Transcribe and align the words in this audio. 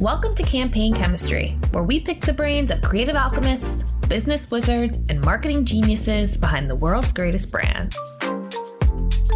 Welcome 0.00 0.34
to 0.34 0.42
Campaign 0.42 0.94
Chemistry, 0.94 1.56
where 1.70 1.84
we 1.84 2.00
pick 2.00 2.20
the 2.20 2.32
brains 2.32 2.72
of 2.72 2.82
creative 2.82 3.14
alchemists, 3.14 3.84
business 4.08 4.50
wizards, 4.50 4.98
and 5.08 5.24
marketing 5.24 5.64
geniuses 5.64 6.36
behind 6.36 6.68
the 6.68 6.74
world's 6.74 7.12
greatest 7.12 7.52
brands. 7.52 7.96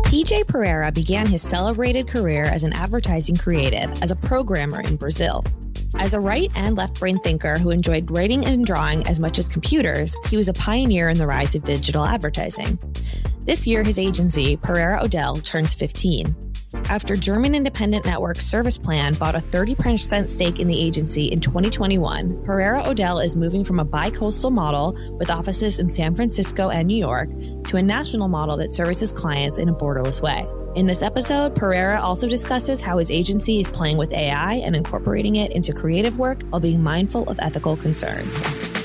PJ 0.07 0.49
Pereira 0.49 0.91
began 0.91 1.29
his 1.29 1.43
celebrated 1.43 2.09
career 2.09 2.43
as 2.45 2.65
an 2.65 2.73
advertising 2.73 3.37
creative 3.37 4.03
as 4.03 4.11
a 4.11 4.17
programmer 4.17 4.81
in 4.81 4.97
Brazil. 4.97 5.45
As 5.99 6.15
a 6.15 6.21
right 6.21 6.51
and 6.57 6.75
left 6.77 6.99
brain 6.99 7.21
thinker 7.21 7.59
who 7.59 7.71
enjoyed 7.71 8.11
writing 8.11 8.45
and 8.45 8.67
drawing 8.67 9.07
as 9.07 9.21
much 9.21 9.39
as 9.39 9.49
computers, 9.49 10.17
he 10.29 10.37
was 10.37 10.49
a 10.49 10.53
pioneer 10.55 11.09
in 11.09 11.19
the 11.19 11.27
rise 11.29 11.55
of 11.55 11.63
digital 11.63 12.05
advertising. 12.05 12.79
This 13.47 13.65
year, 13.65 13.85
his 13.85 13.97
agency, 13.97 14.57
Pereira 14.57 15.01
O'Dell, 15.05 15.37
turns 15.37 15.73
15. 15.73 16.35
After 16.89 17.15
German 17.15 17.55
independent 17.55 18.05
network 18.05 18.39
Serviceplan 18.39 19.17
bought 19.21 19.37
a 19.37 19.39
30% 19.39 20.29
stake 20.29 20.59
in 20.59 20.67
the 20.67 20.77
agency 20.77 21.27
in 21.27 21.39
2021, 21.39 22.43
Pereira 22.43 22.83
O'Dell 22.85 23.21
is 23.21 23.37
moving 23.37 23.63
from 23.63 23.79
a 23.79 23.85
bi-coastal 23.85 24.51
model 24.51 24.99
with 25.13 25.31
offices 25.31 25.79
in 25.79 25.89
San 25.89 26.17
Francisco 26.17 26.71
and 26.71 26.89
New 26.89 26.99
York 26.99 27.31
to 27.67 27.77
a 27.77 27.83
national 27.83 28.27
model 28.27 28.57
that 28.57 28.73
services 28.73 29.13
clients 29.13 29.59
in 29.59 29.69
a 29.69 29.73
borderless 29.75 30.21
way. 30.21 30.45
In 30.75 30.89
this 30.89 31.03
episode, 31.03 31.55
Pereira 31.55 32.01
also 32.01 32.29
discusses 32.29 32.81
how 32.81 32.99
his 32.99 33.13
agency 33.13 33.61
is 33.61 33.69
playing 33.69 33.97
with 33.97 34.13
AI 34.13 34.55
and 34.55 34.75
incorporating 34.75 35.37
it 35.37 35.53
into 35.53 35.73
creative 35.73 36.19
work 36.19 36.43
while 36.51 36.61
being 36.61 36.83
mindful 36.83 37.31
of 37.31 37.39
ethical 37.39 37.77
concerns. 37.77 38.76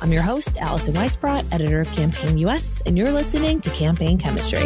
I'm 0.00 0.12
your 0.12 0.22
host, 0.22 0.58
Allison 0.58 0.94
Weisbrot, 0.94 1.52
editor 1.52 1.80
of 1.80 1.92
Campaign 1.92 2.38
US, 2.38 2.80
and 2.86 2.96
you're 2.96 3.12
listening 3.12 3.60
to 3.60 3.70
Campaign 3.70 4.18
Chemistry. 4.18 4.64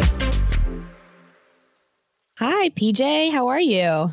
Hi, 2.39 2.69
PJ. 2.69 3.31
How 3.31 3.47
are 3.47 3.61
you? 3.61 4.09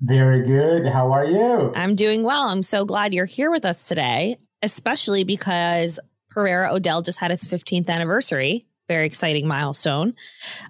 Very 0.00 0.42
good. 0.42 0.86
How 0.86 1.12
are 1.12 1.24
you? 1.24 1.72
I'm 1.74 1.94
doing 1.94 2.22
well. 2.22 2.48
I'm 2.48 2.62
so 2.62 2.84
glad 2.84 3.14
you're 3.14 3.24
here 3.24 3.50
with 3.50 3.64
us 3.64 3.88
today, 3.88 4.36
especially 4.62 5.24
because 5.24 5.98
Pereira 6.30 6.72
O'Dell 6.72 7.02
just 7.02 7.20
had 7.20 7.30
its 7.30 7.46
15th 7.46 7.88
anniversary 7.88 8.66
very 8.88 9.06
exciting 9.06 9.46
milestone. 9.46 10.14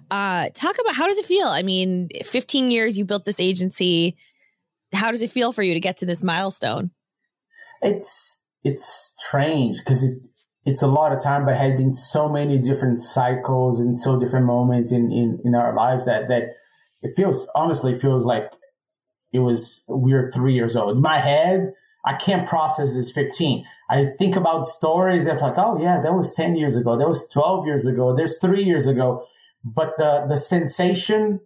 Uh, 0.09 0.49
talk 0.53 0.75
about 0.79 0.95
how 0.95 1.07
does 1.07 1.17
it 1.17 1.25
feel? 1.25 1.47
I 1.47 1.61
mean, 1.61 2.09
15 2.23 2.71
years 2.71 2.97
you 2.97 3.05
built 3.05 3.25
this 3.25 3.39
agency. 3.39 4.17
How 4.93 5.11
does 5.11 5.21
it 5.21 5.31
feel 5.31 5.51
for 5.51 5.63
you 5.63 5.73
to 5.73 5.79
get 5.79 5.97
to 5.97 6.05
this 6.05 6.23
milestone? 6.23 6.91
It's 7.81 8.36
it's 8.63 9.15
strange 9.17 9.77
because 9.79 10.03
it, 10.03 10.21
it's 10.65 10.81
a 10.81 10.87
lot 10.87 11.13
of 11.13 11.21
time, 11.21 11.45
but 11.45 11.57
had 11.57 11.77
been 11.77 11.93
so 11.93 12.27
many 12.27 12.57
different 12.57 12.99
cycles 12.99 13.79
and 13.79 13.97
so 13.97 14.19
different 14.19 14.45
moments 14.45 14.91
in, 14.91 15.11
in, 15.11 15.39
in 15.43 15.55
our 15.55 15.73
lives 15.73 16.05
that 16.05 16.27
that 16.27 16.55
it 17.01 17.11
feels 17.15 17.47
honestly 17.55 17.93
feels 17.93 18.25
like 18.25 18.51
it 19.31 19.39
was 19.39 19.83
we 19.87 20.13
were 20.13 20.31
three 20.31 20.53
years 20.53 20.75
old. 20.75 20.97
In 20.97 21.01
my 21.01 21.19
head, 21.19 21.71
I 22.05 22.15
can't 22.15 22.47
process 22.47 22.95
this 22.95 23.11
15. 23.11 23.65
I 23.89 24.05
think 24.17 24.35
about 24.35 24.65
stories 24.65 25.25
of 25.25 25.41
like, 25.41 25.55
oh 25.57 25.79
yeah, 25.81 25.99
that 26.01 26.13
was 26.13 26.33
10 26.33 26.55
years 26.55 26.75
ago. 26.75 26.97
That 26.97 27.07
was 27.07 27.27
12 27.27 27.65
years 27.65 27.85
ago. 27.85 28.15
There's 28.15 28.37
three 28.37 28.63
years 28.63 28.87
ago. 28.87 29.25
But 29.63 29.97
the, 29.97 30.25
the 30.27 30.37
sensation 30.37 31.41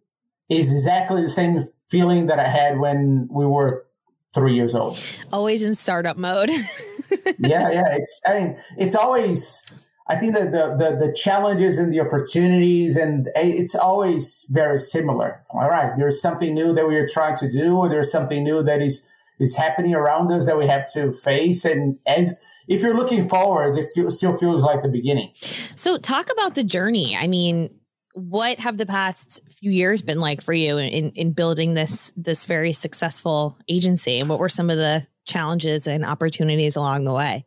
is 0.50 0.72
exactly 0.72 1.22
the 1.24 1.30
same 1.30 1.60
feeling 1.90 2.28
that 2.28 2.40
I 2.40 2.48
had 2.48 2.80
when 2.80 3.28
we 3.32 3.46
were 3.46 3.86
three 4.34 4.56
years 4.56 4.76
old. 4.76 4.98
Always 5.32 5.66
in 5.66 5.76
startup 5.76 6.18
mode. 6.18 6.50
yeah. 7.40 7.72
Yeah. 7.72 7.96
It's, 7.96 8.22
I 8.26 8.34
mean, 8.34 8.58
it's 8.78 8.96
always, 8.96 9.66
I 10.08 10.16
think 10.16 10.34
that 10.36 10.52
the, 10.52 10.76
the, 10.78 11.08
the 11.08 11.14
challenges 11.14 11.78
and 11.78 11.92
the 11.92 12.00
opportunities 12.00 12.96
and 12.96 13.28
eh, 13.36 13.54
it's 13.56 13.76
always 13.76 14.46
very 14.50 14.78
similar. 14.78 15.42
All 15.54 15.70
right. 15.70 15.92
There's 15.98 16.22
something 16.22 16.54
new 16.54 16.74
that 16.74 16.88
we 16.88 16.96
are 16.96 17.08
trying 17.08 17.36
to 17.38 17.52
do, 17.52 17.78
or 17.78 17.90
there's 17.90 18.12
something 18.12 18.44
new 18.44 18.64
that 18.64 18.82
is, 18.82 19.08
is 19.40 19.58
happening 19.58 19.96
around 19.96 20.32
us 20.32 20.46
that 20.46 20.58
we 20.58 20.68
have 20.68 20.92
to 20.94 21.12
face. 21.12 21.66
And 21.66 21.98
as 22.06 22.34
if 22.68 22.82
you're 22.82 22.96
looking 22.96 23.28
forward, 23.28 23.78
it 23.78 23.86
feel, 23.94 24.10
still 24.12 24.34
feels 24.34 24.64
like 24.64 24.82
the 24.82 24.90
beginning. 24.90 25.32
So, 25.34 25.98
talk 25.98 26.32
about 26.32 26.56
the 26.56 26.64
journey. 26.64 27.16
I 27.16 27.28
mean, 27.28 27.70
what 28.14 28.60
have 28.60 28.78
the 28.78 28.86
past 28.86 29.42
few 29.62 29.72
years 29.72 30.02
been 30.02 30.20
like 30.20 30.42
for 30.42 30.54
you 30.54 30.78
in, 30.78 31.12
in 31.12 31.34
building 31.34 31.76
this 31.76 32.12
this 32.18 32.46
very 32.46 32.74
successful 32.74 33.58
agency? 33.70 34.20
And 34.20 34.28
what 34.28 34.40
were 34.40 34.50
some 34.50 34.70
of 34.70 34.78
the 34.78 35.06
challenges 35.26 35.88
and 35.88 36.04
opportunities 36.04 36.76
along 36.76 37.06
the 37.06 37.14
way? 37.14 37.46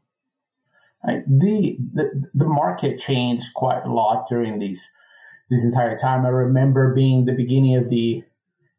The, 1.04 1.76
the 1.92 2.28
the 2.32 2.48
market 2.48 2.98
changed 2.98 3.52
quite 3.54 3.84
a 3.84 3.92
lot 3.92 4.26
during 4.28 4.58
these 4.58 4.91
this 5.50 5.64
entire 5.64 5.97
time. 5.97 6.25
I 6.25 6.30
remember 6.30 6.94
being 6.94 7.25
the 7.25 7.34
beginning 7.34 7.76
of 7.76 7.91
the 7.91 8.25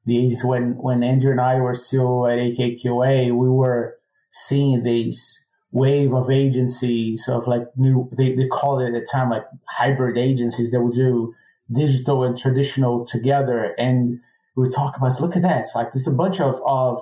the 0.06 0.26
agency 0.26 0.48
when 0.48 0.78
when 0.78 1.04
Andrew 1.04 1.32
and 1.32 1.42
I 1.42 1.60
were 1.60 1.76
still 1.76 2.26
at 2.28 2.40
AKQA, 2.40 3.32
we 3.32 3.50
were 3.50 3.98
seeing 4.32 4.84
this 4.84 5.46
wave 5.72 6.14
of 6.14 6.30
agencies 6.30 7.28
of 7.28 7.48
like 7.48 7.64
new 7.76 8.10
they, 8.18 8.34
they 8.34 8.48
call 8.48 8.80
it 8.80 8.88
at 8.88 8.94
the 8.94 9.08
time 9.12 9.30
like 9.30 9.46
hybrid 9.68 10.18
agencies 10.18 10.72
that 10.72 10.82
would 10.82 10.94
do 10.94 11.34
digital 11.72 12.24
and 12.24 12.38
traditional 12.38 13.06
together 13.06 13.74
and 13.78 14.20
we 14.56 14.70
talk 14.70 14.96
about 14.98 15.20
look 15.20 15.36
at 15.36 15.42
that 15.42 15.62
it's 15.62 15.76
like 15.76 15.88
there's 15.94 16.08
a 16.08 16.12
bunch 16.12 16.40
of 16.40 16.56
of 16.66 16.98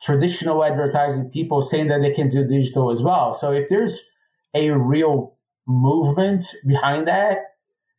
traditional 0.00 0.64
advertising 0.64 1.30
people 1.30 1.62
saying 1.62 1.88
that 1.88 2.00
they 2.00 2.12
can 2.12 2.28
do 2.28 2.46
digital 2.46 2.90
as 2.90 3.02
well 3.02 3.32
so 3.32 3.52
if 3.52 3.68
there's 3.68 4.08
a 4.54 4.70
real 4.70 5.34
movement 5.66 6.44
behind 6.66 7.08
that 7.08 7.38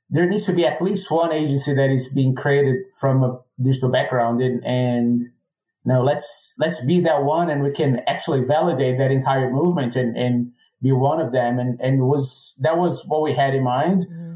there 0.10 0.28
needs 0.28 0.46
to 0.46 0.54
be 0.54 0.66
at 0.66 0.82
least 0.82 1.10
one 1.10 1.32
agency 1.32 1.74
that 1.74 1.90
is 1.90 2.14
being 2.14 2.36
created 2.36 2.78
from 3.00 3.24
a 3.24 3.40
digital 3.62 3.92
background 3.92 4.42
and, 4.42 4.64
and 4.64 5.20
you 5.20 5.94
know, 5.94 6.04
let's, 6.04 6.54
let's 6.60 6.86
be 6.86 7.00
that 7.02 7.24
one 7.24 7.50
and 7.50 7.64
we 7.64 7.72
can 7.72 8.02
actually 8.08 8.46
validate 8.46 8.98
that 8.98 9.12
entire 9.12 9.52
movement 9.52 9.96
and, 9.96 10.16
and 10.16 10.52
be 10.82 10.92
one 10.92 11.20
of 11.20 11.32
them. 11.32 11.60
And, 11.60 11.80
and 11.82 12.02
was, 12.02 12.56
that 12.62 12.78
was 12.78 13.04
what 13.08 13.22
we 13.22 13.34
had 13.34 13.56
in 13.56 13.64
mind. 13.64 14.02
Mm-hmm. 14.02 14.36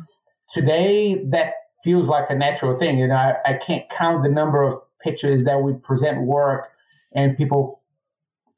Today, 0.49 1.23
that 1.29 1.53
feels 1.83 2.07
like 2.07 2.29
a 2.29 2.35
natural 2.35 2.75
thing. 2.75 2.99
You 2.99 3.07
know, 3.07 3.15
I, 3.15 3.35
I 3.45 3.53
can't 3.53 3.89
count 3.89 4.23
the 4.23 4.29
number 4.29 4.63
of 4.63 4.75
pictures 5.03 5.43
that 5.45 5.61
we 5.61 5.73
present 5.73 6.25
work 6.25 6.69
and 7.13 7.37
people 7.37 7.81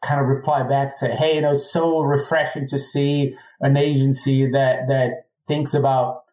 kind 0.04 0.20
of 0.20 0.28
reply 0.28 0.64
back 0.64 0.94
say, 0.94 1.16
Hey, 1.16 1.36
you 1.36 1.42
know, 1.42 1.52
it's 1.52 1.72
so 1.72 2.02
refreshing 2.02 2.68
to 2.68 2.80
see 2.80 3.36
an 3.60 3.78
agency 3.78 4.50
that, 4.52 4.88
that 4.88 5.28
thinks 5.48 5.74
about 5.74 6.24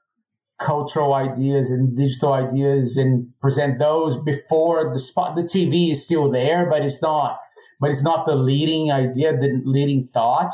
cultural 0.58 1.14
ideas 1.14 1.70
and 1.70 1.96
digital 1.96 2.32
ideas 2.32 2.96
and 2.96 3.28
present 3.40 3.78
those 3.78 4.22
before 4.24 4.92
the 4.92 4.98
spot. 4.98 5.36
The 5.36 5.42
TV 5.42 5.92
is 5.92 6.04
still 6.04 6.30
there, 6.30 6.68
but 6.68 6.84
it's 6.84 7.00
not, 7.00 7.38
but 7.80 7.90
it's 7.90 8.02
not 8.02 8.26
the 8.26 8.34
leading 8.34 8.90
idea, 8.90 9.36
the 9.36 9.60
leading 9.64 10.04
thought. 10.04 10.50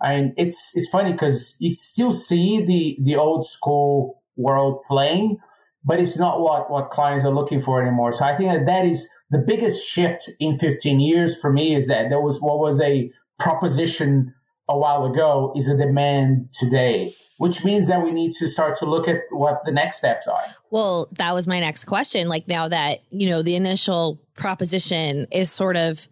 And 0.00 0.32
it's, 0.36 0.76
it's 0.76 0.88
funny 0.88 1.12
because 1.12 1.56
you 1.60 1.72
still 1.72 2.12
see 2.12 2.64
the, 2.64 2.98
the 3.02 3.16
old 3.16 3.44
school 3.46 4.22
world 4.36 4.82
playing, 4.88 5.38
but 5.84 6.00
it's 6.00 6.18
not 6.18 6.40
what, 6.40 6.70
what 6.70 6.90
clients 6.90 7.24
are 7.24 7.32
looking 7.32 7.60
for 7.60 7.80
anymore. 7.80 8.12
So 8.12 8.24
I 8.24 8.34
think 8.34 8.50
that 8.50 8.66
that 8.66 8.84
is 8.84 9.08
the 9.30 9.42
biggest 9.46 9.86
shift 9.86 10.30
in 10.40 10.56
15 10.58 11.00
years 11.00 11.40
for 11.40 11.52
me 11.52 11.74
is 11.74 11.88
that 11.88 12.08
there 12.08 12.20
was 12.20 12.40
what 12.40 12.58
was 12.58 12.80
a 12.80 13.10
proposition 13.38 14.34
a 14.68 14.76
while 14.76 15.04
ago 15.04 15.52
is 15.56 15.68
a 15.68 15.76
demand 15.76 16.48
today 16.52 17.10
which 17.38 17.64
means 17.64 17.86
that 17.88 18.02
we 18.02 18.10
need 18.10 18.32
to 18.32 18.46
start 18.46 18.76
to 18.76 18.84
look 18.84 19.08
at 19.08 19.20
what 19.30 19.64
the 19.64 19.72
next 19.72 19.98
steps 19.98 20.26
are. 20.26 20.42
Well, 20.70 21.08
that 21.12 21.34
was 21.34 21.48
my 21.48 21.60
next 21.60 21.84
question. 21.86 22.28
Like 22.28 22.46
now 22.48 22.68
that, 22.68 22.98
you 23.10 23.30
know, 23.30 23.42
the 23.42 23.54
initial 23.54 24.20
proposition 24.34 25.26
is 25.32 25.50
sort 25.50 25.76
of 25.76 26.08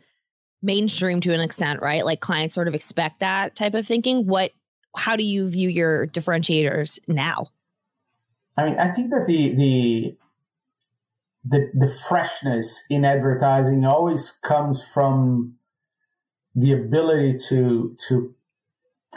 mainstream 0.63 1.21
to 1.21 1.35
an 1.35 1.41
extent, 1.41 1.83
right? 1.83 2.05
Like 2.05 2.21
clients 2.21 2.55
sort 2.55 2.69
of 2.69 2.75
expect 2.75 3.21
that 3.21 3.57
type 3.57 3.75
of 3.75 3.85
thinking. 3.85 4.27
What, 4.27 4.53
how 4.97 5.17
do 5.17 5.25
you 5.25 5.51
view 5.51 5.69
your 5.69 6.07
differentiators 6.07 6.99
now? 7.09 7.49
I 8.57 8.65
mean, 8.65 8.79
I 8.79 8.89
think 8.89 9.11
that 9.11 9.27
the, 9.27 9.55
the, 9.55 10.17
the, 11.45 11.71
the 11.75 11.87
freshness 12.09 12.85
in 12.89 13.05
advertising 13.05 13.85
always 13.85 14.31
comes 14.31 14.87
from 14.87 15.57
the 16.55 16.73
ability 16.73 17.37
to, 17.49 17.95
to 18.09 18.35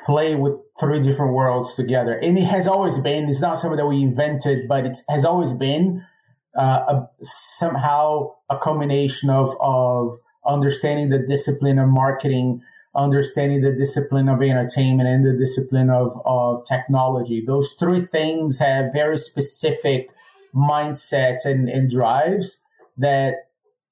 play 0.05 0.35
with 0.35 0.53
three 0.79 0.99
different 0.99 1.33
worlds 1.33 1.75
together. 1.75 2.13
And 2.13 2.37
it 2.37 2.45
has 2.45 2.67
always 2.67 2.97
been, 2.97 3.29
it's 3.29 3.41
not 3.41 3.57
something 3.57 3.77
that 3.77 3.85
we 3.85 4.01
invented, 4.01 4.67
but 4.67 4.85
it 4.85 4.97
has 5.09 5.23
always 5.23 5.53
been 5.53 6.05
uh, 6.57 6.83
a, 6.87 7.09
somehow 7.21 8.35
a 8.49 8.57
combination 8.57 9.29
of, 9.29 9.49
of 9.61 10.09
understanding 10.45 11.09
the 11.09 11.19
discipline 11.19 11.79
of 11.79 11.87
marketing, 11.87 12.61
understanding 12.99 13.61
the 13.61 13.71
discipline 13.71 14.29
of 14.29 14.41
entertainment 14.41 15.07
and 15.07 15.25
the 15.25 15.37
discipline 15.37 15.89
of, 15.89 16.11
of 16.25 16.65
technology. 16.65 17.43
Those 17.45 17.73
three 17.73 17.99
things 17.99 18.59
have 18.59 18.93
very 18.93 19.17
specific 19.17 20.09
mindsets 20.53 21.45
and, 21.45 21.69
and 21.69 21.89
drives 21.89 22.61
that 22.97 23.49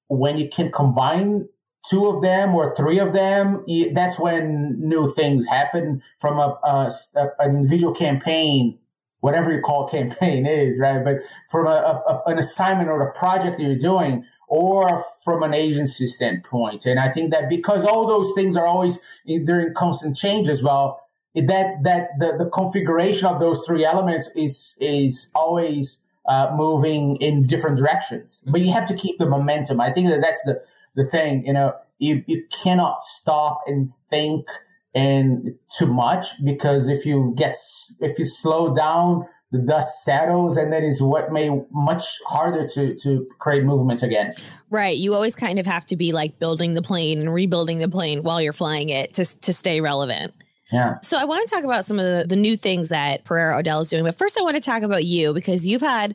when 0.08 0.38
you 0.38 0.48
can 0.48 0.70
combine 0.70 1.48
two 1.88 2.06
of 2.06 2.22
them 2.22 2.54
or 2.54 2.74
three 2.74 2.98
of 2.98 3.12
them, 3.12 3.64
that's 3.92 4.20
when 4.20 4.76
new 4.78 5.06
things 5.06 5.46
happen 5.46 6.02
from 6.18 6.38
a, 6.38 6.58
a, 6.64 6.90
an 7.38 7.56
individual 7.56 7.94
campaign 7.94 8.78
whatever 9.20 9.52
you 9.52 9.60
call 9.60 9.88
campaign 9.90 10.46
is, 10.46 10.78
right? 10.80 11.02
But 11.02 11.16
from 11.50 11.66
a, 11.66 11.70
a, 11.70 12.22
an 12.26 12.38
assignment 12.38 12.88
or 12.88 13.00
a 13.02 13.12
project 13.12 13.56
that 13.56 13.62
you're 13.62 13.76
doing, 13.76 14.24
or 14.48 15.02
from 15.24 15.42
an 15.42 15.54
agency 15.54 16.06
standpoint. 16.06 16.86
And 16.86 16.98
I 16.98 17.10
think 17.10 17.30
that 17.30 17.48
because 17.48 17.84
all 17.84 18.06
those 18.06 18.32
things 18.34 18.56
are 18.56 18.66
always 18.66 18.98
they're 19.26 19.60
in 19.60 19.74
constant 19.74 20.16
change 20.16 20.48
as 20.48 20.62
well, 20.62 21.02
that 21.34 21.82
that 21.82 22.08
the, 22.18 22.36
the 22.38 22.50
configuration 22.50 23.28
of 23.28 23.40
those 23.40 23.64
three 23.66 23.84
elements 23.84 24.30
is 24.34 24.76
is 24.80 25.30
always 25.34 26.04
uh, 26.26 26.52
moving 26.54 27.16
in 27.16 27.46
different 27.46 27.78
directions. 27.78 28.42
But 28.46 28.60
you 28.60 28.72
have 28.72 28.86
to 28.88 28.94
keep 28.94 29.18
the 29.18 29.26
momentum. 29.26 29.80
I 29.80 29.92
think 29.92 30.08
that 30.08 30.20
that's 30.20 30.42
the 30.44 30.60
the 30.94 31.04
thing. 31.04 31.46
You 31.46 31.52
know, 31.52 31.76
you 31.98 32.24
you 32.26 32.44
cannot 32.62 33.02
stop 33.02 33.62
and 33.66 33.90
think 33.90 34.46
and 34.94 35.54
too 35.78 35.92
much 35.92 36.42
because 36.44 36.88
if 36.88 37.04
you 37.04 37.34
get 37.36 37.54
if 38.00 38.18
you 38.18 38.24
slow 38.24 38.74
down 38.74 39.26
the 39.50 39.58
dust 39.58 40.04
settles 40.04 40.56
and 40.56 40.72
that 40.72 40.82
is 40.82 41.02
what 41.02 41.32
made 41.32 41.50
much 41.72 42.04
harder 42.26 42.66
to 42.66 42.94
to 42.96 43.26
create 43.38 43.64
movement 43.64 44.02
again 44.02 44.32
right 44.70 44.98
you 44.98 45.14
always 45.14 45.34
kind 45.34 45.58
of 45.58 45.66
have 45.66 45.86
to 45.86 45.96
be 45.96 46.12
like 46.12 46.38
building 46.38 46.74
the 46.74 46.82
plane 46.82 47.18
and 47.18 47.32
rebuilding 47.32 47.78
the 47.78 47.88
plane 47.88 48.22
while 48.22 48.42
you're 48.42 48.52
flying 48.52 48.88
it 48.90 49.14
to 49.14 49.24
to 49.40 49.52
stay 49.52 49.80
relevant 49.80 50.34
yeah. 50.70 50.98
So 51.00 51.18
I 51.18 51.24
want 51.24 51.48
to 51.48 51.54
talk 51.54 51.64
about 51.64 51.84
some 51.84 51.98
of 51.98 52.04
the, 52.04 52.26
the 52.28 52.36
new 52.36 52.56
things 52.56 52.90
that 52.90 53.24
Pereira 53.24 53.58
O'Dell 53.58 53.80
is 53.80 53.88
doing. 53.88 54.04
But 54.04 54.18
first, 54.18 54.38
I 54.38 54.42
want 54.42 54.56
to 54.56 54.60
talk 54.60 54.82
about 54.82 55.04
you 55.04 55.32
because 55.32 55.66
you've 55.66 55.80
had 55.80 56.14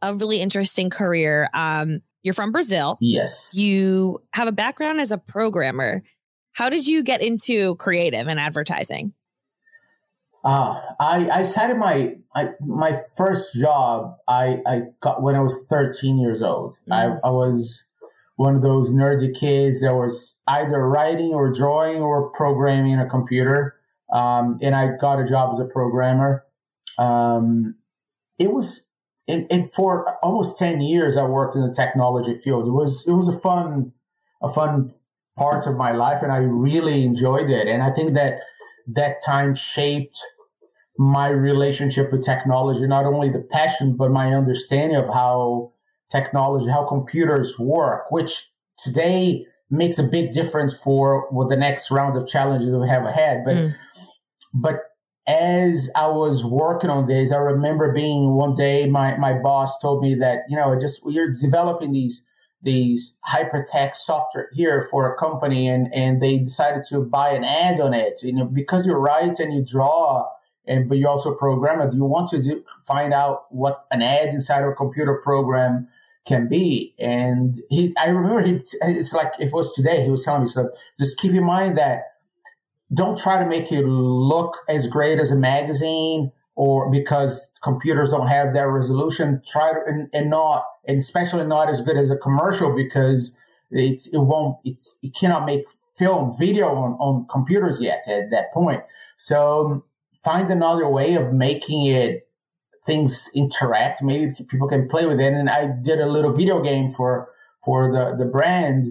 a 0.00 0.14
really 0.14 0.40
interesting 0.40 0.88
career. 0.90 1.48
Um, 1.52 2.00
you're 2.22 2.34
from 2.34 2.52
Brazil. 2.52 2.96
Yes. 3.00 3.52
You 3.54 4.20
have 4.34 4.48
a 4.48 4.52
background 4.52 5.00
as 5.00 5.12
a 5.12 5.18
programmer. 5.18 6.02
How 6.54 6.68
did 6.68 6.86
you 6.86 7.02
get 7.02 7.22
into 7.22 7.76
creative 7.76 8.28
and 8.28 8.38
advertising? 8.38 9.12
Uh, 10.44 10.80
I, 10.98 11.30
I 11.30 11.42
started 11.42 11.76
my 11.76 12.16
I, 12.34 12.48
my 12.60 12.98
first 13.16 13.54
job 13.54 14.16
I, 14.26 14.60
I 14.66 14.82
got 15.00 15.22
when 15.22 15.36
I 15.36 15.40
was 15.40 15.66
13 15.68 16.18
years 16.18 16.42
old. 16.42 16.78
Mm. 16.88 17.20
I, 17.22 17.28
I 17.28 17.30
was 17.30 17.84
one 18.36 18.56
of 18.56 18.62
those 18.62 18.90
nerdy 18.90 19.38
kids 19.38 19.82
that 19.82 19.94
was 19.94 20.40
either 20.46 20.86
writing 20.88 21.32
or 21.32 21.52
drawing 21.52 22.00
or 22.00 22.30
programming 22.30 22.98
a 22.98 23.08
computer. 23.08 23.76
Um, 24.12 24.58
and 24.62 24.74
I 24.74 24.96
got 24.96 25.20
a 25.20 25.26
job 25.26 25.52
as 25.52 25.60
a 25.60 25.64
programmer. 25.64 26.44
Um, 26.98 27.76
it 28.38 28.52
was, 28.52 28.88
and, 29.28 29.46
and 29.50 29.70
for 29.70 30.16
almost 30.22 30.58
10 30.58 30.80
years, 30.80 31.16
I 31.16 31.24
worked 31.24 31.54
in 31.54 31.62
the 31.62 31.74
technology 31.74 32.34
field. 32.34 32.66
It 32.66 32.72
was, 32.72 33.06
it 33.06 33.12
was 33.12 33.28
a 33.28 33.38
fun, 33.38 33.92
a 34.42 34.48
fun 34.48 34.94
part 35.38 35.66
of 35.66 35.76
my 35.76 35.92
life 35.92 36.22
and 36.22 36.32
I 36.32 36.38
really 36.38 37.04
enjoyed 37.04 37.48
it. 37.48 37.68
And 37.68 37.82
I 37.82 37.92
think 37.92 38.14
that 38.14 38.40
that 38.86 39.16
time 39.24 39.54
shaped 39.54 40.18
my 40.98 41.28
relationship 41.28 42.12
with 42.12 42.24
technology, 42.24 42.86
not 42.86 43.04
only 43.04 43.30
the 43.30 43.46
passion, 43.50 43.96
but 43.96 44.10
my 44.10 44.34
understanding 44.34 44.96
of 44.96 45.06
how 45.06 45.72
technology, 46.10 46.70
how 46.70 46.84
computers 46.84 47.58
work, 47.58 48.10
which 48.10 48.50
today 48.78 49.44
makes 49.70 49.98
a 49.98 50.04
big 50.04 50.32
difference 50.32 50.78
for 50.78 51.26
what 51.30 51.48
the 51.48 51.56
next 51.56 51.90
round 51.90 52.16
of 52.16 52.28
challenges 52.28 52.74
we 52.74 52.88
have 52.88 53.04
ahead. 53.04 53.42
But, 53.44 53.56
mm. 53.56 53.74
but 54.52 54.80
as 55.26 55.90
I 55.96 56.08
was 56.08 56.44
working 56.44 56.90
on 56.90 57.06
this, 57.06 57.32
I 57.32 57.38
remember 57.38 57.92
being 57.92 58.34
one 58.34 58.52
day, 58.52 58.86
my, 58.86 59.16
my 59.16 59.32
boss 59.32 59.80
told 59.80 60.02
me 60.02 60.14
that, 60.16 60.40
you 60.48 60.56
know, 60.56 60.78
just 60.78 61.00
you're 61.06 61.32
developing 61.32 61.92
these, 61.92 62.28
these 62.62 63.18
hypertext 63.28 63.96
software 63.96 64.48
here 64.52 64.80
for 64.90 65.12
a 65.12 65.18
company 65.18 65.68
and, 65.68 65.92
and 65.92 66.22
they 66.22 66.38
decided 66.38 66.84
to 66.90 67.04
buy 67.04 67.30
an 67.30 67.44
ad 67.44 67.80
on 67.80 67.92
it. 67.92 68.20
You 68.22 68.32
know, 68.32 68.44
because 68.44 68.86
you 68.86 68.94
write 68.94 69.38
and 69.38 69.52
you 69.52 69.64
draw, 69.64 70.28
and 70.66 70.88
but 70.88 70.98
you 70.98 71.08
also 71.08 71.34
program 71.36 71.80
it. 71.80 71.90
Do 71.90 71.96
you 71.96 72.04
want 72.04 72.28
to 72.28 72.42
do, 72.42 72.64
find 72.86 73.12
out 73.12 73.46
what 73.50 73.84
an 73.90 74.02
ad 74.02 74.28
inside 74.28 74.62
of 74.62 74.70
a 74.70 74.74
computer 74.74 75.20
program 75.22 75.88
can 76.26 76.48
be? 76.48 76.94
And 76.98 77.56
he, 77.68 77.92
I 77.98 78.06
remember 78.06 78.42
he, 78.42 78.60
it's 78.82 79.12
like 79.12 79.32
if 79.38 79.48
it 79.48 79.54
was 79.54 79.74
today, 79.74 80.04
he 80.04 80.10
was 80.10 80.24
telling 80.24 80.42
me, 80.42 80.46
so 80.46 80.70
just 80.98 81.18
keep 81.18 81.32
in 81.32 81.44
mind 81.44 81.76
that 81.78 82.04
don't 82.94 83.18
try 83.18 83.42
to 83.42 83.48
make 83.48 83.72
it 83.72 83.84
look 83.86 84.56
as 84.68 84.86
great 84.86 85.18
as 85.18 85.32
a 85.32 85.36
magazine 85.36 86.30
or 86.54 86.90
because 86.90 87.52
computers 87.62 88.10
don't 88.10 88.28
have 88.28 88.54
that 88.54 88.68
resolution. 88.68 89.42
Try 89.46 89.72
to, 89.72 89.80
and, 89.86 90.08
and 90.12 90.30
not, 90.30 90.64
and 90.86 90.98
especially 90.98 91.44
not 91.44 91.68
as 91.68 91.80
good 91.80 91.96
as 91.96 92.10
a 92.10 92.16
commercial 92.16 92.74
because 92.74 93.36
it's, 93.70 94.12
it 94.12 94.18
won't, 94.18 94.58
it's, 94.64 94.96
it 95.02 95.14
cannot 95.18 95.46
make 95.46 95.64
film, 95.70 96.30
video 96.38 96.68
on, 96.68 96.92
on 96.94 97.26
computers 97.28 97.80
yet 97.80 98.02
at 98.08 98.30
that 98.30 98.52
point. 98.52 98.82
So 99.16 99.84
find 100.12 100.50
another 100.50 100.88
way 100.88 101.14
of 101.14 101.32
making 101.32 101.86
it 101.86 102.28
things 102.84 103.30
interact. 103.34 104.02
Maybe 104.02 104.32
people 104.48 104.68
can 104.68 104.88
play 104.88 105.06
with 105.06 105.20
it. 105.20 105.32
And 105.32 105.48
I 105.48 105.66
did 105.66 106.00
a 106.00 106.10
little 106.10 106.34
video 106.34 106.62
game 106.62 106.88
for 106.88 107.28
for 107.64 107.92
the 107.92 108.16
the 108.16 108.28
brand, 108.28 108.86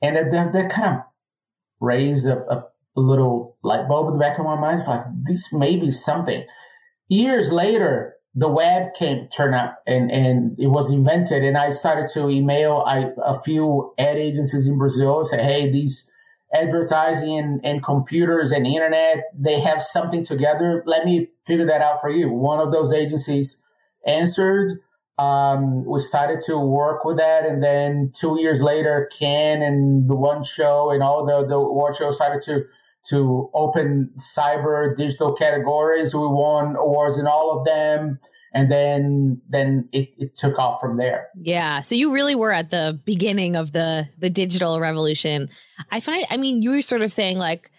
and 0.00 0.16
that 0.16 0.52
that 0.52 0.70
kind 0.70 0.98
of 0.98 1.02
raised 1.80 2.26
a, 2.26 2.38
a, 2.50 2.66
little 3.00 3.56
light 3.62 3.88
bulb 3.88 4.08
in 4.08 4.14
the 4.14 4.18
back 4.18 4.38
of 4.38 4.44
my 4.44 4.58
mind. 4.58 4.80
It's 4.80 4.88
like 4.88 5.04
this 5.24 5.52
may 5.52 5.76
be 5.76 5.90
something. 5.90 6.44
Years 7.08 7.52
later, 7.52 8.14
the 8.34 8.50
web 8.50 8.94
came 8.98 9.28
turn 9.28 9.54
up 9.54 9.82
and 9.86 10.10
and 10.10 10.58
it 10.58 10.68
was 10.68 10.92
invented, 10.92 11.44
and 11.44 11.56
I 11.56 11.70
started 11.70 12.06
to 12.14 12.28
email 12.28 12.82
I, 12.86 13.10
a 13.24 13.34
few 13.34 13.92
ad 13.98 14.16
agencies 14.16 14.66
in 14.66 14.78
Brazil, 14.78 15.24
say, 15.24 15.42
hey, 15.42 15.70
these 15.70 16.10
advertising 16.54 17.38
and, 17.38 17.60
and 17.64 17.82
computers 17.82 18.50
and 18.50 18.66
internet, 18.66 19.24
they 19.34 19.60
have 19.60 19.80
something 19.80 20.22
together. 20.24 20.82
Let 20.86 21.04
me 21.04 21.28
figure 21.46 21.66
that 21.66 21.80
out 21.80 22.00
for 22.00 22.10
you. 22.10 22.30
One 22.30 22.60
of 22.60 22.72
those 22.72 22.92
agencies 22.92 23.62
answered. 24.06 24.70
Um, 25.18 25.84
we 25.84 25.98
started 26.00 26.40
to 26.46 26.58
work 26.58 27.04
with 27.04 27.16
that. 27.16 27.46
And 27.46 27.62
then 27.62 28.12
two 28.14 28.40
years 28.40 28.60
later, 28.62 29.08
Cannes 29.18 29.62
and 29.62 30.10
the 30.10 30.16
one 30.16 30.42
show 30.42 30.90
and 30.90 31.02
all 31.02 31.24
the, 31.24 31.46
the 31.46 31.54
award 31.54 31.96
shows 31.96 32.16
started 32.16 32.42
to, 32.42 32.64
to 33.04 33.50
open 33.54 34.12
cyber 34.18 34.96
digital 34.96 35.34
categories. 35.34 36.14
We 36.14 36.20
won 36.20 36.76
awards 36.76 37.18
in 37.18 37.26
all 37.26 37.58
of 37.58 37.64
them 37.64 38.18
and 38.54 38.70
then 38.70 39.40
then 39.48 39.88
it, 39.92 40.10
it 40.18 40.36
took 40.36 40.58
off 40.58 40.80
from 40.80 40.96
there. 40.96 41.28
Yeah 41.34 41.80
so 41.80 41.94
you 41.94 42.12
really 42.12 42.34
were 42.34 42.52
at 42.52 42.70
the 42.70 43.00
beginning 43.04 43.56
of 43.56 43.72
the 43.72 44.08
the 44.18 44.30
digital 44.30 44.80
revolution. 44.80 45.48
I 45.90 46.00
find 46.00 46.24
i 46.30 46.36
mean 46.36 46.62
you 46.62 46.70
were 46.70 46.82
sort 46.82 47.02
of 47.02 47.12
saying 47.12 47.38
like 47.38 47.70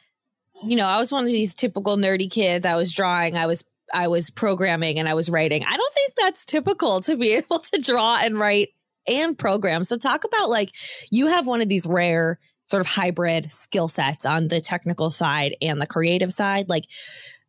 you 0.63 0.75
know 0.75 0.87
i 0.87 0.97
was 0.97 1.11
one 1.11 1.23
of 1.23 1.29
these 1.29 1.53
typical 1.53 1.97
nerdy 1.97 2.29
kids. 2.29 2.65
I 2.65 2.75
was 2.75 2.93
drawing 2.93 3.37
i 3.37 3.45
was 3.45 3.63
i 3.93 4.07
was 4.07 4.29
programming 4.29 4.99
and 4.99 5.07
i 5.07 5.13
was 5.13 5.29
writing. 5.29 5.63
I 5.63 5.77
don't 5.77 5.93
think 5.93 6.13
that's 6.17 6.45
typical 6.45 7.01
to 7.01 7.15
be 7.15 7.33
able 7.37 7.59
to 7.59 7.81
draw 7.81 8.19
and 8.21 8.37
write 8.37 8.69
and 9.07 9.37
program. 9.37 9.83
So 9.83 9.97
talk 9.97 10.23
about 10.23 10.49
like 10.49 10.71
you 11.11 11.27
have 11.27 11.47
one 11.47 11.61
of 11.61 11.69
these 11.69 11.85
rare 11.85 12.39
sort 12.63 12.81
of 12.81 12.87
hybrid 12.87 13.51
skill 13.51 13.87
sets 13.87 14.25
on 14.25 14.47
the 14.47 14.61
technical 14.61 15.09
side 15.09 15.55
and 15.61 15.81
the 15.81 15.87
creative 15.87 16.31
side 16.31 16.69
like 16.69 16.85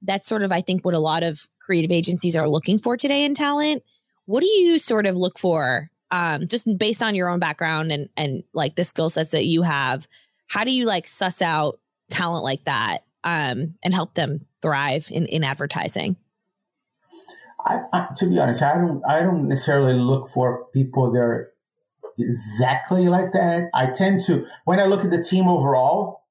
that's 0.05 0.29
sort 0.29 0.43
of, 0.43 0.53
I 0.53 0.61
think, 0.61 0.85
what 0.85 0.95
a 0.95 1.01
lot 1.01 1.23
of 1.23 1.49
creative 1.61 1.91
agencies 1.91 2.37
are 2.37 2.49
looking 2.49 2.79
for 2.79 2.97
today 2.97 3.25
in 3.25 3.35
talent. 3.35 3.83
What 4.27 4.41
do 4.41 4.47
you 4.47 4.79
sort 4.79 5.07
of 5.07 5.17
look 5.17 5.39
for, 5.39 5.91
um, 6.11 6.47
just 6.47 6.69
based 6.79 7.03
on 7.03 7.15
your 7.15 7.29
own 7.29 7.39
background 7.39 7.91
and 7.91 8.09
and 8.17 8.43
like 8.53 8.75
the 8.75 8.85
skill 8.85 9.11
sets 9.11 9.31
that 9.31 9.45
you 9.45 9.63
have? 9.63 10.07
How 10.49 10.65
do 10.65 10.71
you 10.71 10.87
like 10.87 11.07
suss 11.07 11.43
out 11.43 11.81
talent 12.11 12.45
like 12.45 12.65
that 12.65 12.99
um, 13.25 13.75
and 13.83 13.95
help 13.95 14.15
them 14.15 14.47
thrive 14.63 15.09
in 15.11 15.27
in 15.27 15.45
advertising? 15.45 16.17
I, 17.67 17.81
I, 17.95 18.09
to 18.19 18.29
be 18.29 18.39
honest, 18.39 18.63
I 18.63 18.77
don't 18.77 19.03
I 19.07 19.23
don't 19.23 19.49
necessarily 19.49 19.95
look 19.95 20.29
for 20.29 20.67
people 20.73 21.11
that 21.13 21.21
are 21.21 21.54
exactly 22.19 23.09
like 23.09 23.33
that. 23.33 23.71
I 23.75 23.87
tend 23.87 24.21
to 24.27 24.47
when 24.65 24.81
I 24.81 24.85
look 24.85 25.05
at 25.05 25.11
the 25.11 25.23
team 25.23 25.49
overall, 25.49 26.23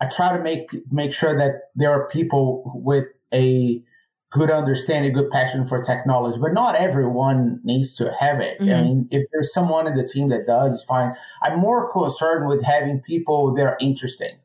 I 0.00 0.08
try 0.08 0.36
to 0.36 0.42
make 0.42 0.70
make 0.90 1.12
sure 1.12 1.36
that 1.36 1.70
there 1.74 1.90
are 1.90 2.08
people 2.08 2.80
with 2.82 3.06
a 3.32 3.82
good 4.32 4.50
understanding, 4.50 5.12
good 5.12 5.30
passion 5.30 5.66
for 5.66 5.82
technology, 5.82 6.38
but 6.40 6.54
not 6.54 6.74
everyone 6.74 7.60
needs 7.64 7.94
to 7.96 8.12
have 8.18 8.40
it. 8.40 8.58
Mm-hmm. 8.58 8.74
I 8.74 8.82
mean, 8.82 9.08
if 9.10 9.26
there's 9.30 9.52
someone 9.52 9.86
in 9.86 9.94
the 9.94 10.08
team 10.10 10.30
that 10.30 10.46
does, 10.46 10.72
it's 10.72 10.84
fine. 10.84 11.14
I'm 11.42 11.58
more 11.58 11.92
concerned 11.92 12.48
with 12.48 12.64
having 12.64 13.00
people 13.02 13.54
that 13.54 13.66
are 13.66 13.76
interesting. 13.78 14.38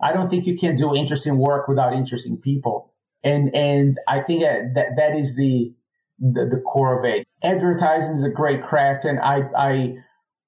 I 0.00 0.12
don't 0.12 0.28
think 0.28 0.46
you 0.46 0.56
can 0.56 0.76
do 0.76 0.94
interesting 0.94 1.38
work 1.38 1.68
without 1.68 1.94
interesting 1.94 2.36
people. 2.36 2.92
And, 3.24 3.54
and 3.54 3.96
I 4.06 4.20
think 4.20 4.42
that, 4.42 4.74
that, 4.74 4.96
that 4.96 5.14
is 5.14 5.36
the, 5.36 5.72
the, 6.18 6.46
the 6.46 6.60
core 6.60 6.98
of 6.98 7.04
it. 7.04 7.26
Advertising 7.42 8.16
is 8.16 8.22
a 8.22 8.30
great 8.30 8.62
craft 8.62 9.04
and 9.06 9.18
I, 9.20 9.44
I, 9.56 9.96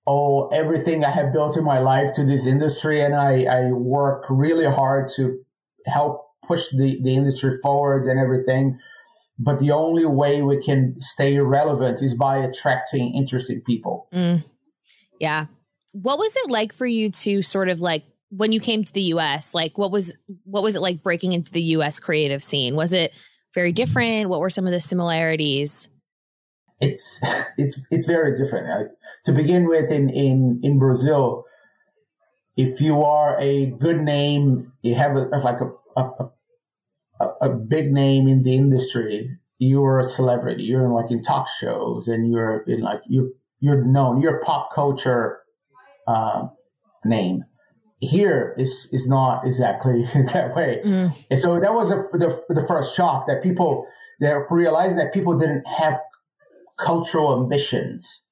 owe 0.07 0.49
everything 0.49 1.05
I 1.05 1.11
have 1.11 1.33
built 1.33 1.57
in 1.57 1.65
my 1.65 1.79
life 1.79 2.09
to 2.15 2.25
this 2.25 2.47
industry. 2.47 3.01
And 3.01 3.15
I, 3.15 3.45
I 3.45 3.73
work 3.73 4.25
really 4.29 4.67
hard 4.67 5.09
to 5.17 5.39
help 5.87 6.27
push 6.47 6.69
the, 6.71 7.01
the 7.03 7.15
industry 7.15 7.53
forward 7.63 8.05
and 8.05 8.19
everything. 8.19 8.79
But 9.39 9.59
the 9.59 9.71
only 9.71 10.05
way 10.05 10.43
we 10.43 10.61
can 10.63 10.97
stay 10.99 11.39
relevant 11.39 12.03
is 12.03 12.17
by 12.17 12.39
attracting 12.39 13.15
interesting 13.15 13.63
people. 13.65 14.09
Mm. 14.13 14.45
Yeah. 15.21 15.47
What 15.93 16.19
was 16.19 16.37
it 16.37 16.51
like 16.51 16.73
for 16.73 16.87
you 16.87 17.11
to 17.11 17.43
sort 17.43 17.69
of 17.69 17.81
like 17.81 18.05
when 18.31 18.53
you 18.53 18.61
came 18.61 18.85
to 18.85 18.93
the 18.93 19.03
US? 19.15 19.55
Like 19.55 19.79
what 19.79 19.91
was 19.91 20.17
what 20.45 20.63
was 20.63 20.77
it 20.77 20.83
like 20.83 21.03
breaking 21.03 21.33
into 21.33 21.53
the 21.53 21.63
US 21.63 22.01
creative 22.01 22.43
scene? 22.43 22.75
Was 22.77 22.93
it 22.93 23.15
very 23.55 23.73
different? 23.73 24.29
What 24.29 24.41
were 24.41 24.51
some 24.51 24.67
of 24.67 24.73
the 24.73 24.81
similarities? 24.81 25.89
It's 26.83 27.23
it's 27.57 27.87
it's 27.91 28.07
very 28.07 28.37
different. 28.37 28.91
To 29.25 29.33
begin 29.33 29.67
with, 29.67 29.91
in 29.91 30.11
in 30.11 30.61
in 30.63 30.79
Brazil, 30.79 31.45
if 32.57 32.81
you 32.81 33.03
are 33.03 33.41
a 33.41 33.71
good 33.71 34.01
name, 34.01 34.73
you 34.83 34.97
have 34.97 35.17
a, 35.17 35.21
like 35.39 35.61
a, 35.61 35.71
a, 35.97 36.31
a, 37.21 37.27
a 37.43 37.49
big 37.55 37.93
name 37.93 38.29
in 38.29 38.43
the 38.43 38.55
industry. 38.55 39.39
You're 39.59 40.01
a 40.01 40.03
celebrity. 40.03 40.65
You're 40.65 40.85
in 40.85 40.91
like 40.91 41.11
in 41.11 41.23
talk 41.23 41.47
shows, 41.61 42.09
and 42.09 42.31
you're 42.31 42.63
in 42.67 42.81
like 42.81 43.01
you're 43.09 43.31
you're 43.61 43.85
known. 43.85 44.21
You're 44.21 44.39
a 44.39 44.45
pop 44.45 44.71
culture 44.75 45.39
uh, 46.09 46.49
name. 47.05 47.45
Here 48.01 48.57
is 48.59 48.89
is 48.91 49.07
not 49.09 49.47
exactly 49.47 50.03
that 50.35 50.53
way, 50.57 50.81
mm. 50.85 51.27
and 51.31 51.39
so 51.39 51.61
that 51.61 51.73
was 51.73 51.93
a, 51.93 52.19
the 52.19 52.29
the 52.49 52.67
first 52.67 52.97
shock 52.97 53.29
that 53.29 53.41
people 53.41 53.87
that 54.19 54.47
realized 54.51 54.99
that 54.99 55.15
people 55.15 55.39
didn't 55.39 55.65
have 55.79 55.95
cultural 56.79 57.43
ambitions. 57.43 58.25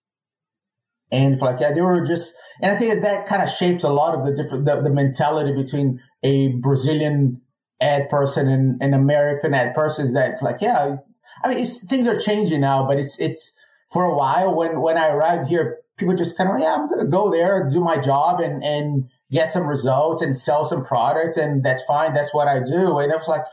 And 1.13 1.39
for 1.39 1.47
like 1.47 1.61
yeah 1.61 1.73
they 1.73 1.81
were 1.81 2.07
just 2.07 2.37
and 2.63 2.71
i 2.71 2.77
think 2.77 2.95
that 2.95 3.03
that 3.03 3.27
kind 3.27 3.43
of 3.43 3.49
shapes 3.49 3.83
a 3.83 3.89
lot 3.89 4.15
of 4.17 4.25
the 4.25 4.33
different 4.33 4.65
the, 4.65 4.81
the 4.81 4.95
mentality 4.95 5.53
between 5.53 6.01
a 6.23 6.53
brazilian 6.63 7.41
ad 7.81 8.09
person 8.09 8.47
and 8.47 8.81
an 8.81 8.95
american 8.95 9.53
ad 9.53 9.75
person 9.75 10.07
is 10.07 10.15
that 10.15 10.41
like 10.41 10.59
yeah 10.61 10.99
i 11.43 11.49
mean 11.49 11.67
things 11.67 12.07
are 12.07 12.17
changing 12.17 12.61
now 12.61 12.87
but 12.87 12.97
it's 12.97 13.19
it's 13.21 13.59
for 13.93 14.05
a 14.05 14.15
while 14.15 14.55
when 14.55 14.81
when 14.81 14.97
i 14.97 15.09
arrived 15.09 15.49
here 15.49 15.79
people 15.97 16.15
just 16.15 16.39
kind 16.39 16.49
of 16.49 16.61
yeah 16.61 16.77
i'm 16.77 16.89
gonna 16.89 17.05
go 17.05 17.29
there 17.29 17.69
do 17.69 17.81
my 17.81 17.99
job 17.99 18.39
and 18.39 18.63
and 18.63 19.11
get 19.31 19.51
some 19.51 19.67
results 19.67 20.23
and 20.23 20.37
sell 20.37 20.65
some 20.65 20.85
products 20.85 21.37
and 21.37 21.65
that's 21.65 21.85
fine 21.85 22.15
that's 22.15 22.35
what 22.35 22.49
i 22.49 22.59
do. 22.59 22.99
And 22.99 23.13
it's 23.13 23.29
like 23.29 23.45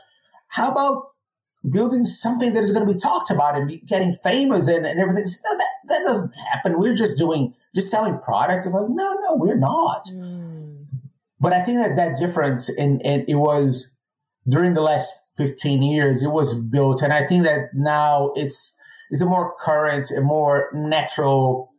how 0.50 0.70
about 0.72 1.07
building 1.70 2.04
something 2.04 2.52
that 2.52 2.62
is 2.62 2.70
going 2.70 2.86
to 2.86 2.92
be 2.92 2.98
talked 2.98 3.30
about 3.30 3.56
and 3.56 3.68
be 3.68 3.78
getting 3.86 4.12
famous 4.12 4.68
and, 4.68 4.86
and 4.86 5.00
everything. 5.00 5.24
No, 5.44 5.56
that, 5.56 5.68
that 5.88 6.02
doesn't 6.04 6.32
happen. 6.52 6.78
We're 6.78 6.94
just 6.94 7.18
doing, 7.18 7.54
just 7.74 7.90
selling 7.90 8.18
product. 8.18 8.66
Like, 8.66 8.88
no, 8.88 9.14
no, 9.20 9.36
we're 9.36 9.56
not. 9.56 10.04
Mm. 10.12 10.86
But 11.40 11.52
I 11.52 11.62
think 11.62 11.78
that 11.78 11.96
that 11.96 12.16
difference 12.16 12.68
and, 12.68 13.04
and 13.04 13.24
it 13.28 13.36
was 13.36 13.94
during 14.48 14.74
the 14.74 14.80
last 14.80 15.12
15 15.36 15.82
years, 15.82 16.22
it 16.22 16.30
was 16.30 16.58
built. 16.58 17.02
And 17.02 17.12
I 17.12 17.26
think 17.26 17.44
that 17.44 17.70
now 17.74 18.32
it's, 18.34 18.76
it's 19.10 19.20
a 19.20 19.26
more 19.26 19.54
current, 19.60 20.08
a 20.16 20.20
more 20.20 20.70
natural 20.72 21.72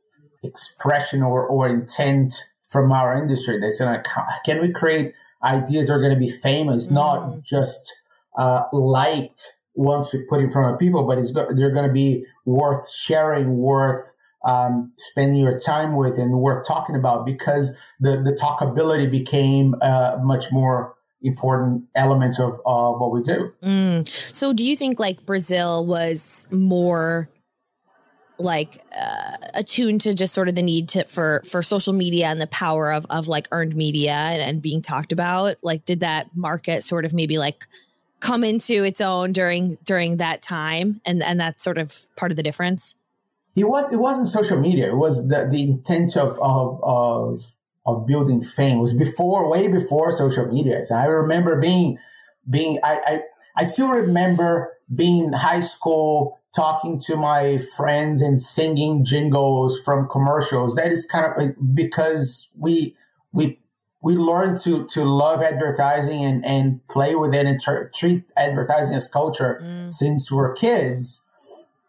expression 0.44 1.22
or, 1.22 1.46
or 1.46 1.68
intent 1.68 2.34
from 2.72 2.92
our 2.92 3.22
industry 3.22 3.60
that's 3.60 3.80
going 3.80 4.02
to, 4.02 4.10
can 4.46 4.62
we 4.62 4.72
create 4.72 5.14
ideas 5.44 5.88
that 5.88 5.94
are 5.94 6.00
going 6.00 6.14
to 6.14 6.20
be 6.20 6.30
famous, 6.30 6.88
mm. 6.88 6.94
not 6.94 7.44
just 7.44 7.94
uh, 8.38 8.64
liked 8.72 9.42
once 9.76 10.14
we 10.14 10.26
put 10.30 10.42
in 10.42 10.50
front 10.50 10.74
of 10.74 10.80
people, 10.80 11.06
but 11.06 11.18
it's 11.18 11.32
go- 11.32 11.48
they're 11.56 11.72
going 11.72 11.88
to 11.88 11.94
be 11.94 12.26
worth 12.46 12.92
sharing, 12.92 13.58
worth 13.58 14.16
um, 14.46 14.94
spending 14.98 15.40
your 15.40 15.60
time 15.60 15.96
with, 15.96 16.18
and 16.18 16.40
worth 16.40 16.68
talking 16.68 16.96
about 16.96 17.26
because 17.26 17.76
the 18.00 18.22
the 18.22 18.38
talkability 18.42 19.10
became 19.10 19.76
a 19.82 20.18
much 20.22 20.46
more 20.52 20.96
important 21.22 21.90
element 21.96 22.40
of, 22.40 22.54
of 22.66 23.02
what 23.02 23.12
we 23.12 23.22
do. 23.22 23.52
Mm. 23.64 24.08
So, 24.08 24.54
do 24.54 24.66
you 24.66 24.76
think 24.76 25.00
like 25.00 25.26
Brazil 25.26 25.86
was 25.86 26.48
more 26.52 27.30
like 28.38 28.82
uh, 28.98 29.36
attuned 29.54 30.00
to 30.02 30.16
just 30.16 30.34
sort 30.34 30.48
of 30.48 30.56
the 30.56 30.62
need 30.62 30.88
to 30.90 31.04
for 31.06 31.42
for 31.46 31.62
social 31.62 31.94
media 31.94 32.28
and 32.28 32.40
the 32.40 32.48
power 32.48 32.92
of 32.92 33.06
of 33.10 33.28
like 33.28 33.48
earned 33.52 33.76
media 33.76 34.12
and, 34.12 34.42
and 34.42 34.62
being 34.62 34.82
talked 34.82 35.12
about? 35.12 35.56
Like, 35.62 35.86
did 35.86 36.00
that 36.00 36.30
market 36.36 36.84
sort 36.84 37.06
of 37.06 37.14
maybe 37.14 37.38
like 37.38 37.66
come 38.20 38.44
into 38.44 38.84
its 38.84 39.02
own 39.02 39.32
during 39.32 39.78
during 39.84 40.18
that 40.18 40.42
time 40.42 41.02
and 41.06 41.24
and 41.24 41.40
that's 41.40 41.64
sort 41.64 41.78
of 41.78 42.08
part 42.16 42.32
of 42.32 42.36
the 42.38 42.44
difference? 42.44 42.96
It 43.56 43.66
was 43.66 43.92
it 43.92 43.98
wasn't 43.98 44.28
social 44.28 44.60
media. 44.60 44.90
It 44.90 44.98
was 44.98 45.28
the, 45.28 45.48
the 45.50 45.64
intent 45.64 46.18
of, 46.18 46.38
of 46.42 46.80
of 46.84 47.52
of 47.86 48.06
building 48.06 48.42
fame. 48.42 48.78
It 48.78 48.82
was 48.82 48.94
before 48.94 49.50
way 49.50 49.68
before 49.68 50.12
social 50.12 50.48
media. 50.48 50.86
So 50.86 50.96
i 50.96 51.06
remember 51.06 51.60
being 51.60 51.98
being 52.50 52.80
i 52.84 53.00
i, 53.06 53.22
I 53.58 53.64
still 53.64 53.92
remember 53.92 54.72
being 54.94 55.26
in 55.26 55.34
high 55.34 55.60
school 55.60 56.40
talking 56.56 57.00
to 57.00 57.16
my 57.16 57.58
friends 57.78 58.22
and 58.22 58.40
singing 58.40 59.04
jingles 59.04 59.80
from 59.84 60.08
commercials. 60.08 60.76
That 60.76 60.92
is 60.92 61.06
kind 61.06 61.26
of 61.26 61.76
because 61.76 62.52
we 62.58 62.96
we 63.32 63.60
we 64.02 64.16
learned 64.16 64.58
to 64.64 64.86
to 64.88 65.04
love 65.04 65.42
advertising 65.42 66.24
and, 66.24 66.46
and 66.46 66.86
play 66.88 67.16
with 67.16 67.34
it 67.36 67.46
and 67.46 67.60
tr- 67.60 67.90
treat 67.94 68.24
advertising 68.38 68.96
as 68.96 69.08
culture 69.08 69.60
mm. 69.62 69.92
since 69.92 70.32
we're 70.32 70.54
kids. 70.54 71.26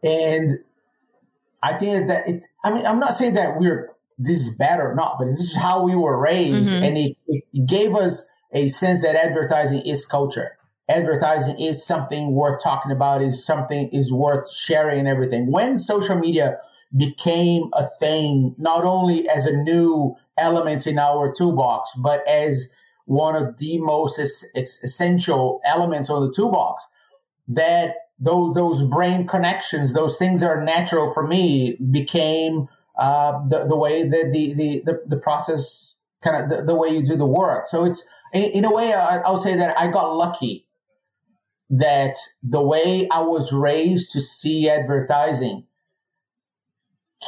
And 0.02 0.50
I 1.62 1.74
think 1.74 2.08
that 2.08 2.26
it, 2.26 2.44
I 2.64 2.72
mean, 2.72 2.86
I'm 2.86 2.98
not 2.98 3.12
saying 3.12 3.34
that 3.34 3.58
we're, 3.58 3.90
this 4.18 4.38
is 4.38 4.56
bad 4.56 4.80
or 4.80 4.94
not, 4.94 5.16
but 5.18 5.26
this 5.26 5.38
is 5.38 5.56
how 5.56 5.82
we 5.82 5.94
were 5.94 6.18
raised. 6.18 6.72
Mm-hmm. 6.72 6.84
And 6.84 6.98
it, 6.98 7.16
it 7.28 7.66
gave 7.66 7.94
us 7.94 8.28
a 8.52 8.68
sense 8.68 9.02
that 9.02 9.14
advertising 9.14 9.82
is 9.82 10.06
culture. 10.06 10.56
Advertising 10.88 11.60
is 11.60 11.86
something 11.86 12.32
worth 12.32 12.62
talking 12.62 12.90
about, 12.90 13.22
is 13.22 13.44
something 13.44 13.88
is 13.90 14.12
worth 14.12 14.50
sharing 14.52 15.00
and 15.00 15.08
everything. 15.08 15.52
When 15.52 15.78
social 15.78 16.18
media 16.18 16.58
became 16.96 17.70
a 17.74 17.86
thing, 18.00 18.56
not 18.58 18.84
only 18.84 19.28
as 19.28 19.46
a 19.46 19.52
new 19.52 20.16
element 20.40 20.86
in 20.86 20.98
our 20.98 21.32
toolbox, 21.32 21.92
but 22.02 22.26
as 22.28 22.72
one 23.10 23.34
of 23.34 23.58
the 23.58 23.76
most 23.78 24.20
es- 24.20 24.46
essential 24.54 25.60
elements 25.64 26.08
on 26.08 26.24
the 26.24 26.32
toolbox. 26.32 26.86
That 27.48 27.94
those 28.20 28.54
those 28.54 28.88
brain 28.88 29.26
connections, 29.26 29.94
those 29.94 30.16
things 30.16 30.44
are 30.44 30.62
natural 30.62 31.12
for 31.12 31.26
me, 31.26 31.76
became 31.90 32.68
uh, 32.96 33.40
the 33.48 33.66
the 33.66 33.76
way 33.76 34.04
that 34.04 34.30
the 34.32 34.54
the 34.54 34.82
the, 34.84 35.02
the 35.06 35.16
process 35.16 35.98
kind 36.22 36.44
of 36.44 36.50
the, 36.50 36.62
the, 36.62 36.76
way 36.76 36.90
you 36.90 37.02
do 37.02 37.16
the 37.16 37.26
work. 37.26 37.66
So 37.66 37.84
it's 37.84 38.06
in, 38.32 38.42
in 38.42 38.64
a 38.64 38.72
way 38.72 38.92
I, 38.92 39.18
I'll 39.18 39.36
say 39.36 39.56
that 39.56 39.76
I 39.76 39.88
got 39.88 40.14
lucky 40.14 40.68
that 41.68 42.16
the 42.44 42.62
way 42.62 43.08
I 43.10 43.22
was 43.22 43.52
raised 43.52 44.12
to 44.12 44.20
see 44.20 44.68
advertising 44.68 45.64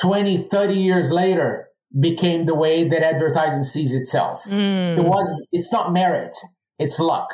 20, 0.00 0.49
30 0.49 0.75
years 0.75 1.11
later 1.11 1.72
became 1.99 2.47
the 2.47 2.55
way 2.55 2.89
that 2.89 3.03
advertising 3.03 3.65
sees 3.65 3.95
itself. 3.95 4.43
Mm. 4.49 4.99
It 4.99 5.05
was, 5.05 5.47
it's 5.53 5.73
not 5.73 5.93
merit. 5.93 6.35
It's 6.79 6.99
luck. 6.99 7.33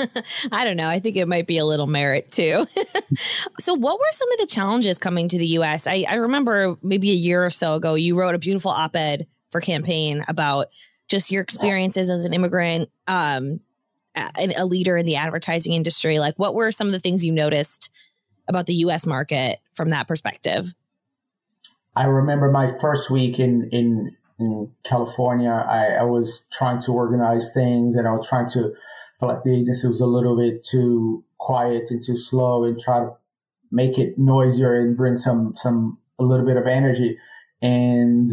I 0.52 0.64
don't 0.64 0.76
know. 0.76 0.88
I 0.88 0.98
think 0.98 1.16
it 1.16 1.28
might 1.28 1.46
be 1.46 1.58
a 1.58 1.64
little 1.64 1.86
merit 1.86 2.30
too. 2.30 2.66
so, 3.60 3.74
what 3.74 3.98
were 3.98 4.04
some 4.10 4.32
of 4.32 4.38
the 4.38 4.46
challenges 4.46 4.98
coming 4.98 5.28
to 5.28 5.38
the 5.38 5.46
US? 5.58 5.86
I, 5.86 6.04
I 6.08 6.16
remember 6.16 6.76
maybe 6.82 7.10
a 7.10 7.14
year 7.14 7.44
or 7.44 7.50
so 7.50 7.74
ago, 7.74 7.94
you 7.94 8.18
wrote 8.18 8.34
a 8.34 8.38
beautiful 8.38 8.70
op 8.70 8.96
ed 8.96 9.26
for 9.50 9.60
campaign 9.60 10.24
about 10.26 10.66
just 11.08 11.30
your 11.30 11.42
experiences 11.42 12.10
as 12.10 12.24
an 12.24 12.32
immigrant, 12.32 12.88
um, 13.06 13.60
a, 14.16 14.52
a 14.58 14.66
leader 14.66 14.96
in 14.96 15.06
the 15.06 15.16
advertising 15.16 15.74
industry. 15.74 16.18
Like, 16.18 16.38
what 16.38 16.54
were 16.54 16.72
some 16.72 16.86
of 16.86 16.92
the 16.92 17.00
things 17.00 17.24
you 17.24 17.32
noticed 17.32 17.90
about 18.48 18.66
the 18.66 18.74
US 18.74 19.06
market 19.06 19.58
from 19.72 19.90
that 19.90 20.08
perspective? 20.08 20.72
I 21.94 22.04
remember 22.04 22.50
my 22.50 22.68
first 22.80 23.10
week 23.10 23.38
in, 23.38 23.68
in, 23.70 24.16
in 24.38 24.72
California, 24.84 25.50
I, 25.50 25.88
I 26.00 26.02
was 26.04 26.46
trying 26.50 26.80
to 26.82 26.92
organize 26.92 27.52
things 27.52 27.96
and 27.96 28.08
I 28.08 28.12
was 28.12 28.28
trying 28.28 28.48
to 28.50 28.72
feel 29.18 29.28
like 29.28 29.42
the 29.42 29.54
agency 29.54 29.88
was 29.88 30.00
a 30.00 30.06
little 30.06 30.36
bit 30.36 30.64
too 30.64 31.24
quiet 31.38 31.90
and 31.90 32.02
too 32.02 32.16
slow 32.16 32.64
and 32.64 32.78
try 32.78 33.00
to 33.00 33.12
make 33.70 33.98
it 33.98 34.18
noisier 34.18 34.74
and 34.74 34.96
bring 34.96 35.16
some, 35.16 35.52
some, 35.54 35.98
a 36.18 36.24
little 36.24 36.46
bit 36.46 36.56
of 36.56 36.66
energy. 36.66 37.18
And 37.60 38.28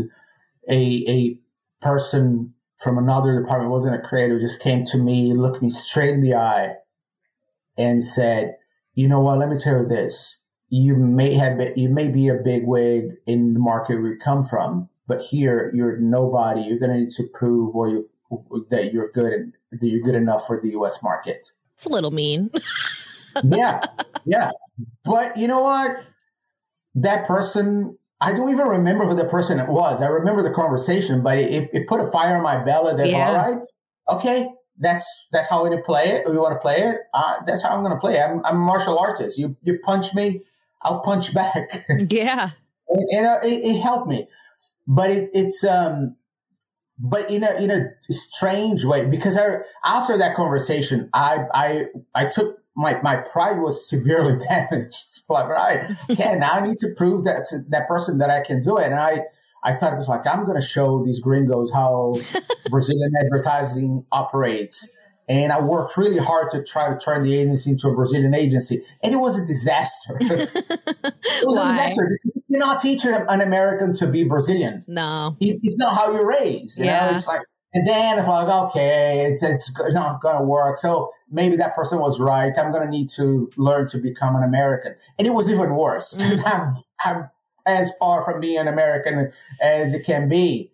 a, 0.70 1.04
a 1.08 1.39
person 1.82 2.54
from 2.78 2.98
another 2.98 3.42
department 3.42 3.72
wasn't 3.72 3.96
a 3.96 4.08
creative, 4.08 4.39
just 4.39 4.63
came 4.63 4.86
to 4.86 4.98
me, 4.98 5.34
looked 5.34 5.62
me 5.62 5.70
straight 5.70 6.13
in 6.13 6.22
the 6.22 6.34
eye 6.34 6.75
and 7.78 8.06
said, 8.06 8.56
you 8.94 9.08
know 9.08 9.20
what? 9.20 9.38
Let 9.38 9.50
me 9.50 9.58
tell 9.58 9.82
you 9.82 9.88
this 9.88 10.38
you 10.69 10.95
may 10.95 11.33
have 11.33 11.57
been, 11.57 11.73
you 11.75 11.89
may 11.89 12.07
be 12.09 12.27
a 12.27 12.35
big 12.35 12.65
wig 12.65 13.17
in 13.25 13.53
the 13.53 13.59
market 13.59 14.01
we 14.01 14.15
come 14.15 14.43
from, 14.43 14.89
but 15.07 15.21
here 15.31 15.71
you're 15.73 15.97
nobody. 15.97 16.61
You're 16.61 16.79
going 16.79 16.91
to 16.91 16.99
need 16.99 17.11
to 17.11 17.23
prove 17.33 17.75
or 17.75 17.89
you 17.89 18.09
that 18.69 18.93
you're 18.93 19.11
good 19.11 19.33
and 19.33 19.53
that 19.71 19.88
you're 19.88 20.03
good 20.03 20.15
enough 20.15 20.45
for 20.45 20.61
the 20.61 20.69
U.S. 20.69 21.01
market. 21.01 21.49
It's 21.73 21.85
a 21.85 21.89
little 21.89 22.11
mean. 22.11 22.51
yeah, 23.43 23.81
yeah, 24.25 24.51
but 25.03 25.38
you 25.38 25.47
know 25.47 25.61
what? 25.61 26.05
That 26.95 27.25
person, 27.25 27.97
I 28.21 28.33
don't 28.33 28.51
even 28.51 28.67
remember 28.67 29.05
who 29.05 29.15
the 29.15 29.25
person 29.25 29.65
was. 29.67 30.01
I 30.01 30.07
remember 30.07 30.43
the 30.43 30.51
conversation, 30.51 31.23
but 31.23 31.38
it, 31.38 31.69
it 31.73 31.88
put 31.88 32.01
a 32.01 32.11
fire 32.11 32.38
in 32.38 32.43
my 32.43 32.63
belly. 32.63 32.95
That's 32.95 33.09
yeah. 33.09 33.27
all 33.27 33.35
right, 33.35 33.61
okay, 34.09 34.49
that's 34.77 35.27
that's 35.31 35.49
how 35.49 35.67
we 35.67 35.81
play 35.81 36.05
it. 36.05 36.29
We 36.29 36.38
want 36.38 36.53
to 36.53 36.59
play 36.59 36.77
it. 36.77 36.97
Uh, 37.13 37.41
that's 37.45 37.63
how 37.63 37.75
I'm 37.75 37.83
going 37.83 37.93
to 37.93 37.99
play 37.99 38.15
it. 38.15 38.21
I'm, 38.21 38.45
I'm 38.45 38.55
a 38.55 38.59
martial 38.59 38.99
artist. 38.99 39.39
You 39.39 39.57
you 39.63 39.79
punch 39.79 40.13
me, 40.13 40.43
I'll 40.81 41.01
punch 41.01 41.33
back. 41.33 41.69
Yeah. 42.09 42.50
and, 42.88 43.09
and 43.12 43.27
uh, 43.27 43.39
it, 43.43 43.65
it, 43.65 43.81
helped 43.81 44.07
me. 44.07 44.27
But 44.88 45.12
it, 45.12 45.29
it's, 45.33 45.63
um, 45.63 46.15
but 46.98 47.29
in 47.29 47.43
a, 47.43 47.53
in 47.62 47.71
a 47.71 47.91
strange 48.09 48.83
way, 48.83 49.05
because 49.05 49.38
I, 49.38 49.59
after 49.86 50.17
that 50.17 50.36
conversation, 50.36 51.09
I, 51.13 51.45
I, 51.53 51.86
I 52.13 52.25
took 52.27 52.59
my, 52.75 53.01
my 53.01 53.17
pride 53.33 53.59
was 53.59 53.88
severely 53.88 54.38
damaged. 54.50 55.21
like, 55.29 55.48
right, 55.48 55.83
okay, 56.09 56.36
now 56.38 56.51
I 56.51 56.62
need 56.62 56.77
to 56.77 56.88
prove 56.98 57.25
that 57.25 57.45
to 57.50 57.59
that 57.69 57.88
person 57.88 58.17
that 58.19 58.29
I 58.29 58.41
can 58.41 58.62
do 58.62 58.77
it. 58.77 58.86
And 58.86 58.95
I, 58.95 59.21
I 59.63 59.74
thought 59.74 59.93
it 59.93 59.98
was 59.98 60.07
like, 60.07 60.25
I'm 60.25 60.45
going 60.45 60.59
to 60.59 60.65
show 60.65 61.03
these 61.03 61.19
gringos 61.19 61.71
how 61.74 62.15
Brazilian 62.69 63.12
advertising 63.19 64.05
operates. 64.12 64.91
And 65.29 65.51
I 65.51 65.62
worked 65.62 65.95
really 65.95 66.17
hard 66.17 66.50
to 66.51 66.63
try 66.63 66.89
to 66.89 66.98
turn 66.98 67.21
the 67.21 67.36
agency 67.36 67.69
into 67.69 67.88
a 67.88 67.95
Brazilian 67.95 68.33
agency. 68.33 68.81
And 69.03 69.13
it 69.13 69.17
was 69.17 69.39
a 69.39 69.45
disaster. 69.45 70.17
it 70.19 71.45
was 71.45 71.55
Why? 71.55 71.65
a 71.65 71.67
disaster. 71.67 72.09
You 72.24 72.41
cannot 72.51 72.81
teach 72.81 73.05
an 73.05 73.39
American 73.39 73.93
to 73.95 74.12
be 74.12 74.24
Brazilian. 74.24 74.83
No. 74.88 75.38
It's 75.39 75.77
not 75.77 75.95
how 75.95 76.12
you're 76.12 76.27
raised. 76.27 76.79
You 76.79 76.86
yeah. 76.86 77.12
Know? 77.12 77.15
It's 77.15 77.27
like, 77.27 77.41
and 77.75 77.88
then 77.88 78.17
it's 78.17 78.27
like, 78.27 78.48
okay, 78.48 79.27
it's, 79.31 79.43
it's 79.43 79.79
not 79.93 80.19
going 80.19 80.38
to 80.38 80.43
work. 80.43 80.79
So 80.79 81.12
maybe 81.29 81.55
that 81.57 81.75
person 81.75 82.00
was 82.00 82.19
right. 82.19 82.51
I'm 82.57 82.71
going 82.71 82.83
to 82.83 82.89
need 82.89 83.09
to 83.17 83.51
learn 83.55 83.86
to 83.89 84.01
become 84.01 84.36
an 84.36 84.41
American. 84.41 84.95
And 85.19 85.27
it 85.27 85.31
was 85.36 85.51
even 85.51 85.75
worse 85.75 86.13
because 86.15 86.43
mm. 86.43 86.83
I'm, 87.05 87.15
I'm 87.15 87.29
as 87.67 87.93
far 88.00 88.24
from 88.24 88.41
being 88.41 88.57
an 88.57 88.67
American 88.67 89.31
as 89.62 89.93
it 89.93 90.05
can 90.07 90.27
be. 90.27 90.71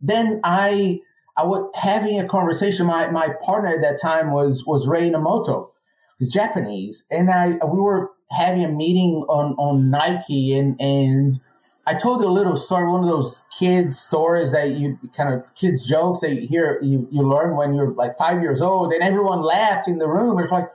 Then 0.00 0.40
I, 0.44 1.00
I 1.36 1.44
was 1.44 1.70
having 1.74 2.18
a 2.18 2.26
conversation. 2.26 2.86
My, 2.86 3.08
my 3.10 3.34
partner 3.44 3.70
at 3.70 3.82
that 3.82 3.98
time 4.00 4.32
was, 4.32 4.64
was 4.66 4.88
Rei 4.88 5.10
Inamoto, 5.10 5.70
who's 6.18 6.32
Japanese. 6.32 7.06
And 7.10 7.30
I, 7.30 7.58
we 7.64 7.80
were 7.80 8.10
having 8.30 8.64
a 8.64 8.68
meeting 8.68 9.24
on, 9.28 9.54
on 9.58 9.90
Nike 9.90 10.56
and, 10.56 10.80
and 10.80 11.40
I 11.88 11.94
told 11.94 12.24
a 12.24 12.28
little 12.28 12.56
story, 12.56 12.90
one 12.90 13.04
of 13.04 13.08
those 13.08 13.44
kids 13.56 13.96
stories 13.96 14.50
that 14.50 14.70
you 14.70 14.98
kind 15.16 15.32
of 15.32 15.44
kids 15.54 15.88
jokes 15.88 16.20
that 16.20 16.34
you 16.34 16.48
hear, 16.48 16.80
you, 16.82 17.06
you 17.12 17.22
learn 17.22 17.54
when 17.54 17.74
you're 17.74 17.92
like 17.92 18.18
five 18.18 18.42
years 18.42 18.60
old 18.60 18.92
and 18.92 19.04
everyone 19.04 19.42
laughed 19.42 19.86
in 19.86 19.98
the 19.98 20.08
room. 20.08 20.40
It's 20.40 20.50
like, 20.50 20.66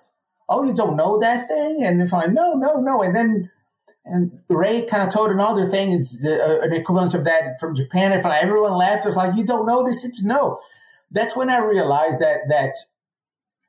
oh, 0.48 0.64
you 0.64 0.74
don't 0.74 0.96
know 0.96 1.20
that 1.20 1.50
thing? 1.50 1.84
And 1.84 2.02
it's 2.02 2.14
like, 2.14 2.32
no, 2.32 2.54
no, 2.54 2.76
no. 2.80 3.02
And 3.04 3.14
then, 3.14 3.52
and 4.06 4.40
Rei 4.50 4.86
kind 4.86 5.04
of 5.04 5.14
told 5.14 5.32
another 5.32 5.66
thing. 5.66 5.92
It's 5.92 6.22
the, 6.22 6.42
uh, 6.44 6.66
an 6.66 6.74
equivalent 6.74 7.14
of 7.14 7.24
that 7.26 7.60
from 7.60 7.76
Japan. 7.76 8.12
If 8.12 8.26
everyone 8.26 8.74
laughed, 8.74 9.06
it's 9.06 9.16
like, 9.16 9.36
you 9.38 9.46
don't 9.46 9.68
know 9.68 9.86
this? 9.86 10.04
It's 10.04 10.24
no. 10.24 10.60
That's 11.12 11.36
when 11.36 11.50
I 11.50 11.60
realized 11.60 12.20
that, 12.20 12.42
that 12.50 12.74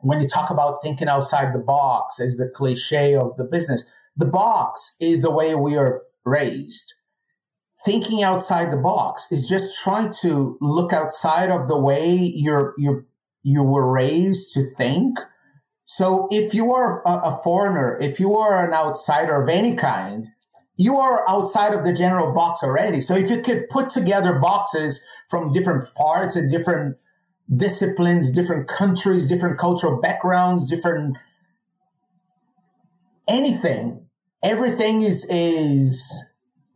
when 0.01 0.21
you 0.21 0.29
talk 0.29 0.51
about 0.51 0.83
thinking 0.83 1.09
outside 1.09 1.53
the 1.55 1.59
box 1.59 2.21
as 2.21 2.37
the 2.37 2.49
cliche 2.49 3.15
of 3.15 3.37
the 3.37 3.45
business, 3.45 3.91
the 4.17 4.27
box 4.27 4.97
is 5.01 5.23
the 5.23 5.31
way 5.31 5.55
we 5.55 5.77
are 5.77 6.03
raised 6.25 6.95
thinking 7.85 8.23
outside 8.23 8.71
the 8.71 8.77
box 8.77 9.31
is 9.31 9.49
just 9.49 9.83
trying 9.83 10.12
to 10.23 10.57
look 10.61 10.93
outside 10.93 11.51
of 11.51 11.69
the 11.69 11.79
way 11.79 12.15
you're 12.15 12.75
you 12.79 13.05
you 13.43 13.62
were 13.62 13.91
raised 13.91 14.53
to 14.55 14.62
think. 14.62 15.19
So 15.97 16.27
if 16.31 16.55
you 16.55 16.73
are 16.73 17.03
a, 17.05 17.37
foreigner, 17.45 17.99
if 18.01 18.19
you 18.19 18.35
are 18.35 18.67
an 18.67 18.73
outsider 18.73 19.43
of 19.43 19.51
any 19.51 19.77
kind, 19.77 20.25
you 20.79 20.97
are 20.97 21.23
outside 21.29 21.75
of 21.75 21.85
the 21.85 21.93
general 21.93 22.33
box 22.33 22.63
already. 22.63 23.03
So 23.03 23.15
if 23.15 23.31
you 23.31 23.43
could 23.43 23.69
put 23.69 23.91
together 23.91 24.39
boxes 24.39 25.05
from 25.29 25.53
different 25.53 25.95
parts 25.95 26.35
and 26.35 26.51
different 26.51 26.97
disciplines, 27.55 28.33
different 28.33 28.69
countries, 28.69 29.29
different 29.29 29.59
cultural 29.59 30.01
backgrounds, 30.01 30.71
different 30.71 31.19
anything, 33.29 34.07
everything 34.43 35.03
is 35.03 35.27
is 35.29 36.25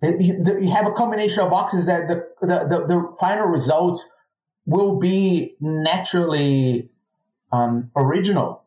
you 0.02 0.70
have 0.74 0.86
a 0.86 0.92
combination 0.92 1.42
of 1.42 1.48
boxes 1.48 1.86
that 1.86 2.06
the, 2.06 2.28
the, 2.42 2.66
the, 2.68 2.86
the 2.86 3.16
final 3.18 3.46
result 3.46 3.98
will 4.66 4.98
be 4.98 5.56
naturally 5.58 6.90
um, 7.50 7.86
original. 7.96 8.65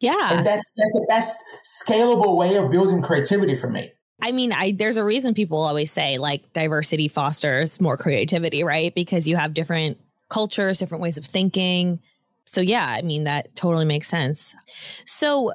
Yeah. 0.00 0.38
And 0.38 0.46
that's, 0.46 0.74
that's 0.76 0.94
the 0.94 1.06
best 1.08 1.36
scalable 1.64 2.36
way 2.36 2.56
of 2.56 2.70
building 2.70 3.02
creativity 3.02 3.54
for 3.54 3.68
me. 3.70 3.92
I 4.20 4.32
mean, 4.32 4.52
I 4.52 4.72
there's 4.72 4.96
a 4.96 5.04
reason 5.04 5.34
people 5.34 5.58
always 5.58 5.92
say 5.92 6.18
like 6.18 6.52
diversity 6.52 7.06
fosters 7.06 7.80
more 7.80 7.96
creativity, 7.96 8.64
right? 8.64 8.92
Because 8.94 9.28
you 9.28 9.36
have 9.36 9.54
different 9.54 9.98
cultures, 10.28 10.78
different 10.78 11.02
ways 11.02 11.18
of 11.18 11.24
thinking. 11.24 12.00
So 12.44 12.60
yeah, 12.60 12.86
I 12.88 13.02
mean 13.02 13.24
that 13.24 13.54
totally 13.54 13.84
makes 13.84 14.08
sense. 14.08 14.56
So 15.04 15.52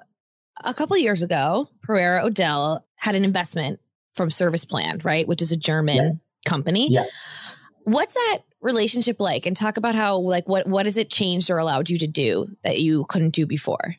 a 0.64 0.74
couple 0.74 0.98
years 0.98 1.24
ago, 1.24 1.70
Pereira 1.82 2.24
O'Dell 2.24 2.86
had 2.96 3.16
an 3.16 3.26
investment 3.26 3.82
from 4.16 4.30
Serviceplan, 4.30 5.04
right? 5.04 5.28
Which 5.28 5.42
is 5.42 5.52
a 5.52 5.58
German 5.58 5.96
yeah. 5.96 6.12
company. 6.46 6.90
Yeah. 6.90 7.04
What's 7.84 8.14
that 8.14 8.40
relationship 8.62 9.20
like? 9.20 9.46
And 9.46 9.58
talk 9.58 9.76
about 9.76 9.94
how, 9.94 10.20
like, 10.20 10.48
what 10.48 10.68
what 10.68 10.86
has 10.86 10.96
it 10.96 11.10
changed 11.10 11.50
or 11.50 11.58
allowed 11.58 11.90
you 11.90 11.98
to 11.98 12.08
do 12.08 12.48
that 12.64 12.80
you 12.80 13.04
couldn't 13.10 13.34
do 13.34 13.46
before? 13.46 13.98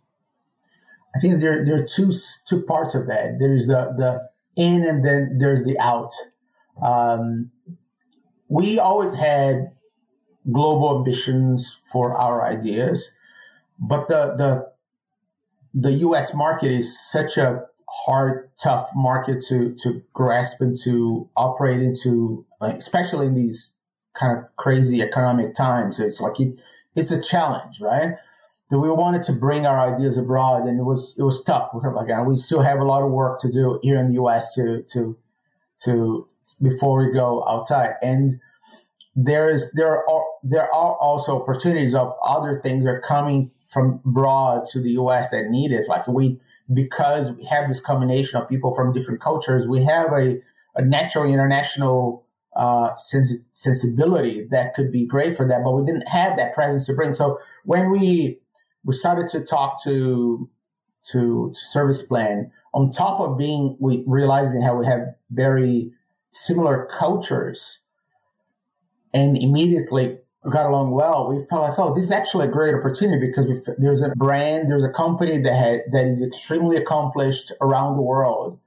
I 1.14 1.20
think 1.20 1.40
there 1.40 1.64
there 1.64 1.82
are 1.82 1.86
two 1.86 2.10
two 2.46 2.62
parts 2.64 2.94
of 2.94 3.06
that. 3.06 3.38
There's 3.38 3.66
the 3.66 3.94
the 3.96 4.30
in, 4.56 4.84
and 4.84 5.04
then 5.04 5.38
there's 5.38 5.64
the 5.64 5.78
out. 5.78 6.12
Um, 6.82 7.50
we 8.48 8.78
always 8.78 9.14
had 9.14 9.72
global 10.50 10.98
ambitions 10.98 11.80
for 11.90 12.16
our 12.16 12.44
ideas, 12.44 13.12
but 13.78 14.08
the 14.08 14.34
the 14.36 14.72
the 15.74 15.92
U.S. 15.92 16.34
market 16.34 16.70
is 16.70 16.98
such 16.98 17.36
a 17.36 17.66
hard, 18.06 18.50
tough 18.62 18.88
market 18.94 19.42
to 19.48 19.74
to 19.82 20.02
grasp 20.12 20.60
and 20.60 20.76
to 20.84 21.28
operate 21.36 21.80
into, 21.80 22.44
like, 22.60 22.76
especially 22.76 23.26
in 23.26 23.34
these 23.34 23.76
kind 24.14 24.38
of 24.38 24.44
crazy 24.56 25.02
economic 25.02 25.54
times. 25.54 26.00
It's 26.00 26.20
like 26.20 26.38
it, 26.40 26.58
it's 26.94 27.10
a 27.10 27.22
challenge, 27.22 27.80
right? 27.80 28.14
That 28.70 28.78
we 28.78 28.88
wanted 28.88 29.22
to 29.24 29.32
bring 29.32 29.66
our 29.66 29.94
ideas 29.94 30.16
abroad, 30.16 30.62
and 30.64 30.80
it 30.80 30.84
was 30.84 31.14
it 31.18 31.22
was 31.22 31.42
tough. 31.44 31.68
Again, 31.74 32.24
we 32.26 32.36
still 32.36 32.62
have 32.62 32.78
a 32.78 32.84
lot 32.84 33.02
of 33.02 33.10
work 33.10 33.38
to 33.40 33.50
do 33.50 33.78
here 33.82 33.98
in 33.98 34.08
the 34.08 34.14
U.S. 34.14 34.54
to 34.54 34.82
to 34.92 35.16
to 35.84 36.26
before 36.62 37.04
we 37.04 37.12
go 37.12 37.46
outside, 37.46 37.94
and 38.02 38.40
there 39.14 39.48
is 39.48 39.72
there 39.72 40.08
are 40.08 40.24
there 40.42 40.74
are 40.74 40.96
also 40.96 41.40
opportunities 41.42 41.94
of 41.94 42.12
other 42.24 42.58
things 42.58 42.84
that 42.84 42.90
are 42.90 43.00
coming 43.00 43.50
from 43.66 44.00
abroad 44.04 44.66
to 44.72 44.80
the 44.80 44.90
U.S. 44.92 45.30
that 45.30 45.50
need 45.50 45.70
it. 45.70 45.84
Like 45.88 46.08
we 46.08 46.40
because 46.72 47.32
we 47.32 47.44
have 47.44 47.68
this 47.68 47.80
combination 47.80 48.40
of 48.40 48.48
people 48.48 48.74
from 48.74 48.92
different 48.92 49.20
cultures, 49.20 49.68
we 49.68 49.84
have 49.84 50.12
a, 50.12 50.40
a 50.74 50.82
natural 50.82 51.30
international 51.30 52.24
uh, 52.56 52.94
sens- 52.94 53.44
sensibility 53.52 54.46
that 54.50 54.74
could 54.74 54.90
be 54.90 55.06
great 55.06 55.34
for 55.34 55.46
that, 55.46 55.62
but 55.62 55.72
we 55.72 55.84
didn't 55.84 56.08
have 56.08 56.36
that 56.36 56.54
presence 56.54 56.86
to 56.86 56.94
bring. 56.94 57.12
So 57.12 57.38
when 57.64 57.90
we 57.90 58.38
we 58.84 58.94
started 58.94 59.28
to 59.28 59.44
talk 59.44 59.82
to 59.84 60.48
to, 61.12 61.52
to 61.54 61.78
Serviceplan, 61.78 62.50
on 62.72 62.90
top 62.90 63.20
of 63.20 63.36
being 63.36 63.76
we 63.78 64.02
realizing 64.06 64.62
how 64.62 64.76
we 64.76 64.86
have 64.86 65.14
very 65.30 65.92
similar 66.32 66.88
cultures, 66.98 67.80
and 69.12 69.36
immediately 69.36 70.18
got 70.50 70.66
along 70.66 70.90
well, 70.90 71.28
we 71.28 71.42
felt 71.48 71.68
like, 71.68 71.78
oh, 71.78 71.94
this 71.94 72.04
is 72.04 72.10
actually 72.10 72.46
a 72.46 72.50
great 72.50 72.74
opportunity 72.74 73.26
because 73.26 73.70
there's 73.78 74.02
a 74.02 74.10
brand, 74.10 74.68
there's 74.68 74.84
a 74.84 74.90
company 74.90 75.38
that 75.38 75.54
had, 75.54 75.80
that 75.90 76.06
is 76.06 76.22
extremely 76.22 76.76
accomplished 76.76 77.52
around 77.62 77.96
the 77.96 78.02
world, 78.02 78.58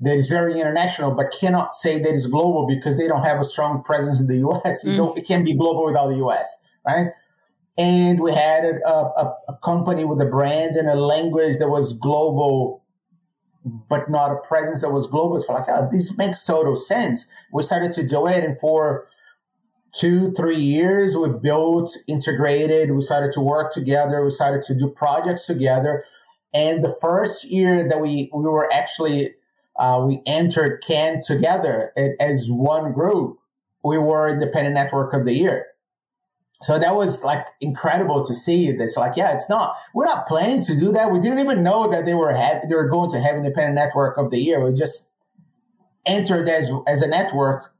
that 0.00 0.16
is 0.16 0.28
very 0.28 0.60
international, 0.60 1.10
but 1.12 1.34
cannot 1.38 1.74
say 1.74 1.98
that 1.98 2.14
it's 2.14 2.26
global 2.26 2.66
because 2.66 2.96
they 2.96 3.08
don't 3.08 3.24
have 3.24 3.40
a 3.40 3.44
strong 3.44 3.82
presence 3.82 4.20
in 4.20 4.28
the 4.28 4.38
U.S. 4.38 4.84
Mm. 4.84 5.16
It, 5.16 5.26
can't 5.26 5.44
be 5.44 5.54
global 5.54 5.84
without 5.84 6.08
the 6.08 6.16
U.S. 6.16 6.62
Right? 6.86 7.08
And 7.78 8.20
we 8.20 8.32
had 8.34 8.64
a, 8.64 8.88
a, 8.88 9.36
a 9.48 9.56
company 9.62 10.04
with 10.04 10.20
a 10.20 10.26
brand 10.26 10.76
and 10.76 10.88
a 10.88 10.94
language 10.94 11.58
that 11.58 11.68
was 11.68 11.98
global, 11.98 12.84
but 13.88 14.10
not 14.10 14.32
a 14.32 14.36
presence 14.36 14.82
that 14.82 14.90
was 14.90 15.06
global. 15.06 15.40
So 15.40 15.54
like, 15.54 15.64
oh, 15.68 15.88
this 15.90 16.16
makes 16.18 16.44
total 16.44 16.76
sense. 16.76 17.26
We 17.52 17.62
started 17.62 17.92
to 17.92 18.06
do 18.06 18.26
it, 18.26 18.44
and 18.44 18.58
for 18.58 19.06
two, 19.92 20.32
three 20.32 20.60
years, 20.60 21.16
we 21.16 21.28
built, 21.42 21.90
integrated, 22.06 22.90
we 22.90 23.00
started 23.00 23.32
to 23.32 23.40
work 23.40 23.72
together, 23.72 24.22
we 24.22 24.30
started 24.30 24.62
to 24.62 24.78
do 24.78 24.90
projects 24.90 25.46
together. 25.46 26.04
And 26.52 26.82
the 26.82 26.94
first 27.00 27.50
year 27.50 27.88
that 27.88 28.00
we, 28.00 28.30
we 28.34 28.42
were 28.42 28.72
actually, 28.72 29.34
uh, 29.78 30.04
we 30.06 30.22
entered 30.26 30.82
Cannes 30.86 31.26
together 31.26 31.92
as 32.20 32.48
one 32.50 32.92
group, 32.92 33.38
we 33.82 33.98
were 33.98 34.28
Independent 34.28 34.74
Network 34.74 35.12
of 35.14 35.24
the 35.24 35.32
Year. 35.32 35.66
So 36.62 36.78
that 36.78 36.94
was 36.94 37.24
like 37.24 37.46
incredible 37.60 38.24
to 38.24 38.34
see. 38.34 38.68
It's 38.68 38.96
like, 38.96 39.16
yeah, 39.16 39.32
it's 39.32 39.48
not, 39.48 39.76
we're 39.94 40.04
not 40.04 40.26
planning 40.26 40.62
to 40.64 40.78
do 40.78 40.92
that. 40.92 41.10
We 41.10 41.18
didn't 41.18 41.40
even 41.40 41.62
know 41.62 41.90
that 41.90 42.04
they 42.04 42.14
were, 42.14 42.34
have, 42.34 42.68
they 42.68 42.74
were 42.74 42.88
going 42.88 43.10
to 43.10 43.20
have 43.20 43.36
Independent 43.36 43.76
Network 43.76 44.18
of 44.18 44.30
the 44.30 44.38
Year. 44.38 44.62
We 44.62 44.74
just 44.74 45.12
entered 46.04 46.48
as, 46.48 46.70
as 46.86 47.00
a 47.00 47.08
network 47.08 47.72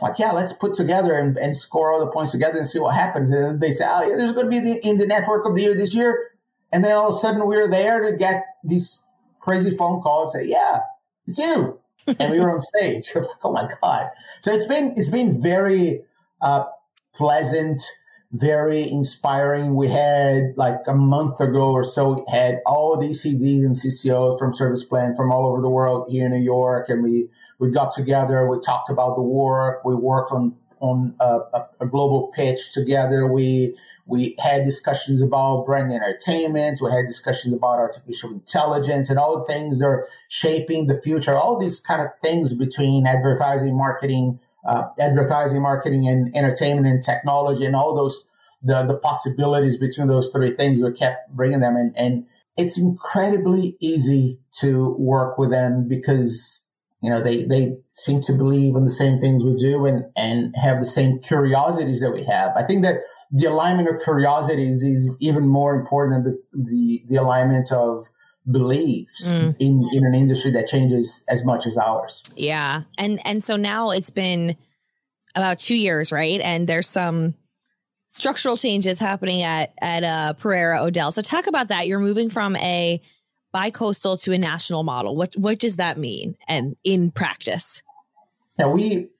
like, 0.00 0.18
yeah, 0.18 0.32
let's 0.32 0.52
put 0.52 0.74
together 0.74 1.14
and, 1.14 1.36
and 1.36 1.56
score 1.56 1.92
all 1.92 2.00
the 2.00 2.10
points 2.10 2.32
together 2.32 2.56
and 2.56 2.66
see 2.66 2.78
what 2.78 2.94
happens. 2.94 3.30
And 3.30 3.60
they 3.60 3.70
say, 3.70 3.84
oh, 3.86 4.08
yeah, 4.08 4.16
there's 4.16 4.32
going 4.32 4.46
to 4.46 4.50
be 4.50 4.58
the, 4.58 4.80
in 4.86 4.96
the 4.96 5.06
network 5.06 5.46
of 5.46 5.54
the 5.54 5.62
year 5.62 5.76
this 5.76 5.94
year. 5.94 6.30
And 6.72 6.82
then 6.82 6.96
all 6.96 7.08
of 7.08 7.14
a 7.14 7.18
sudden 7.18 7.46
we 7.46 7.56
are 7.56 7.68
there 7.68 8.10
to 8.10 8.16
get 8.16 8.44
these 8.64 9.04
crazy 9.40 9.70
phone 9.70 10.00
calls. 10.00 10.32
Say, 10.32 10.46
yeah, 10.46 10.80
it's 11.26 11.38
you. 11.38 11.78
and 12.18 12.32
we 12.32 12.40
were 12.40 12.50
on 12.50 12.60
stage. 12.60 13.12
oh 13.44 13.52
my 13.52 13.68
God. 13.80 14.10
So 14.40 14.52
it's 14.52 14.66
been, 14.66 14.94
it's 14.96 15.10
been 15.10 15.40
very, 15.42 16.02
uh, 16.40 16.64
pleasant, 17.14 17.82
very 18.32 18.88
inspiring. 18.88 19.74
We 19.74 19.88
had 19.88 20.54
like 20.56 20.80
a 20.86 20.94
month 20.94 21.40
ago 21.40 21.72
or 21.72 21.84
so, 21.84 22.24
had 22.32 22.60
all 22.64 22.96
these 22.96 23.22
CDs 23.22 23.64
and 23.64 23.74
CCOs 23.74 24.38
from 24.38 24.52
Serviceplan 24.52 25.14
from 25.16 25.30
all 25.30 25.46
over 25.46 25.60
the 25.60 25.68
world 25.68 26.08
here 26.10 26.26
in 26.26 26.32
New 26.32 26.42
York. 26.42 26.88
And 26.88 27.02
we, 27.02 27.28
we 27.58 27.70
got 27.70 27.92
together. 27.92 28.48
We 28.48 28.58
talked 28.60 28.88
about 28.88 29.16
the 29.16 29.22
work. 29.22 29.84
We 29.84 29.94
worked 29.94 30.32
on, 30.32 30.56
on 30.80 31.14
a, 31.20 31.40
a, 31.52 31.68
a 31.80 31.86
global 31.86 32.32
pitch 32.34 32.72
together. 32.72 33.26
We, 33.26 33.76
we 34.06 34.34
had 34.42 34.64
discussions 34.64 35.20
about 35.20 35.66
brand 35.66 35.92
entertainment. 35.92 36.80
We 36.82 36.90
had 36.90 37.06
discussions 37.06 37.54
about 37.54 37.78
artificial 37.78 38.30
intelligence 38.30 39.10
and 39.10 39.18
all 39.18 39.38
the 39.38 39.44
things 39.44 39.78
that 39.78 39.86
are 39.86 40.06
shaping 40.28 40.86
the 40.86 40.98
future. 40.98 41.34
All 41.34 41.58
these 41.58 41.80
kind 41.80 42.00
of 42.00 42.08
things 42.22 42.54
between 42.56 43.06
advertising, 43.06 43.76
marketing, 43.76 44.40
uh, 44.66 44.84
advertising, 44.98 45.62
marketing, 45.62 46.08
and 46.08 46.34
entertainment 46.36 46.86
and 46.86 47.02
technology, 47.02 47.64
and 47.64 47.76
all 47.76 47.94
those 47.94 48.28
the 48.62 48.84
the 48.84 48.96
possibilities 48.96 49.78
between 49.78 50.08
those 50.08 50.28
three 50.28 50.52
things. 50.52 50.80
We 50.80 50.92
kept 50.92 51.34
bringing 51.34 51.60
them, 51.60 51.76
and 51.76 51.92
and 51.96 52.26
it's 52.56 52.78
incredibly 52.78 53.76
easy 53.80 54.38
to 54.60 54.94
work 54.98 55.38
with 55.38 55.50
them 55.50 55.88
because 55.88 56.66
you 57.02 57.10
know 57.10 57.20
they 57.20 57.44
they 57.44 57.76
seem 57.92 58.20
to 58.22 58.32
believe 58.32 58.76
in 58.76 58.84
the 58.84 58.90
same 58.90 59.18
things 59.18 59.44
we 59.44 59.54
do 59.54 59.86
and 59.86 60.04
and 60.16 60.54
have 60.56 60.78
the 60.78 60.86
same 60.86 61.18
curiosities 61.18 62.00
that 62.00 62.12
we 62.12 62.24
have. 62.24 62.52
I 62.56 62.62
think 62.62 62.82
that 62.82 62.96
the 63.30 63.46
alignment 63.46 63.88
of 63.88 64.00
curiosities 64.02 64.82
is 64.82 65.16
even 65.20 65.46
more 65.46 65.74
important 65.74 66.24
than 66.24 66.38
the 66.52 66.70
the, 66.70 67.02
the 67.08 67.16
alignment 67.16 67.72
of 67.72 68.02
beliefs 68.50 69.28
mm. 69.28 69.56
in 69.58 69.88
in 69.92 70.04
an 70.04 70.14
industry 70.14 70.50
that 70.52 70.66
changes 70.66 71.24
as 71.28 71.44
much 71.44 71.66
as 71.66 71.76
ours. 71.76 72.22
Yeah. 72.36 72.82
And 72.98 73.20
and 73.24 73.42
so 73.42 73.56
now 73.56 73.90
it's 73.90 74.10
been 74.10 74.56
about 75.34 75.58
2 75.58 75.74
years, 75.74 76.12
right? 76.12 76.40
And 76.40 76.68
there's 76.68 76.88
some 76.88 77.34
structural 78.08 78.56
changes 78.56 78.98
happening 78.98 79.42
at 79.42 79.72
at 79.80 80.04
uh 80.04 80.32
Pereira 80.34 80.82
O'Dell. 80.82 81.12
So 81.12 81.22
talk 81.22 81.46
about 81.46 81.68
that. 81.68 81.86
You're 81.86 82.00
moving 82.00 82.28
from 82.28 82.56
a 82.56 83.00
bi-coastal 83.52 84.16
to 84.16 84.32
a 84.32 84.38
national 84.38 84.82
model. 84.82 85.14
What 85.14 85.34
what 85.34 85.58
does 85.58 85.76
that 85.76 85.98
mean 85.98 86.36
and 86.48 86.74
in 86.84 87.10
practice? 87.10 87.82
Yeah, 88.58 88.68
we 88.68 89.10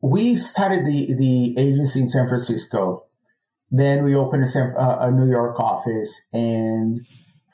we 0.00 0.34
started 0.36 0.86
the 0.86 1.14
the 1.14 1.54
agency 1.58 2.00
in 2.00 2.08
San 2.08 2.26
Francisco. 2.26 3.06
Then 3.70 4.04
we 4.04 4.14
opened 4.14 4.44
a, 4.44 4.60
uh, 4.78 5.06
a 5.06 5.10
New 5.10 5.30
York 5.30 5.58
office 5.58 6.28
and 6.32 6.96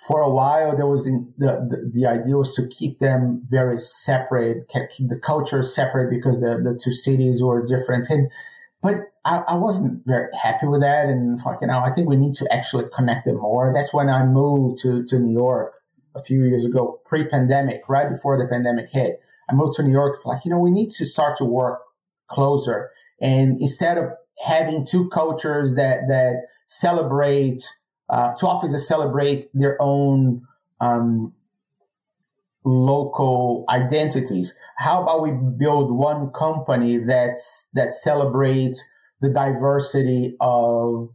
for 0.08 0.22
a 0.22 0.30
while 0.30 0.74
there 0.74 0.86
was 0.86 1.04
the, 1.04 1.30
the, 1.36 1.90
the 1.92 2.06
idea 2.06 2.38
was 2.38 2.54
to 2.54 2.66
keep 2.66 2.98
them 2.98 3.42
very 3.50 3.78
separate, 3.78 4.66
keep 4.68 5.06
the 5.06 5.20
culture 5.20 5.62
separate 5.62 6.08
because 6.08 6.40
the, 6.40 6.56
the 6.64 6.80
two 6.82 6.92
cities 6.92 7.42
were 7.42 7.64
different. 7.66 8.08
And, 8.08 8.30
but 8.82 8.94
I, 9.26 9.42
I 9.48 9.54
wasn't 9.56 10.06
very 10.06 10.30
happy 10.42 10.66
with 10.66 10.80
that. 10.80 11.06
And 11.06 11.38
you 11.60 11.66
know, 11.66 11.80
I 11.80 11.92
think 11.92 12.08
we 12.08 12.16
need 12.16 12.32
to 12.36 12.48
actually 12.50 12.84
connect 12.96 13.26
them 13.26 13.36
more. 13.36 13.70
That's 13.74 13.92
when 13.92 14.08
I 14.08 14.24
moved 14.24 14.78
to, 14.82 15.04
to 15.04 15.18
New 15.18 15.32
York 15.32 15.74
a 16.16 16.22
few 16.22 16.42
years 16.42 16.64
ago, 16.64 17.00
pre-pandemic, 17.04 17.82
right 17.86 18.08
before 18.08 18.38
the 18.38 18.48
pandemic 18.48 18.86
hit. 18.90 19.20
I 19.50 19.54
moved 19.54 19.74
to 19.74 19.82
New 19.82 19.92
York, 19.92 20.16
like, 20.24 20.44
you 20.46 20.50
know, 20.50 20.58
we 20.58 20.70
need 20.70 20.90
to 20.92 21.04
start 21.04 21.36
to 21.36 21.44
work 21.44 21.80
closer. 22.28 22.90
And 23.20 23.60
instead 23.60 23.98
of 23.98 24.04
having 24.46 24.86
two 24.86 25.10
cultures 25.10 25.74
that, 25.74 26.08
that 26.08 26.46
celebrate 26.66 27.60
uh, 28.08 28.32
offices 28.42 28.86
celebrate 28.86 29.46
their 29.54 29.76
own 29.80 30.46
um, 30.80 31.34
local 32.64 33.64
identities. 33.68 34.54
How 34.78 35.02
about 35.02 35.22
we 35.22 35.32
build 35.32 35.90
one 35.90 36.30
company 36.30 36.98
that's 36.98 37.68
that 37.74 37.92
celebrates 37.92 38.84
the 39.20 39.30
diversity 39.30 40.36
of 40.40 41.08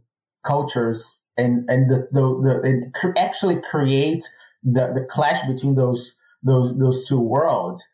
cultures 0.44 1.18
and 1.36 1.68
and 1.68 1.90
the 1.90 2.08
the, 2.12 2.20
the 2.42 2.60
and 2.68 2.94
cr- 2.94 3.18
actually 3.18 3.60
create 3.70 4.22
the 4.62 4.92
the 4.92 5.06
clash 5.08 5.46
between 5.46 5.74
those 5.74 6.16
those 6.42 6.76
those 6.78 7.08
two 7.08 7.20
worlds. 7.20 7.84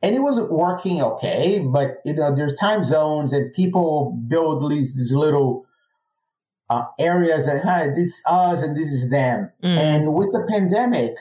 And 0.00 0.14
it 0.14 0.20
was 0.20 0.40
working 0.48 1.02
okay, 1.02 1.58
but 1.60 1.98
you 2.04 2.14
know 2.14 2.34
there's 2.34 2.54
time 2.54 2.84
zones 2.84 3.32
and 3.32 3.52
people 3.52 4.16
build 4.28 4.70
these, 4.70 4.96
these 4.96 5.12
little 5.12 5.66
uh, 6.70 6.84
areas 6.98 7.46
that, 7.46 7.64
hey, 7.64 7.88
this 7.88 8.18
is 8.18 8.22
us 8.28 8.62
and 8.62 8.76
this 8.76 8.88
is 8.88 9.10
them. 9.10 9.50
Mm. 9.62 9.76
And 9.76 10.14
with 10.14 10.32
the 10.32 10.46
pandemic, 10.50 11.12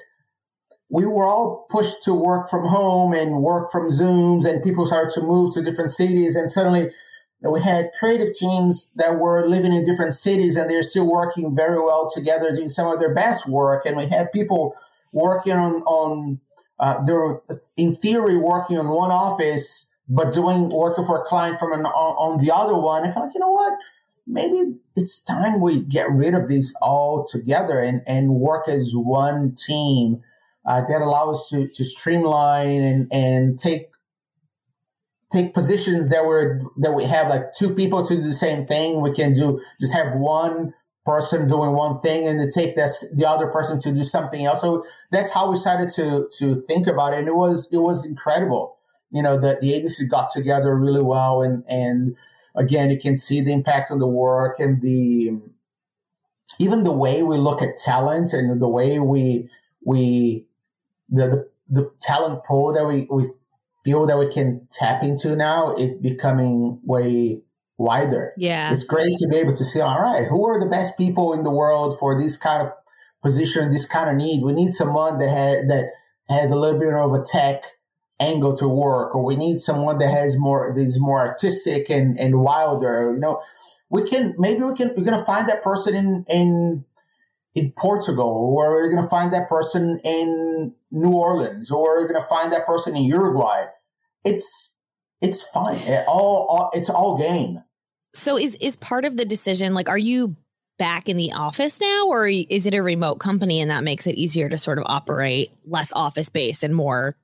we 0.90 1.06
were 1.06 1.26
all 1.26 1.66
pushed 1.70 2.04
to 2.04 2.14
work 2.14 2.48
from 2.50 2.68
home 2.68 3.14
and 3.14 3.42
work 3.42 3.70
from 3.72 3.90
Zooms 3.90 4.46
and 4.46 4.64
people 4.64 4.86
started 4.86 5.12
to 5.16 5.22
move 5.22 5.54
to 5.54 5.64
different 5.64 5.92
cities. 5.92 6.36
And 6.36 6.50
suddenly 6.50 6.90
we 7.42 7.62
had 7.62 7.92
creative 8.00 8.30
teams 8.34 8.92
that 8.96 9.20
were 9.20 9.48
living 9.48 9.74
in 9.74 9.86
different 9.86 10.14
cities 10.14 10.56
and 10.56 10.70
they're 10.70 10.84
still 10.84 11.10
working 11.10 11.56
very 11.56 11.80
well 11.80 12.10
together, 12.14 12.52
doing 12.52 12.70
some 12.70 12.92
of 12.92 13.00
their 13.00 13.14
best 13.14 13.50
work. 13.50 13.86
And 13.86 13.98
we 13.98 14.08
had 14.08 14.32
people 14.32 14.74
working 15.14 15.54
on, 15.54 15.82
on, 15.84 16.40
uh, 16.80 17.04
they 17.04 17.14
were 17.14 17.44
in 17.76 17.96
theory 17.96 18.38
working 18.38 18.78
on 18.78 18.88
one 18.88 19.12
office, 19.12 19.94
but 20.08 20.32
doing 20.32 20.70
working 20.70 21.06
for 21.06 21.22
a 21.22 21.26
client 21.26 21.60
from 21.60 21.74
an, 21.74 21.86
on, 21.86 22.16
on 22.16 22.44
the 22.46 22.54
other 22.54 22.78
one. 22.78 23.04
I 23.04 23.12
felt 23.12 23.26
like, 23.26 23.34
you 23.34 23.40
know 23.42 23.52
what? 23.52 23.74
Maybe 24.28 24.76
it's 24.96 25.24
time 25.24 25.62
we 25.62 25.82
get 25.84 26.12
rid 26.12 26.34
of 26.34 26.48
these 26.48 26.76
all 26.82 27.26
together 27.26 27.80
and, 27.80 28.02
and 28.06 28.36
work 28.36 28.68
as 28.68 28.92
one 28.94 29.56
team 29.56 30.22
uh, 30.66 30.82
that 30.82 31.02
allows 31.02 31.38
us 31.38 31.50
to, 31.50 31.68
to 31.74 31.86
streamline 31.86 32.82
and, 32.82 33.08
and 33.12 33.58
take 33.58 33.88
take 35.32 35.54
positions 35.54 36.10
that 36.10 36.26
we're 36.26 36.62
that 36.78 36.94
we 36.94 37.06
have 37.06 37.30
like 37.30 37.52
two 37.58 37.74
people 37.74 38.04
to 38.06 38.16
do 38.16 38.22
the 38.22 38.32
same 38.32 38.66
thing. 38.66 39.02
We 39.02 39.14
can 39.14 39.34
do 39.34 39.62
just 39.80 39.94
have 39.94 40.16
one 40.16 40.74
person 41.06 41.48
doing 41.48 41.72
one 41.72 42.00
thing 42.02 42.28
and 42.28 42.40
to 42.40 42.50
take 42.52 42.76
this 42.76 43.06
the 43.16 43.28
other 43.28 43.48
person 43.48 43.80
to 43.80 43.94
do 43.94 44.04
something 44.04 44.46
else. 44.46 44.62
So 44.62 44.84
that's 45.12 45.34
how 45.34 45.50
we 45.50 45.56
started 45.56 45.90
to 45.96 46.30
to 46.40 46.62
think 46.62 46.88
about 46.88 47.14
it. 47.14 47.20
And 47.20 47.28
it 47.28 47.36
was 47.36 47.70
it 47.72 47.78
was 47.78 48.06
incredible. 48.06 48.78
You 49.10 49.24
know, 49.24 49.40
that 49.40 49.62
the 49.62 49.74
agency 49.74 50.06
got 50.08 50.30
together 50.32 50.76
really 50.76 51.02
well 51.02 51.42
and 51.42 51.64
and 51.68 52.18
again, 52.58 52.90
you 52.90 53.00
can 53.00 53.16
see 53.16 53.40
the 53.42 53.54
impact 53.54 53.92
on 53.92 54.00
the 54.00 54.08
work 54.08 54.60
and 54.60 54.82
the 54.82 55.40
even 56.60 56.84
the 56.84 56.92
way 56.92 57.24
we 57.24 57.38
look 57.38 57.62
at 57.62 57.78
talent 57.78 58.34
and 58.34 58.62
the 58.62 58.68
way 58.68 59.00
we 59.00 59.50
we 59.86 60.48
the 61.10 61.28
the, 61.28 61.50
the 61.70 61.92
talent 62.02 62.44
pool 62.44 62.74
that 62.74 62.86
we, 62.86 63.08
we 63.10 63.30
feel 63.86 64.06
that 64.06 64.18
we 64.18 64.32
can 64.34 64.68
tap 64.72 65.04
into 65.04 65.36
now 65.36 65.74
it 65.76 66.02
becoming 66.02 66.80
way 66.84 67.42
wider. 67.78 68.34
Yeah. 68.38 68.72
It's 68.72 68.84
great 68.84 69.16
to 69.18 69.28
be 69.30 69.38
able 69.38 69.56
to 69.56 69.64
see, 69.64 69.80
all 69.80 70.02
right, 70.02 70.28
who 70.28 70.46
are 70.46 70.60
the 70.60 70.66
best 70.66 70.98
people 70.98 71.34
in 71.34 71.44
the 71.44 71.52
world 71.52 71.98
for 71.98 72.20
this 72.20 72.38
kind 72.38 72.68
of 72.68 72.74
position, 73.22 73.70
this 73.70 73.88
kind 73.88 74.10
of 74.10 74.16
need? 74.16 74.44
We 74.44 74.54
need 74.54 74.72
someone 74.72 75.20
that 75.20 75.30
has, 75.30 75.68
that 75.68 75.92
has 76.28 76.52
a 76.52 76.56
little 76.56 76.80
bit 76.80 76.94
of 76.94 77.14
a 77.14 77.24
tech 77.24 77.64
angle 78.20 78.56
to 78.58 78.68
work 78.68 79.16
or 79.16 79.24
we 79.24 79.36
need 79.36 79.60
someone 79.60 80.00
that 80.00 80.10
has 80.10 80.40
more 80.40 80.74
that 80.74 80.82
is 80.82 81.00
more 81.00 81.20
artistic 81.20 81.90
and 81.90 82.20
and 82.20 82.42
wilder 82.42 83.12
you 83.14 83.20
know? 83.20 83.40
We 83.90 84.08
can 84.10 84.36
maybe 84.38 84.64
we 84.64 84.76
can 84.76 84.92
we're 84.98 85.06
gonna 85.06 85.24
find 85.24 85.48
that 85.50 85.62
person 85.64 85.96
in 85.96 86.26
in 86.28 86.86
in 87.56 87.74
Portugal 87.78 88.26
or 88.26 88.72
we're 88.72 88.90
gonna 88.90 89.08
find 89.08 89.34
that 89.34 89.50
person 89.50 90.00
in 90.04 90.74
New 90.92 91.12
Orleans 91.12 91.72
or 91.72 91.98
we're 91.98 92.08
gonna 92.08 92.20
find 92.20 92.52
that 92.54 92.66
person 92.66 92.96
in 92.96 93.04
Uruguay. 93.04 93.66
It's 94.24 94.78
it's 95.22 95.48
fine. 95.50 95.78
It 95.78 96.06
all, 96.08 96.48
all 96.50 96.72
it's 96.74 96.90
all 96.90 97.18
game. 97.18 97.64
So 98.14 98.38
is 98.38 98.56
is 98.56 98.76
part 98.76 99.06
of 99.06 99.18
the 99.18 99.26
decision 99.26 99.74
like 99.74 99.90
are 99.90 99.98
you 99.98 100.36
back 100.78 101.10
in 101.10 101.18
the 101.18 101.32
office 101.34 101.82
now 101.82 102.06
or 102.08 102.28
is 102.28 102.66
it 102.68 102.76
a 102.76 102.84
remote 102.84 103.16
company 103.16 103.62
and 103.62 103.72
that 103.72 103.84
makes 103.84 104.06
it 104.06 104.16
easier 104.16 104.48
to 104.48 104.58
sort 104.58 104.78
of 104.78 104.86
operate 104.88 105.50
less 105.66 105.92
office 105.94 106.30
based 106.30 106.64
and 106.64 106.76
more 106.76 107.16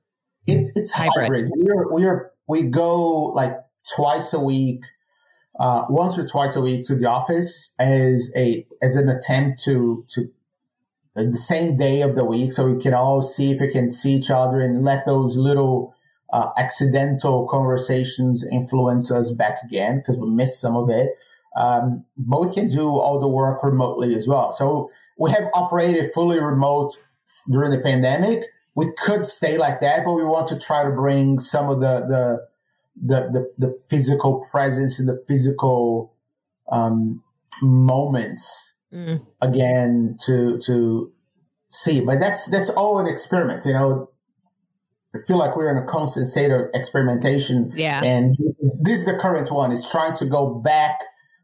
it, 0.46 0.70
it's 0.74 0.92
hybrid. 0.92 1.22
hybrid. 1.22 1.50
We're, 1.54 1.92
we're, 1.92 2.30
we 2.46 2.62
go 2.64 3.32
like 3.32 3.54
twice 3.94 4.32
a 4.32 4.40
week, 4.40 4.82
uh, 5.58 5.84
once 5.88 6.18
or 6.18 6.26
twice 6.26 6.56
a 6.56 6.60
week 6.60 6.86
to 6.86 6.94
the 6.96 7.06
office 7.06 7.74
as 7.78 8.32
a, 8.36 8.66
as 8.82 8.96
an 8.96 9.08
attempt 9.08 9.62
to, 9.64 10.04
to 10.10 10.28
uh, 11.16 11.24
the 11.24 11.36
same 11.36 11.76
day 11.76 12.02
of 12.02 12.14
the 12.14 12.24
week. 12.24 12.52
So 12.52 12.70
we 12.70 12.80
can 12.80 12.94
all 12.94 13.22
see 13.22 13.52
if 13.52 13.60
we 13.60 13.70
can 13.70 13.90
see 13.90 14.14
each 14.14 14.30
other 14.30 14.60
and 14.60 14.84
let 14.84 15.06
those 15.06 15.36
little, 15.36 15.94
uh, 16.32 16.50
accidental 16.58 17.46
conversations 17.46 18.44
influence 18.50 19.10
us 19.12 19.30
back 19.30 19.58
again 19.64 19.98
because 19.98 20.18
we 20.18 20.28
missed 20.28 20.60
some 20.60 20.74
of 20.76 20.90
it. 20.90 21.10
Um, 21.56 22.04
but 22.16 22.40
we 22.40 22.52
can 22.52 22.66
do 22.66 22.88
all 22.88 23.20
the 23.20 23.28
work 23.28 23.62
remotely 23.62 24.14
as 24.16 24.26
well. 24.26 24.50
So 24.50 24.90
we 25.16 25.30
have 25.30 25.44
operated 25.54 26.10
fully 26.12 26.40
remote 26.40 26.94
during 27.48 27.70
the 27.70 27.78
pandemic 27.78 28.42
we 28.74 28.92
could 28.98 29.26
stay 29.26 29.56
like 29.56 29.80
that, 29.80 30.04
but 30.04 30.12
we 30.12 30.24
want 30.24 30.48
to 30.48 30.58
try 30.58 30.82
to 30.84 30.90
bring 30.90 31.38
some 31.38 31.68
of 31.70 31.80
the 31.80 32.00
the 32.00 32.48
the 33.00 33.30
the, 33.30 33.66
the 33.66 33.78
physical 33.88 34.44
presence 34.50 34.98
and 34.98 35.08
the 35.08 35.22
physical 35.26 36.14
um, 36.70 37.22
moments 37.62 38.72
mm. 38.92 39.24
again 39.40 40.16
to 40.26 40.58
to 40.66 41.12
see. 41.70 42.00
But 42.00 42.18
that's 42.18 42.50
that's 42.50 42.70
all 42.70 42.98
an 42.98 43.06
experiment, 43.06 43.64
you 43.64 43.72
know. 43.72 44.10
I 45.14 45.18
feel 45.24 45.36
like 45.36 45.56
we're 45.56 45.70
in 45.70 45.80
a 45.80 45.86
constant 45.86 46.26
state 46.26 46.50
of 46.50 46.62
experimentation. 46.74 47.70
Yeah. 47.72 48.02
And 48.02 48.32
this 48.32 48.56
is, 48.58 48.80
this 48.82 48.98
is 48.98 49.04
the 49.04 49.14
current 49.14 49.48
one. 49.52 49.70
Is 49.70 49.88
trying 49.88 50.14
to 50.16 50.26
go 50.26 50.52
back 50.52 50.98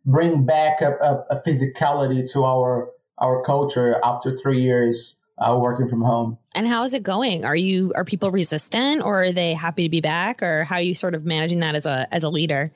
bring 0.04 0.44
back 0.44 0.80
a, 0.80 0.92
a, 1.00 1.36
a 1.36 1.42
physicality 1.46 2.30
to 2.32 2.44
our 2.44 2.90
our 3.18 3.42
culture 3.42 4.00
after 4.02 4.36
three 4.36 4.60
years 4.60 5.19
uh, 5.40 5.56
working 5.58 5.88
from 5.88 6.02
home. 6.02 6.38
And 6.54 6.66
how 6.66 6.84
is 6.84 6.94
it 6.94 7.02
going? 7.02 7.44
Are 7.44 7.56
you 7.56 7.92
are 7.96 8.04
people 8.04 8.30
resistant, 8.30 9.02
or 9.02 9.24
are 9.24 9.32
they 9.32 9.54
happy 9.54 9.84
to 9.84 9.88
be 9.88 10.00
back, 10.00 10.42
or 10.42 10.64
how 10.64 10.76
are 10.76 10.82
you 10.82 10.94
sort 10.94 11.14
of 11.14 11.24
managing 11.24 11.60
that 11.60 11.74
as 11.74 11.86
a 11.86 12.06
as 12.12 12.22
a 12.22 12.30
leader? 12.30 12.72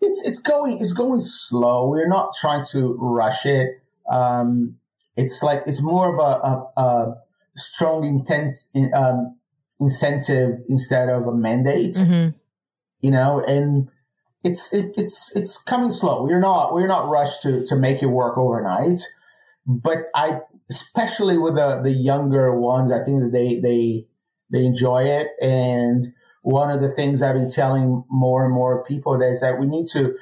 It's 0.00 0.22
it's 0.26 0.38
going 0.38 0.80
it's 0.80 0.92
going 0.92 1.20
slow. 1.20 1.88
We're 1.88 2.08
not 2.08 2.30
trying 2.40 2.64
to 2.72 2.96
rush 3.00 3.46
it. 3.46 3.82
Um, 4.10 4.76
it's 5.16 5.42
like 5.42 5.62
it's 5.66 5.82
more 5.82 6.12
of 6.12 6.18
a, 6.18 6.80
a, 6.80 6.82
a 6.82 7.14
strong 7.56 8.04
intent 8.04 8.56
um, 8.94 9.36
incentive 9.80 10.60
instead 10.68 11.08
of 11.08 11.26
a 11.26 11.32
mandate. 11.32 11.94
Mm-hmm. 11.94 12.36
You 13.00 13.10
know, 13.10 13.42
and 13.46 13.90
it's 14.42 14.72
it, 14.72 14.92
it's 14.96 15.34
it's 15.34 15.62
coming 15.62 15.90
slow. 15.90 16.22
We're 16.22 16.40
not 16.40 16.72
we're 16.72 16.86
not 16.86 17.08
rushed 17.08 17.42
to 17.42 17.64
to 17.66 17.76
make 17.76 18.02
it 18.02 18.06
work 18.06 18.36
overnight. 18.38 19.00
But 19.66 20.06
I 20.14 20.40
especially 20.70 21.38
with 21.38 21.54
the 21.56 21.80
the 21.82 21.92
younger 21.92 22.58
ones, 22.58 22.90
I 22.90 23.04
think 23.04 23.22
that 23.22 23.32
they 23.32 23.60
they 23.60 24.06
they 24.50 24.64
enjoy 24.64 25.04
it. 25.04 25.28
And 25.40 26.04
one 26.42 26.70
of 26.70 26.80
the 26.80 26.90
things 26.90 27.22
I've 27.22 27.34
been 27.34 27.50
telling 27.50 28.04
more 28.08 28.44
and 28.44 28.52
more 28.52 28.84
people 28.84 29.20
is 29.20 29.40
that 29.40 29.58
we 29.58 29.66
need 29.66 29.86
to 29.92 30.14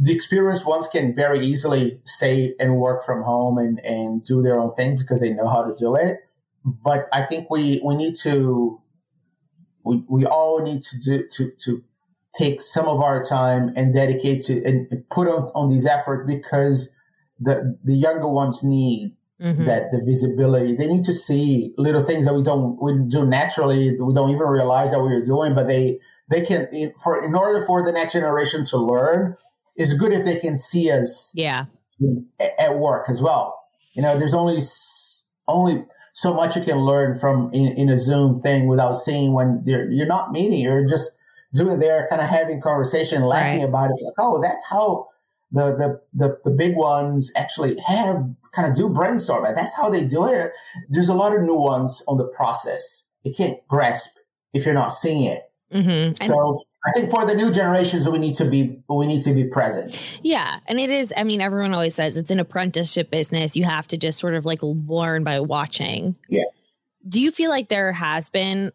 the 0.00 0.14
experienced 0.14 0.66
ones 0.66 0.86
can 0.86 1.14
very 1.14 1.40
easily 1.40 2.00
stay 2.04 2.54
and 2.60 2.76
work 2.76 3.02
from 3.02 3.24
home 3.24 3.58
and, 3.58 3.80
and 3.84 4.22
do 4.22 4.40
their 4.40 4.58
own 4.58 4.72
thing 4.72 4.96
because 4.96 5.20
they 5.20 5.30
know 5.30 5.48
how 5.48 5.64
to 5.64 5.74
do 5.76 5.96
it. 5.96 6.20
But 6.64 7.08
I 7.12 7.22
think 7.22 7.50
we, 7.50 7.80
we 7.84 7.96
need 7.96 8.14
to, 8.22 8.80
we, 9.84 10.04
we 10.08 10.24
all 10.24 10.62
need 10.62 10.82
to 10.82 10.98
do, 11.00 11.26
to, 11.32 11.50
to 11.64 11.82
take 12.32 12.62
some 12.62 12.86
of 12.86 13.00
our 13.00 13.22
time 13.24 13.72
and 13.74 13.92
dedicate 13.92 14.42
to 14.42 14.64
and 14.64 15.04
put 15.10 15.26
on, 15.26 15.50
on 15.56 15.68
these 15.68 15.86
effort 15.86 16.28
because 16.28 16.94
the, 17.40 17.76
the 17.82 17.96
younger 17.96 18.28
ones 18.28 18.62
need 18.62 19.16
mm-hmm. 19.40 19.64
that 19.64 19.90
the 19.90 20.02
visibility. 20.04 20.76
They 20.76 20.86
need 20.86 21.04
to 21.04 21.12
see 21.12 21.74
little 21.76 22.02
things 22.02 22.26
that 22.26 22.34
we 22.34 22.42
don't, 22.42 22.80
we 22.82 22.92
do 23.08 23.26
naturally. 23.26 23.96
We 24.00 24.14
don't 24.14 24.30
even 24.30 24.46
realize 24.46 24.90
that 24.92 25.00
we 25.00 25.14
are 25.14 25.22
doing, 25.22 25.54
but 25.54 25.66
they, 25.66 25.98
they 26.30 26.42
can, 26.42 26.92
for, 27.02 27.24
in 27.24 27.34
order 27.34 27.64
for 27.66 27.84
the 27.84 27.92
next 27.92 28.12
generation 28.12 28.64
to 28.66 28.76
learn, 28.78 29.36
it's 29.78 29.94
good 29.94 30.12
if 30.12 30.24
they 30.24 30.38
can 30.38 30.58
see 30.58 30.90
us 30.90 31.32
yeah 31.34 31.64
at 32.60 32.76
work 32.76 33.08
as 33.08 33.22
well 33.22 33.58
you 33.94 34.02
know 34.02 34.18
there's 34.18 34.34
only 34.34 34.60
only 35.46 35.86
so 36.12 36.34
much 36.34 36.56
you 36.56 36.62
can 36.62 36.78
learn 36.78 37.14
from 37.14 37.50
in, 37.54 37.68
in 37.78 37.88
a 37.88 37.96
zoom 37.96 38.38
thing 38.38 38.66
without 38.66 38.94
seeing 38.94 39.32
when 39.32 39.62
you're, 39.64 39.90
you're 39.90 40.06
not 40.06 40.32
meeting 40.32 40.60
you're 40.60 40.86
just 40.86 41.12
doing 41.54 41.78
there 41.78 42.06
kind 42.10 42.20
of 42.20 42.28
having 42.28 42.60
conversation 42.60 43.22
laughing 43.22 43.60
right. 43.60 43.68
about 43.68 43.86
it 43.86 43.96
like 44.04 44.14
oh 44.18 44.42
that's 44.42 44.64
how 44.68 45.06
the, 45.50 45.74
the 45.76 46.00
the 46.12 46.38
the 46.44 46.50
big 46.50 46.76
ones 46.76 47.32
actually 47.36 47.76
have 47.86 48.28
kind 48.54 48.68
of 48.68 48.76
do 48.76 48.88
brainstorming 48.88 49.54
that's 49.54 49.76
how 49.76 49.88
they 49.88 50.06
do 50.06 50.26
it 50.26 50.50
there's 50.88 51.08
a 51.08 51.14
lot 51.14 51.34
of 51.34 51.42
nuance 51.42 52.02
on 52.06 52.18
the 52.18 52.24
process 52.24 53.08
you 53.22 53.32
can't 53.36 53.58
grasp 53.66 54.16
if 54.52 54.64
you're 54.64 54.74
not 54.74 54.92
seeing 54.92 55.24
it 55.24 55.42
mm-hmm. 55.72 56.12
so 56.24 56.62
I 56.86 56.92
think 56.92 57.10
for 57.10 57.26
the 57.26 57.34
new 57.34 57.50
generations, 57.50 58.08
we 58.08 58.18
need 58.18 58.36
to 58.36 58.48
be 58.48 58.80
we 58.88 59.06
need 59.06 59.22
to 59.22 59.34
be 59.34 59.44
present. 59.44 60.20
Yeah, 60.22 60.60
and 60.68 60.78
it 60.78 60.90
is. 60.90 61.12
I 61.16 61.24
mean, 61.24 61.40
everyone 61.40 61.74
always 61.74 61.94
says 61.94 62.16
it's 62.16 62.30
an 62.30 62.38
apprenticeship 62.38 63.10
business. 63.10 63.56
You 63.56 63.64
have 63.64 63.88
to 63.88 63.96
just 63.96 64.18
sort 64.18 64.34
of 64.34 64.46
like 64.46 64.60
learn 64.62 65.24
by 65.24 65.40
watching. 65.40 66.16
Yeah. 66.28 66.44
Do 67.06 67.20
you 67.20 67.30
feel 67.30 67.50
like 67.50 67.68
there 67.68 67.92
has 67.92 68.30
been 68.30 68.70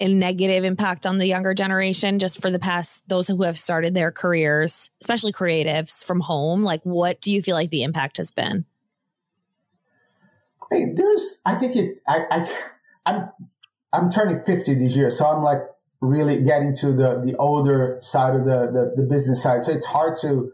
a 0.00 0.08
negative 0.08 0.64
impact 0.64 1.06
on 1.06 1.18
the 1.18 1.26
younger 1.26 1.54
generation 1.54 2.18
just 2.18 2.40
for 2.40 2.50
the 2.50 2.58
past 2.58 3.08
those 3.08 3.28
who 3.28 3.42
have 3.42 3.58
started 3.58 3.94
their 3.94 4.10
careers, 4.10 4.90
especially 5.00 5.32
creatives 5.32 6.04
from 6.04 6.20
home? 6.20 6.62
Like, 6.62 6.80
what 6.82 7.20
do 7.20 7.30
you 7.30 7.42
feel 7.42 7.56
like 7.56 7.70
the 7.70 7.82
impact 7.82 8.16
has 8.16 8.30
been? 8.30 8.64
There's. 10.70 11.40
I 11.44 11.56
think 11.56 11.76
it. 11.76 11.98
I. 12.06 12.24
I 12.30 12.46
I'm. 13.06 13.30
I'm 13.92 14.10
turning 14.10 14.40
fifty 14.46 14.74
this 14.74 14.96
year, 14.96 15.10
so 15.10 15.26
I'm 15.26 15.42
like 15.42 15.62
really 16.00 16.42
getting 16.42 16.74
to 16.74 16.92
the, 16.92 17.20
the 17.24 17.36
older 17.36 17.98
side 18.00 18.34
of 18.34 18.44
the, 18.44 18.70
the, 18.72 19.02
the 19.02 19.08
business 19.08 19.42
side. 19.42 19.62
So 19.62 19.72
it's 19.72 19.86
hard 19.86 20.16
to, 20.22 20.52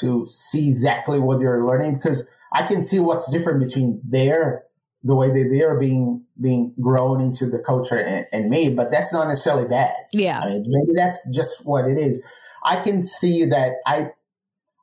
to 0.00 0.26
see 0.26 0.68
exactly 0.68 1.20
what 1.20 1.40
you're 1.40 1.64
learning 1.64 1.94
because 1.94 2.28
I 2.52 2.64
can 2.64 2.82
see 2.82 2.98
what's 2.98 3.30
different 3.30 3.60
between 3.60 4.00
their, 4.04 4.64
the 5.04 5.14
way 5.14 5.28
that 5.28 5.48
they 5.50 5.62
are 5.62 5.78
being, 5.78 6.24
being 6.40 6.74
grown 6.80 7.20
into 7.20 7.48
the 7.50 7.58
culture 7.58 7.96
and, 7.96 8.26
and 8.32 8.50
me, 8.50 8.68
but 8.68 8.90
that's 8.90 9.12
not 9.12 9.28
necessarily 9.28 9.66
bad. 9.68 9.94
Yeah. 10.12 10.40
I 10.40 10.46
mean, 10.46 10.64
maybe 10.66 10.92
that's 10.94 11.28
just 11.34 11.66
what 11.66 11.88
it 11.88 11.98
is. 11.98 12.24
I 12.64 12.76
can 12.76 13.02
see 13.02 13.44
that 13.46 13.76
I, 13.86 14.10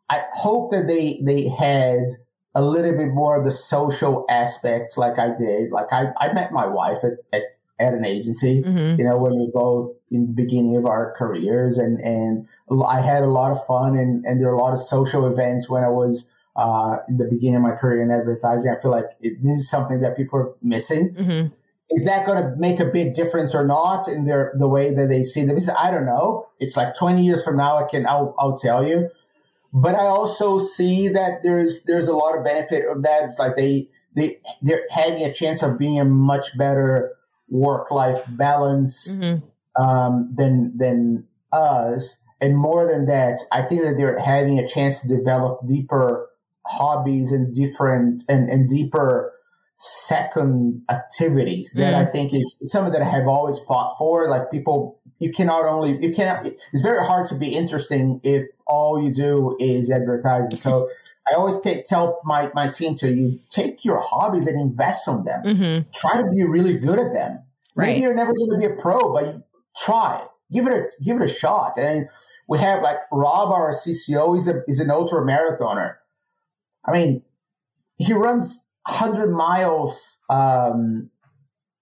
I 0.09 0.23
hope 0.33 0.71
that 0.71 0.87
they, 0.87 1.21
they 1.23 1.47
had 1.47 2.03
a 2.53 2.61
little 2.61 2.91
bit 2.91 3.09
more 3.09 3.37
of 3.37 3.45
the 3.45 3.51
social 3.51 4.25
aspects 4.29 4.97
like 4.97 5.17
I 5.17 5.27
did. 5.35 5.71
Like 5.71 5.93
I, 5.93 6.07
I 6.19 6.33
met 6.33 6.51
my 6.51 6.67
wife 6.67 6.97
at, 7.03 7.13
at 7.31 7.43
at 7.79 7.93
an 7.93 8.03
agency, 8.03 8.61
mm-hmm. 8.61 8.99
you 8.99 9.05
know, 9.05 9.17
when 9.17 9.39
we 9.39 9.49
both 9.53 9.95
in 10.11 10.27
the 10.27 10.33
beginning 10.33 10.75
of 10.75 10.85
our 10.85 11.13
careers 11.17 11.77
and, 11.77 11.99
and 12.01 12.45
I 12.85 12.99
had 12.99 13.23
a 13.23 13.27
lot 13.27 13.51
of 13.51 13.65
fun 13.65 13.95
and, 13.95 14.25
and 14.25 14.39
there 14.39 14.49
were 14.49 14.57
a 14.57 14.61
lot 14.61 14.73
of 14.73 14.79
social 14.79 15.25
events 15.25 15.69
when 15.69 15.83
I 15.83 15.87
was, 15.87 16.29
uh, 16.55 16.97
in 17.07 17.17
the 17.17 17.25
beginning 17.25 17.57
of 17.57 17.61
my 17.61 17.75
career 17.75 18.01
in 18.01 18.11
advertising. 18.11 18.73
I 18.75 18.81
feel 18.81 18.91
like 18.91 19.05
it, 19.21 19.41
this 19.41 19.59
is 19.59 19.69
something 19.69 20.01
that 20.01 20.17
people 20.17 20.39
are 20.39 20.53
missing. 20.61 21.13
Mm-hmm. 21.13 21.53
Is 21.91 22.05
that 22.05 22.25
going 22.25 22.43
to 22.43 22.55
make 22.57 22.79
a 22.79 22.85
big 22.85 23.13
difference 23.13 23.55
or 23.55 23.65
not 23.65 24.07
in 24.07 24.25
their, 24.25 24.51
the 24.55 24.67
way 24.67 24.93
that 24.93 25.07
they 25.07 25.23
see 25.23 25.43
the 25.43 25.53
business? 25.53 25.75
I 25.77 25.89
don't 25.89 26.05
know. 26.05 26.47
It's 26.59 26.77
like 26.77 26.93
20 26.97 27.23
years 27.23 27.43
from 27.43 27.57
now, 27.57 27.77
I 27.77 27.89
can, 27.89 28.05
I'll, 28.05 28.35
I'll 28.37 28.55
tell 28.55 28.87
you. 28.87 29.09
But 29.73 29.95
I 29.95 30.05
also 30.05 30.59
see 30.59 31.07
that 31.07 31.41
there's, 31.41 31.83
there's 31.85 32.07
a 32.07 32.15
lot 32.15 32.37
of 32.37 32.43
benefit 32.43 32.87
of 32.87 33.01
that. 33.03 33.29
It's 33.29 33.39
like 33.39 33.55
they, 33.55 33.87
they, 34.15 34.39
they're 34.61 34.85
having 34.91 35.23
a 35.23 35.33
chance 35.33 35.63
of 35.63 35.79
being 35.79 35.99
a 35.99 36.05
much 36.05 36.57
better, 36.57 37.15
work 37.49 37.91
life 37.91 38.23
balance 38.27 39.15
mm-hmm. 39.15 39.81
um, 39.81 40.31
than 40.35 40.77
than 40.77 41.27
us. 41.51 42.21
And 42.41 42.57
more 42.57 42.87
than 42.87 43.05
that, 43.05 43.37
I 43.51 43.61
think 43.61 43.81
that 43.81 43.95
they're 43.97 44.19
having 44.19 44.59
a 44.59 44.67
chance 44.67 45.01
to 45.01 45.07
develop 45.07 45.65
deeper 45.67 46.28
hobbies 46.69 47.31
and 47.31 47.53
different 47.53 48.23
and, 48.29 48.49
and 48.49 48.69
deeper 48.69 49.33
second 49.75 50.81
activities 50.89 51.71
that 51.73 51.93
mm. 51.93 51.97
I 51.97 52.05
think 52.05 52.33
is 52.33 52.57
something 52.63 52.91
that 52.91 53.01
I 53.01 53.09
have 53.09 53.27
always 53.27 53.59
fought 53.61 53.93
for. 53.97 54.29
Like 54.29 54.51
people, 54.51 54.99
you 55.19 55.31
cannot 55.31 55.65
only, 55.65 55.97
you 56.01 56.13
cannot, 56.13 56.45
it's 56.45 56.83
very 56.83 57.05
hard 57.05 57.27
to 57.27 57.37
be 57.37 57.55
interesting 57.55 58.19
if 58.23 58.43
all 58.67 59.01
you 59.01 59.13
do 59.13 59.55
is 59.59 59.89
advertising. 59.89 60.57
So 60.57 60.89
I 61.31 61.35
always 61.35 61.61
take, 61.61 61.85
tell 61.85 62.19
my, 62.25 62.51
my 62.53 62.67
team 62.67 62.95
to 62.95 63.09
you 63.09 63.39
take 63.49 63.85
your 63.85 64.01
hobbies 64.03 64.47
and 64.47 64.59
invest 64.59 65.07
on 65.07 65.23
them. 65.23 65.43
Mm-hmm. 65.43 65.89
Try 65.93 66.21
to 66.21 66.29
be 66.29 66.43
really 66.43 66.77
good 66.77 66.99
at 66.99 67.13
them. 67.13 67.43
Right. 67.75 67.87
Maybe 67.87 68.01
you're 68.01 68.15
never 68.15 68.33
going 68.33 68.49
to 68.51 68.57
be 68.57 68.65
a 68.65 68.75
pro, 68.75 69.13
but 69.13 69.23
you 69.23 69.43
try. 69.77 70.25
Give 70.51 70.65
it 70.65 70.73
a 70.73 70.89
give 71.03 71.17
it 71.17 71.23
a 71.23 71.27
shot. 71.27 71.77
And 71.77 72.09
we 72.47 72.57
have 72.57 72.81
like 72.81 72.97
Rob, 73.11 73.51
our 73.51 73.71
CCO, 73.71 74.35
is 74.35 74.47
a 74.47 74.63
is 74.67 74.79
an 74.79 74.89
ultra 74.89 75.21
marathoner. 75.21 75.95
I 76.89 76.93
mean, 76.93 77.21
he 77.97 78.13
runs 78.13 78.67
hundred 78.87 79.31
miles 79.31 80.17
um, 80.29 81.09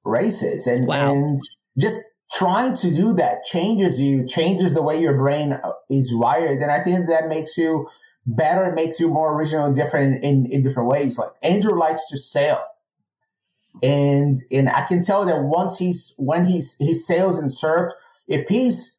races, 0.03 0.67
and 0.67 0.87
wow. 0.87 1.13
and 1.13 1.39
just 1.79 2.01
trying 2.31 2.75
to 2.75 2.93
do 2.93 3.13
that 3.13 3.43
changes 3.43 3.99
you, 3.99 4.27
changes 4.27 4.73
the 4.73 4.83
way 4.83 4.99
your 4.99 5.17
brain 5.17 5.57
is 5.89 6.11
wired, 6.13 6.59
and 6.59 6.71
I 6.71 6.79
think 6.79 7.07
that 7.07 7.29
makes 7.29 7.57
you 7.57 7.87
better 8.27 8.65
it 8.65 8.75
makes 8.75 8.99
you 8.99 9.07
more 9.07 9.33
original 9.33 9.65
and 9.65 9.75
different 9.75 10.23
in, 10.23 10.45
in 10.47 10.61
different 10.61 10.89
ways. 10.89 11.17
Like 11.17 11.29
Andrew 11.41 11.77
likes 11.77 12.09
to 12.09 12.17
sail. 12.17 12.61
And, 13.81 14.37
and 14.51 14.69
I 14.69 14.85
can 14.85 15.03
tell 15.03 15.25
that 15.25 15.43
once 15.43 15.77
he's, 15.77 16.13
when 16.17 16.45
he's, 16.45 16.77
he 16.77 16.93
sails 16.93 17.37
and 17.37 17.53
surfs, 17.53 17.93
if 18.27 18.47
he's 18.47 18.96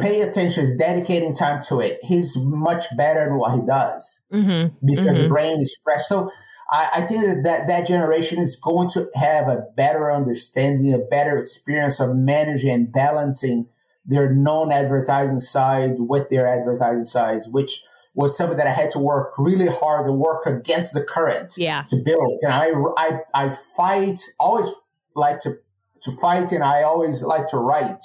pay 0.00 0.22
attention, 0.22 0.64
is 0.64 0.76
dedicating 0.76 1.34
time 1.34 1.60
to 1.68 1.80
it, 1.80 1.98
he's 2.02 2.36
much 2.36 2.84
better 2.96 3.30
at 3.30 3.32
what 3.32 3.54
he 3.54 3.66
does 3.66 4.22
mm-hmm. 4.32 4.74
because 4.84 5.16
mm-hmm. 5.16 5.22
the 5.22 5.28
brain 5.28 5.60
is 5.60 5.78
fresh. 5.82 6.02
So 6.06 6.30
I, 6.70 6.88
I, 6.94 7.00
think 7.02 7.22
that, 7.22 7.42
that 7.44 7.66
that 7.66 7.86
generation 7.86 8.38
is 8.38 8.58
going 8.62 8.88
to 8.90 9.08
have 9.14 9.48
a 9.48 9.66
better 9.76 10.12
understanding, 10.12 10.94
a 10.94 10.98
better 10.98 11.38
experience 11.38 12.00
of 12.00 12.14
managing 12.16 12.70
and 12.70 12.92
balancing 12.92 13.66
their 14.04 14.32
non-advertising 14.32 15.40
side 15.40 15.94
with 15.98 16.28
their 16.30 16.46
advertising 16.46 17.04
sides, 17.04 17.48
which 17.48 17.82
was 18.14 18.36
something 18.36 18.56
that 18.56 18.66
I 18.66 18.72
had 18.72 18.90
to 18.92 18.98
work 18.98 19.32
really 19.38 19.68
hard 19.68 20.06
and 20.06 20.18
work 20.18 20.46
against 20.46 20.94
the 20.94 21.02
current 21.02 21.52
yeah. 21.56 21.84
to 21.88 21.96
build. 22.04 22.40
And 22.42 22.52
I, 22.52 22.70
I, 22.96 23.20
I 23.34 23.50
fight, 23.76 24.18
always 24.38 24.72
like 25.14 25.40
to, 25.40 25.54
to 26.02 26.10
fight 26.20 26.52
and 26.52 26.64
I 26.64 26.82
always 26.82 27.22
like 27.22 27.46
to 27.48 27.58
write, 27.58 28.02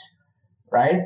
right? 0.72 1.04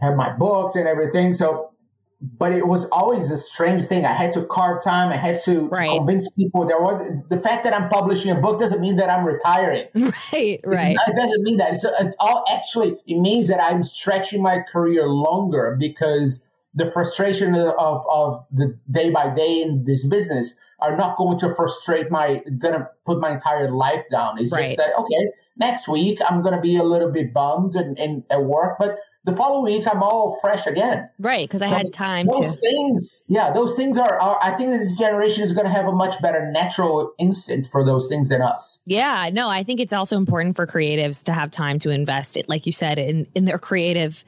Have 0.00 0.16
my 0.16 0.32
books 0.36 0.76
and 0.76 0.86
everything. 0.86 1.32
So, 1.32 1.72
but 2.20 2.52
it 2.52 2.66
was 2.66 2.88
always 2.90 3.30
a 3.30 3.36
strange 3.36 3.84
thing. 3.84 4.04
I 4.04 4.12
had 4.12 4.32
to 4.32 4.46
carve 4.46 4.82
time. 4.82 5.10
I 5.10 5.16
had 5.16 5.38
to, 5.44 5.68
right. 5.68 5.90
to 5.90 5.96
convince 5.98 6.30
people 6.32 6.66
there 6.66 6.80
was 6.80 7.00
the 7.28 7.38
fact 7.38 7.64
that 7.64 7.74
I'm 7.74 7.88
publishing 7.88 8.30
a 8.30 8.34
book 8.34 8.58
doesn't 8.58 8.80
mean 8.80 8.96
that 8.96 9.10
I'm 9.10 9.24
retiring. 9.24 9.88
Right. 10.32 10.60
Right. 10.64 10.94
Not, 10.94 11.08
it 11.08 11.16
doesn't 11.16 11.42
mean 11.42 11.56
that. 11.58 11.72
It's 11.72 11.84
it 11.84 12.14
all 12.18 12.44
actually, 12.52 12.96
it 13.06 13.18
means 13.18 13.48
that 13.48 13.60
I'm 13.60 13.84
stretching 13.84 14.42
my 14.42 14.60
career 14.60 15.06
longer 15.06 15.76
because 15.78 16.44
the 16.74 16.84
frustration 16.84 17.54
of, 17.54 18.02
of 18.10 18.44
the 18.50 18.78
day 18.90 19.10
by 19.10 19.34
day 19.34 19.62
in 19.62 19.84
this 19.84 20.06
business 20.06 20.58
are 20.78 20.96
not 20.96 21.16
going 21.16 21.38
to 21.38 21.54
frustrate 21.54 22.10
my, 22.10 22.42
gonna 22.58 22.88
put 23.06 23.18
my 23.18 23.30
entire 23.30 23.70
life 23.70 24.02
down. 24.10 24.38
It's 24.38 24.52
right. 24.52 24.62
just 24.62 24.76
that, 24.76 24.94
okay, 24.98 25.30
next 25.56 25.88
week 25.88 26.18
I'm 26.28 26.42
going 26.42 26.54
to 26.54 26.60
be 26.60 26.76
a 26.76 26.82
little 26.82 27.10
bit 27.10 27.32
bummed 27.32 27.74
and, 27.74 27.98
and 27.98 28.24
at 28.30 28.44
work, 28.44 28.76
but 28.78 28.98
the 29.26 29.34
following 29.34 29.74
week 29.74 29.86
I'm 29.92 30.02
all 30.02 30.38
fresh 30.40 30.66
again. 30.66 31.08
Right, 31.18 31.46
because 31.46 31.60
I 31.60 31.66
had 31.66 31.92
time 31.92 32.26
those 32.30 32.60
to. 32.60 32.68
things, 32.68 33.24
yeah, 33.28 33.50
those 33.50 33.74
things 33.74 33.98
are, 33.98 34.18
are 34.18 34.38
I 34.42 34.52
think 34.52 34.70
this 34.70 34.98
generation 34.98 35.42
is 35.42 35.52
going 35.52 35.66
to 35.66 35.72
have 35.72 35.86
a 35.86 35.92
much 35.92 36.14
better 36.22 36.50
natural 36.50 37.12
instinct 37.18 37.68
for 37.70 37.84
those 37.84 38.08
things 38.08 38.28
than 38.28 38.40
us. 38.40 38.78
Yeah, 38.86 39.28
no, 39.32 39.50
I 39.50 39.64
think 39.64 39.80
it's 39.80 39.92
also 39.92 40.16
important 40.16 40.54
for 40.54 40.66
creatives 40.66 41.24
to 41.24 41.32
have 41.32 41.50
time 41.50 41.80
to 41.80 41.90
invest 41.90 42.36
it, 42.36 42.48
like 42.48 42.66
you 42.66 42.72
said, 42.72 42.98
in 42.98 43.26
in 43.34 43.44
their 43.44 43.58
creative 43.58 44.24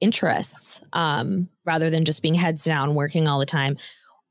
interests, 0.00 0.80
um, 0.94 1.48
rather 1.66 1.90
than 1.90 2.06
just 2.06 2.22
being 2.22 2.34
heads 2.34 2.64
down 2.64 2.94
working 2.94 3.28
all 3.28 3.38
the 3.38 3.46
time. 3.46 3.76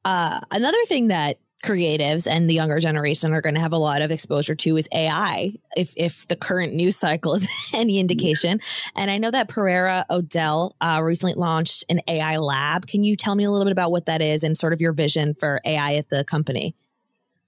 Uh, 0.03 0.39
another 0.51 0.77
thing 0.87 1.09
that 1.09 1.37
creatives 1.67 2.27
and 2.27 2.49
the 2.49 2.53
younger 2.53 2.79
generation 2.79 3.33
are 3.33 3.41
going 3.41 3.55
to 3.55 3.61
have 3.61 3.73
a 3.73 3.77
lot 3.77 4.01
of 4.01 4.11
exposure 4.11 4.55
to 4.55 4.77
is 4.77 4.87
AI 4.93 5.51
if 5.75 5.93
if 5.97 6.27
the 6.27 6.35
current 6.35 6.73
news 6.73 6.95
cycle 6.95 7.33
is 7.35 7.47
any 7.73 7.99
indication. 7.99 8.59
And 8.95 9.11
I 9.11 9.17
know 9.17 9.31
that 9.31 9.49
Pereira 9.49 10.05
O'Dell 10.09 10.75
uh, 10.81 11.01
recently 11.03 11.33
launched 11.33 11.83
an 11.89 12.01
AI 12.07 12.37
lab. 12.37 12.87
Can 12.87 13.03
you 13.03 13.15
tell 13.15 13.35
me 13.35 13.43
a 13.43 13.51
little 13.51 13.65
bit 13.65 13.71
about 13.71 13.91
what 13.91 14.05
that 14.05 14.21
is 14.21 14.43
and 14.43 14.55
sort 14.55 14.73
of 14.73 14.81
your 14.81 14.93
vision 14.93 15.33
for 15.33 15.59
AI 15.65 15.95
at 15.95 16.09
the 16.09 16.23
company? 16.23 16.75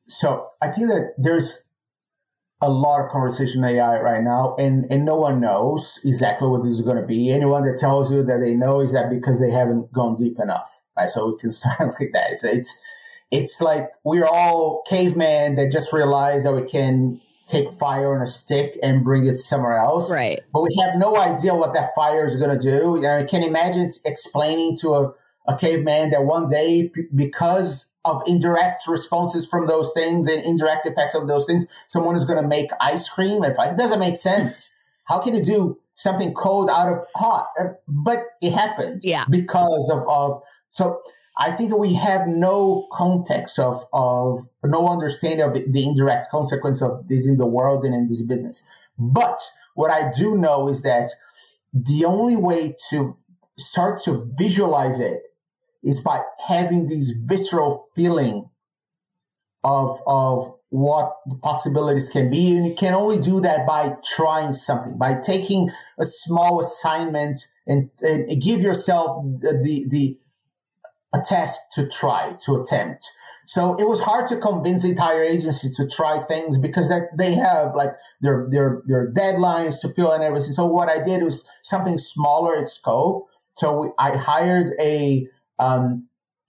So 0.08 0.48
I 0.62 0.70
think 0.70 0.90
that 0.90 1.14
there's 1.18 1.70
a 2.62 2.70
lot 2.70 3.00
of 3.00 3.10
conversation 3.10 3.64
AI 3.64 4.02
right 4.02 4.22
now, 4.22 4.56
and, 4.58 4.86
and 4.92 5.06
no 5.06 5.16
one 5.16 5.40
knows 5.40 6.00
exactly 6.04 6.48
what 6.48 6.62
this 6.62 6.74
is 6.74 6.82
going 6.82 6.98
to 6.98 7.06
be. 7.06 7.32
Anyone 7.32 7.64
that 7.64 7.78
tells 7.78 8.12
you 8.12 8.22
that 8.24 8.40
they 8.40 8.54
know 8.54 8.82
is 8.82 8.92
that 8.92 9.10
because 9.10 9.40
they 9.40 9.52
haven't 9.52 9.94
gone 9.94 10.16
deep 10.16 10.38
enough, 10.42 10.84
right? 10.98 11.08
So 11.08 11.28
we 11.28 11.38
can 11.38 11.52
start 11.54 11.96
like 12.00 12.12
that. 12.12 12.36
So 12.36 12.50
it's 12.50 12.82
it's 13.32 13.62
like 13.62 13.90
we're 14.04 14.26
all 14.26 14.84
cavemen 14.90 15.56
that 15.56 15.72
just 15.72 15.94
realize 15.94 16.44
that 16.44 16.54
we 16.54 16.64
can 16.64 17.22
take 17.50 17.70
fire 17.70 18.16
on 18.16 18.22
a 18.22 18.28
stick 18.28 18.78
and 18.84 19.04
bring 19.04 19.26
it 19.26 19.36
somewhere 19.36 19.78
else. 19.78 20.12
Right. 20.12 20.40
But 20.54 20.62
we 20.62 20.76
have 20.82 20.98
no 20.98 21.18
idea 21.18 21.56
what 21.56 21.74
that 21.74 21.90
fire 21.96 22.24
is 22.24 22.36
going 22.36 22.58
to 22.58 22.60
do. 22.60 22.96
You 22.96 23.02
know, 23.02 23.18
I 23.18 23.24
can 23.24 23.44
imagine 23.44 23.90
explaining 24.06 24.78
to 24.82 24.90
a, 24.90 25.14
a 25.48 25.58
caveman 25.58 26.12
that 26.12 26.26
one 26.26 26.48
day, 26.48 26.92
because 27.14 27.92
of 28.06 28.22
indirect 28.28 28.84
responses 28.88 29.48
from 29.48 29.68
those 29.68 29.92
things 29.94 30.28
and 30.28 30.44
indirect 30.44 30.86
effects 30.86 31.16
of 31.16 31.28
those 31.28 31.48
things, 31.48 31.66
someone 31.88 32.16
is 32.16 32.26
going 32.26 32.42
to 32.42 32.48
make 32.48 32.70
ice 32.80 33.10
cream. 33.10 33.44
If 33.44 33.56
it 33.60 33.78
doesn't 33.78 34.00
make 34.00 34.18
sense. 34.18 34.76
How 35.08 35.20
can 35.20 35.34
you 35.34 35.42
do 35.42 35.80
something 35.96 36.36
cold 36.36 36.70
out 36.70 36.88
of 36.88 36.98
hot? 37.16 37.48
Uh, 37.60 37.70
but 37.88 38.26
it 38.44 38.54
happens. 38.54 39.04
Yeah. 39.04 39.24
Because 39.28 39.90
of, 39.92 40.08
of, 40.08 40.44
so 40.70 41.02
I 41.40 41.52
think 41.52 41.76
we 41.76 41.94
have 41.94 42.28
no 42.28 42.88
context 42.92 43.60
of, 43.60 43.78
of 43.94 44.40
no 44.62 44.90
understanding 44.90 45.42
of 45.42 45.54
the 45.54 45.84
indirect 45.86 46.30
consequence 46.30 46.82
of 46.82 47.08
this 47.08 47.26
in 47.26 47.38
the 47.38 47.48
world 47.48 47.86
and 47.86 47.96
in 47.96 48.10
this 48.10 48.22
business. 48.26 48.68
But 48.98 49.40
what 49.74 49.90
I 49.90 50.12
do 50.12 50.38
know 50.38 50.68
is 50.68 50.82
that 50.84 51.12
the 51.74 52.04
only 52.04 52.36
way 52.36 52.76
to 52.90 53.18
start 53.58 54.02
to 54.04 54.30
visualize 54.38 55.00
it 55.00 55.22
is 55.82 56.04
by 56.04 56.24
having 56.50 56.88
this 56.90 57.14
visceral 57.24 57.86
feeling 57.96 58.50
of, 59.64 59.98
of 60.06 60.40
what 60.68 61.16
the 61.26 61.36
possibilities 61.36 62.10
can 62.10 62.30
be. 62.30 62.58
And 62.58 62.68
you 62.68 62.76
can 62.76 62.94
only 62.94 63.18
do 63.18 63.40
that 63.40 63.66
by 63.66 63.96
trying 64.04 64.52
something, 64.52 64.98
by 64.98 65.22
taking 65.26 65.70
a 65.98 66.04
small 66.04 66.60
assignment 66.60 67.40
and, 67.66 67.90
and 68.02 68.42
give 68.42 68.60
yourself 68.60 69.24
the, 69.40 69.54
the, 69.64 69.86
the 69.90 70.20
a 71.14 71.20
test 71.28 71.60
to 71.74 71.88
try, 71.90 72.36
to 72.46 72.62
attempt. 72.62 73.06
So 73.46 73.76
it 73.78 73.88
was 73.88 74.02
hard 74.02 74.28
to 74.28 74.40
convince 74.40 74.84
the 74.84 74.90
entire 74.90 75.24
agency 75.24 75.70
to 75.76 75.88
try 75.88 76.20
things 76.20 76.60
because 76.60 76.88
that 76.90 77.18
they 77.18 77.34
have 77.34 77.74
like 77.74 77.94
their, 78.22 78.48
their, 78.52 78.84
their 78.86 79.12
deadlines 79.12 79.82
to 79.82 79.90
fill 79.90 80.12
and 80.12 80.24
everything. 80.24 80.52
So 80.52 80.66
what 80.68 80.88
I 80.88 81.02
did 81.02 81.24
was 81.24 81.50
something 81.64 81.98
smaller 81.98 82.56
in 82.56 82.68
scope. 82.68 83.28
So 83.58 83.82
we, 83.82 83.90
I 83.98 84.18
hired 84.18 84.74
a, 84.80 85.28
um, 85.58 86.08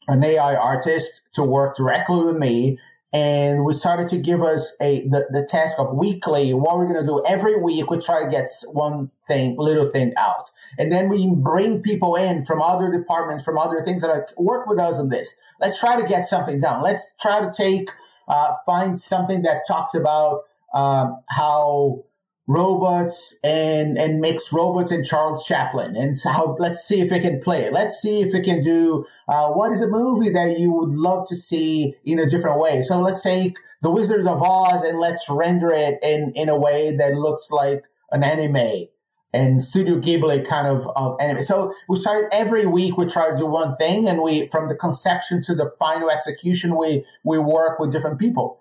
an 0.08 0.22
AI 0.22 0.54
artist 0.54 1.22
to 1.34 1.42
work 1.42 1.74
directly 1.74 2.22
with 2.22 2.36
me 2.36 2.78
and 3.12 3.64
we 3.64 3.72
started 3.72 4.06
to 4.08 4.20
give 4.20 4.40
us 4.40 4.76
a 4.80 5.06
the, 5.08 5.26
the 5.30 5.46
task 5.48 5.76
of 5.78 5.96
weekly 5.96 6.54
what 6.54 6.78
we're 6.78 6.86
going 6.86 7.02
to 7.02 7.06
do 7.06 7.22
every 7.26 7.60
week 7.60 7.90
we 7.90 7.98
try 7.98 8.22
to 8.22 8.30
get 8.30 8.46
one 8.72 9.10
thing 9.26 9.56
little 9.58 9.88
thing 9.88 10.12
out. 10.16 10.48
And 10.78 10.92
then 10.92 11.08
we 11.08 11.28
bring 11.34 11.82
people 11.82 12.14
in 12.14 12.44
from 12.44 12.62
other 12.62 12.90
departments 12.90 13.44
from 13.44 13.58
other 13.58 13.80
things 13.84 14.02
that 14.02 14.08
like 14.08 14.38
work 14.38 14.66
with 14.68 14.78
us 14.78 14.98
on 14.98 15.08
this. 15.08 15.34
Let's 15.60 15.80
try 15.80 16.00
to 16.00 16.06
get 16.06 16.24
something 16.24 16.60
done. 16.60 16.82
Let's 16.82 17.14
try 17.20 17.40
to 17.40 17.50
take 17.50 17.90
uh, 18.28 18.52
find 18.64 18.98
something 19.00 19.42
that 19.42 19.62
talks 19.66 19.94
about 19.94 20.42
um, 20.72 21.20
how 21.30 22.04
robots 22.50 23.38
and 23.44 23.96
and 23.96 24.20
mix 24.20 24.52
robots 24.52 24.90
and 24.90 25.04
Charles 25.04 25.46
Chaplin. 25.46 25.94
And 25.94 26.16
so 26.16 26.56
let's 26.58 26.80
see 26.80 27.00
if 27.00 27.12
we 27.12 27.20
can 27.20 27.40
play. 27.40 27.70
Let's 27.70 28.00
see 28.02 28.22
if 28.22 28.32
we 28.34 28.42
can 28.42 28.60
do 28.60 29.04
uh, 29.28 29.50
what 29.50 29.70
is 29.70 29.80
a 29.80 29.88
movie 29.88 30.30
that 30.30 30.58
you 30.58 30.72
would 30.72 30.90
love 30.90 31.28
to 31.28 31.36
see 31.36 31.94
in 32.04 32.18
a 32.18 32.28
different 32.28 32.58
way. 32.58 32.82
So 32.82 33.00
let's 33.00 33.22
take 33.22 33.56
The 33.82 33.90
Wizard 33.90 34.26
of 34.26 34.42
Oz 34.42 34.82
and 34.82 34.98
let's 34.98 35.26
render 35.30 35.70
it 35.70 36.00
in 36.02 36.32
in 36.34 36.48
a 36.48 36.58
way 36.58 36.94
that 36.96 37.14
looks 37.14 37.52
like 37.52 37.84
an 38.10 38.24
anime 38.24 38.88
and 39.32 39.62
Studio 39.62 40.00
Ghibli 40.00 40.44
kind 40.44 40.66
of 40.66 40.80
of 40.96 41.16
anime. 41.20 41.44
So 41.44 41.72
we 41.88 41.96
started 41.96 42.30
every 42.32 42.66
week. 42.66 42.96
We 42.96 43.06
try 43.06 43.30
to 43.30 43.36
do 43.36 43.46
one 43.46 43.76
thing, 43.76 44.08
and 44.08 44.22
we 44.22 44.48
from 44.48 44.68
the 44.68 44.74
conception 44.74 45.40
to 45.42 45.54
the 45.54 45.70
final 45.78 46.10
execution, 46.10 46.76
we 46.76 47.04
we 47.22 47.38
work 47.38 47.78
with 47.78 47.92
different 47.92 48.18
people. 48.18 48.58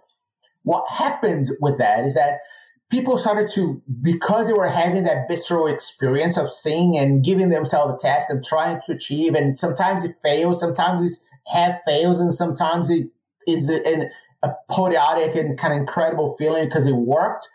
What 0.62 0.86
happens 0.91 1.52
with 1.60 1.80
that 1.80 2.06
is 2.06 2.13
that 2.13 2.41
people 2.89 3.17
started 3.17 3.47
to, 3.54 3.82
because 4.02 4.47
they 4.47 4.54
were 4.54 4.67
having 4.67 5.04
that 5.04 5.28
visceral 5.28 5.67
experience 5.67 6.38
of 6.38 6.49
seeing 6.49 6.97
and 6.97 7.23
giving 7.23 7.49
themselves 7.49 7.93
a 7.93 8.08
task 8.08 8.28
and 8.30 8.43
trying 8.43 8.80
to 8.86 8.93
achieve. 8.93 9.36
And 9.36 9.56
sometimes 9.56 10.04
it 10.04 10.15
fails, 10.23 10.60
sometimes 10.60 11.04
it's 11.04 11.23
half 11.54 11.75
fails, 11.86 12.19
and 12.19 12.34
sometimes 12.34 12.89
it 12.89 13.10
is 13.47 13.69
an, 13.69 14.10
a 14.41 14.49
poetic 14.69 15.36
and 15.36 15.58
kind 15.58 15.73
of 15.73 15.80
incredible 15.80 16.36
feeling 16.38 16.65
because 16.65 16.86
it 16.86 16.95
worked. 16.95 17.47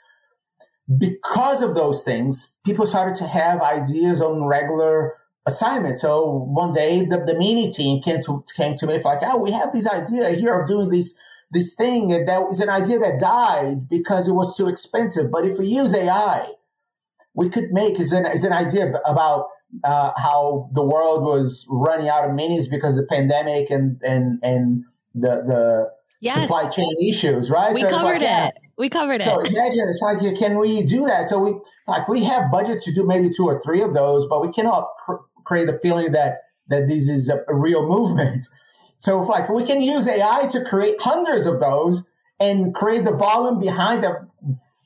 Because 0.99 1.63
of 1.63 1.75
those 1.75 2.05
things, 2.05 2.59
people 2.65 2.87
started 2.87 3.15
to 3.17 3.25
have 3.25 3.61
ideas 3.63 4.21
on 4.21 4.45
regular 4.45 5.15
assignments. 5.47 6.03
So 6.03 6.31
one 6.31 6.73
day 6.73 7.05
the, 7.05 7.19
the 7.25 7.35
mini 7.39 7.71
team 7.71 8.03
came 8.03 8.21
to, 8.27 8.45
came 8.57 8.75
to 8.77 8.87
me 8.87 9.01
like, 9.03 9.21
oh, 9.23 9.43
we 9.43 9.51
have 9.53 9.73
this 9.73 9.89
idea 9.89 10.31
here 10.31 10.59
of 10.61 10.69
doing 10.69 10.91
these 10.91 11.19
this 11.55 11.75
thing 11.75 12.09
that 12.09 12.47
is 12.51 12.61
an 12.61 12.69
idea 12.69 12.99
that 12.99 13.19
died 13.19 13.89
because 13.89 14.29
it 14.29 14.33
was 14.33 14.57
too 14.57 14.69
expensive. 14.69 15.31
But 15.31 15.47
if 15.47 15.59
we 15.59 15.67
use 15.67 15.95
AI, 15.97 16.53
we 17.33 17.49
could 17.49 17.71
make 17.71 17.99
is 17.99 18.13
an, 18.13 18.27
is 18.27 18.45
an 18.45 18.53
idea 18.53 18.93
about 19.07 19.47
uh, 19.83 20.13
how 20.17 20.69
the 20.73 20.85
world 20.85 21.23
was 21.23 21.67
running 21.71 22.09
out 22.09 22.25
of 22.25 22.31
minis 22.33 22.71
because 22.71 22.97
of 22.97 23.07
the 23.07 23.15
pandemic 23.15 23.71
and 23.71 24.01
and 24.03 24.39
and 24.43 24.85
the 25.15 25.43
the 25.47 25.91
yes. 26.21 26.41
supply 26.41 26.69
chain 26.69 26.95
issues, 27.01 27.51
right? 27.51 27.73
We 27.73 27.81
so 27.81 27.89
covered 27.89 28.23
like, 28.23 28.55
it. 28.55 28.55
We 28.77 28.89
covered 28.89 29.21
so 29.21 29.41
it. 29.41 29.47
So 29.47 29.61
imagine 29.61 29.87
it's 29.89 30.03
like, 30.03 30.39
can 30.39 30.59
we 30.59 30.83
do 30.85 31.07
that? 31.07 31.29
So 31.29 31.39
we 31.39 31.61
like 31.87 32.09
we 32.09 32.25
have 32.25 32.51
budget 32.51 32.81
to 32.83 32.95
do 32.95 33.07
maybe 33.07 33.29
two 33.35 33.47
or 33.47 33.61
three 33.61 33.81
of 33.81 33.95
those, 33.95 34.27
but 34.29 34.43
we 34.43 34.51
cannot 34.51 34.89
cr- 35.05 35.23
create 35.45 35.67
the 35.67 35.79
feeling 35.81 36.13
that 36.13 36.39
that 36.69 36.89
this 36.89 37.09
is 37.09 37.29
a, 37.29 37.45
a 37.49 37.57
real 37.57 37.87
movement. 37.87 38.45
So 39.05 39.23
if 39.23 39.29
like 39.29 39.51
we 39.51 39.67
can 39.67 39.83
use 39.83 40.09
AI 40.09 40.49
to 40.51 40.65
create 40.65 40.97
hundreds 40.99 41.45
of 41.45 41.61
those 41.61 42.09
and 42.41 42.75
create 42.75 43.05
the 43.05 43.13
volume 43.15 43.59
behind 43.59 44.03
the 44.03 44.27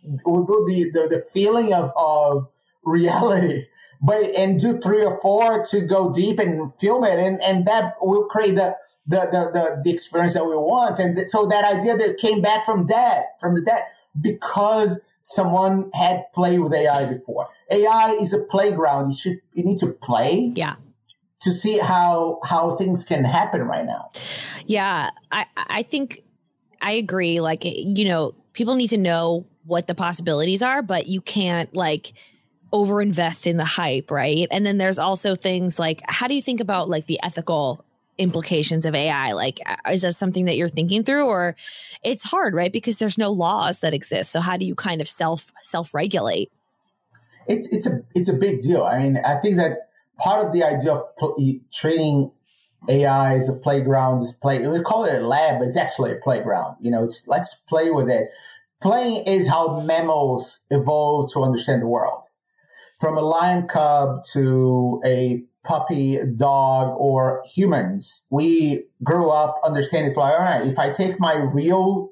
the, 0.03 0.91
the, 0.93 1.07
the 1.09 1.23
feeling 1.33 1.73
of, 1.73 1.93
of 1.97 2.49
reality, 2.83 3.67
but 4.03 4.35
and 4.37 4.59
do 4.59 4.81
three 4.81 5.05
or 5.05 5.17
four 5.23 5.65
to 5.67 5.87
go 5.87 6.13
deep 6.13 6.41
and 6.41 6.69
film 6.75 7.05
it 7.05 7.21
and, 7.21 7.41
and 7.45 7.65
that 7.67 7.95
will 8.01 8.25
create 8.25 8.57
the 8.57 8.77
the, 9.07 9.21
the, 9.31 9.51
the, 9.53 9.83
the 9.85 9.93
experience 9.93 10.35
that 10.35 10.45
we 10.45 10.57
want. 10.57 10.99
And 10.99 11.15
th- 11.15 11.29
so 11.29 11.47
that 11.47 11.65
idea 11.65 11.97
that 11.97 12.19
came 12.19 12.43
back 12.43 12.65
from 12.65 12.87
that, 12.87 13.41
from 13.41 13.55
the 13.55 13.61
dead, 13.61 13.85
because 14.21 15.01
someone 15.23 15.93
had 15.95 16.25
played 16.35 16.59
with 16.59 16.75
AI 16.75 17.09
before. 17.09 17.51
AI 17.71 18.19
is 18.21 18.35
a 18.35 18.45
playground. 18.51 19.11
You 19.11 19.17
should, 19.17 19.41
you 19.53 19.63
need 19.63 19.79
to 19.79 19.93
play. 19.93 20.53
Yeah 20.57 20.75
to 21.41 21.53
see 21.53 21.79
how 21.79 22.41
how 22.45 22.75
things 22.75 23.05
can 23.05 23.25
happen 23.25 23.63
right 23.63 23.85
now. 23.85 24.09
Yeah, 24.67 25.11
I 25.31 25.47
I 25.57 25.83
think 25.83 26.23
I 26.81 26.93
agree. 26.93 27.41
Like 27.41 27.65
you 27.65 28.05
know, 28.07 28.33
people 28.53 28.75
need 28.75 28.89
to 28.89 28.99
know 28.99 29.43
what 29.65 29.87
the 29.87 29.95
possibilities 29.95 30.63
are, 30.63 30.83
but 30.83 31.07
you 31.07 31.21
can't 31.21 31.75
like 31.75 32.13
overinvest 32.73 33.47
in 33.47 33.57
the 33.57 33.65
hype, 33.65 34.11
right? 34.11 34.47
And 34.51 34.67
then 34.67 34.79
there's 34.79 34.99
also 34.99 35.35
things 35.35 35.79
like 35.79 36.03
how 36.09 36.27
do 36.27 36.35
you 36.35 36.43
think 36.43 36.61
about 36.61 36.89
like 36.89 37.07
the 37.07 37.21
ethical 37.23 37.85
implications 38.19 38.85
of 38.85 38.95
AI? 38.95 39.33
Like, 39.33 39.61
uh, 39.65 39.77
is 39.91 40.03
that 40.03 40.15
something 40.15 40.45
that 40.47 40.57
you're 40.57 40.69
thinking 40.69 41.05
through, 41.05 41.27
or 41.27 41.57
it's 42.03 42.25
hard, 42.25 42.55
right? 42.55 42.73
Because 42.73 42.99
there's 42.99 43.17
no 43.17 43.31
laws 43.31 43.79
that 43.79 43.95
exist. 43.95 44.33
So 44.33 44.41
how 44.41 44.57
do 44.57 44.67
you 44.67 44.75
kind 44.75 45.01
of 45.01 45.09
self 45.09 45.53
self 45.63 45.95
regulate? 45.95 46.51
It's 47.47 47.73
it's 47.73 47.87
a 47.87 48.03
it's 48.15 48.29
a 48.29 48.37
big 48.37 48.61
deal. 48.61 48.83
I 48.83 48.99
mean, 48.99 49.17
I 49.17 49.37
think 49.37 49.57
that 49.57 49.88
part 50.19 50.47
of 50.47 50.53
the 50.53 50.63
idea 50.63 50.93
of 50.93 51.03
training 51.73 52.31
AI 52.89 53.35
as 53.35 53.49
a 53.49 53.55
playground. 53.55 54.23
Is 54.23 54.33
play. 54.33 54.67
We 54.67 54.81
call 54.83 55.05
it 55.05 55.23
a 55.23 55.27
lab, 55.27 55.59
but 55.59 55.67
it's 55.67 55.77
actually 55.77 56.13
a 56.13 56.17
playground. 56.17 56.77
You 56.81 56.91
know, 56.91 57.03
it's 57.03 57.27
let's 57.29 57.55
play 57.69 57.91
with 57.91 58.09
it. 58.09 58.29
Playing 58.81 59.25
is 59.27 59.49
how 59.49 59.81
mammals 59.81 60.61
evolved 60.71 61.33
to 61.35 61.43
understand 61.43 61.83
the 61.83 61.89
world. 61.89 62.25
From 63.01 63.17
a 63.17 63.23
lion 63.23 63.67
cub 63.67 64.23
to 64.33 65.01
a 65.05 65.45
puppy, 65.65 66.19
dog, 66.37 66.97
or 66.99 67.43
humans, 67.55 68.25
we 68.31 68.87
grew 69.03 69.31
up 69.31 69.61
understanding. 69.65 70.13
Like, 70.15 70.35
all 70.35 70.41
right, 70.41 70.67
if 70.67 70.79
I 70.79 70.91
take 70.91 71.21
my 71.21 71.35
real 71.35 72.11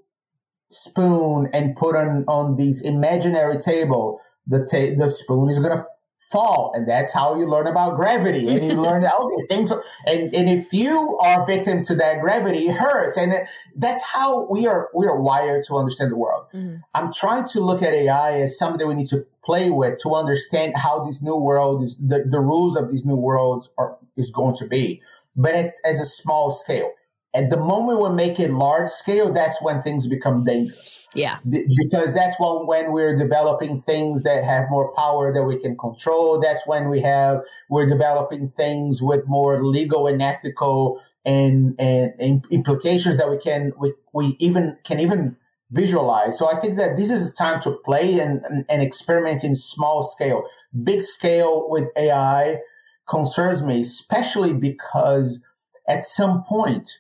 spoon 0.70 1.48
and 1.52 1.76
put 1.76 1.96
on 1.96 2.24
on 2.26 2.56
this 2.56 2.82
imaginary 2.82 3.58
table, 3.58 4.20
the 4.46 4.58
ta- 4.58 4.96
the 4.96 5.10
spoon 5.10 5.48
is 5.48 5.58
gonna 5.58 5.84
fall. 6.30 6.72
And 6.74 6.88
that's 6.88 7.14
how 7.14 7.36
you 7.36 7.46
learn 7.46 7.66
about 7.66 7.96
gravity. 7.96 8.48
And 8.48 8.62
you 8.62 8.80
learn, 8.80 9.04
okay, 9.04 9.46
things, 9.48 9.70
are, 9.70 9.82
and, 10.06 10.34
and 10.34 10.48
if 10.48 10.72
you 10.72 11.18
are 11.20 11.46
victim 11.46 11.82
to 11.84 11.94
that 11.96 12.20
gravity, 12.20 12.66
it 12.66 12.76
hurts. 12.76 13.16
And 13.16 13.32
that's 13.76 14.02
how 14.14 14.46
we 14.50 14.66
are, 14.66 14.88
we 14.94 15.06
are 15.06 15.20
wired 15.20 15.64
to 15.68 15.76
understand 15.76 16.10
the 16.10 16.16
world. 16.16 16.46
Mm-hmm. 16.52 16.76
I'm 16.94 17.12
trying 17.12 17.44
to 17.52 17.60
look 17.60 17.82
at 17.82 17.92
AI 17.92 18.40
as 18.40 18.58
something 18.58 18.78
that 18.78 18.86
we 18.86 18.94
need 18.94 19.08
to 19.08 19.24
play 19.44 19.70
with 19.70 20.00
to 20.02 20.14
understand 20.14 20.74
how 20.76 21.04
this 21.04 21.22
new 21.22 21.36
world 21.36 21.82
is, 21.82 21.96
the, 21.96 22.24
the 22.28 22.40
rules 22.40 22.76
of 22.76 22.90
these 22.90 23.06
new 23.06 23.16
worlds 23.16 23.70
are, 23.78 23.96
is 24.16 24.30
going 24.30 24.54
to 24.56 24.66
be, 24.66 25.00
but 25.36 25.54
at, 25.54 25.74
as 25.84 26.00
a 26.00 26.04
small 26.04 26.50
scale. 26.50 26.90
At 27.36 27.50
the 27.50 27.58
moment 27.58 28.00
we 28.00 28.08
make 28.10 28.40
it 28.40 28.50
large 28.50 28.88
scale, 28.88 29.30
that's 29.30 29.62
when 29.62 29.82
things 29.82 30.06
become 30.06 30.44
dangerous. 30.44 31.06
Yeah. 31.14 31.38
because 31.44 32.14
that's 32.14 32.38
when, 32.38 32.66
when 32.66 32.92
we're 32.92 33.16
developing 33.16 33.78
things 33.78 34.22
that 34.22 34.44
have 34.44 34.70
more 34.70 34.92
power 34.94 35.32
that 35.32 35.44
we 35.44 35.58
can 35.58 35.76
control. 35.76 36.40
That's 36.40 36.66
when 36.66 36.88
we 36.88 37.00
have, 37.00 37.42
we're 37.70 37.86
developing 37.86 38.48
things 38.48 39.00
with 39.02 39.26
more 39.26 39.64
legal 39.64 40.06
and 40.06 40.20
ethical 40.20 41.00
and, 41.24 41.74
and, 41.78 42.12
and 42.18 42.44
implications 42.50 43.16
that 43.18 43.30
we 43.30 43.38
can, 43.38 43.72
we, 43.78 43.92
we 44.12 44.36
even 44.38 44.78
can 44.84 45.00
even 45.00 45.36
visualize. 45.70 46.38
So 46.38 46.50
I 46.50 46.60
think 46.60 46.76
that 46.76 46.96
this 46.96 47.10
is 47.10 47.28
a 47.28 47.34
time 47.34 47.60
to 47.60 47.78
play 47.84 48.18
and, 48.18 48.42
and, 48.44 48.64
and 48.68 48.82
experiment 48.82 49.44
in 49.44 49.54
small 49.54 50.02
scale. 50.02 50.44
Big 50.84 51.02
scale 51.02 51.68
with 51.68 51.88
AI 51.96 52.60
concerns 53.08 53.62
me, 53.62 53.80
especially 53.80 54.52
because 54.52 55.44
at 55.88 56.04
some 56.04 56.44
point, 56.44 56.90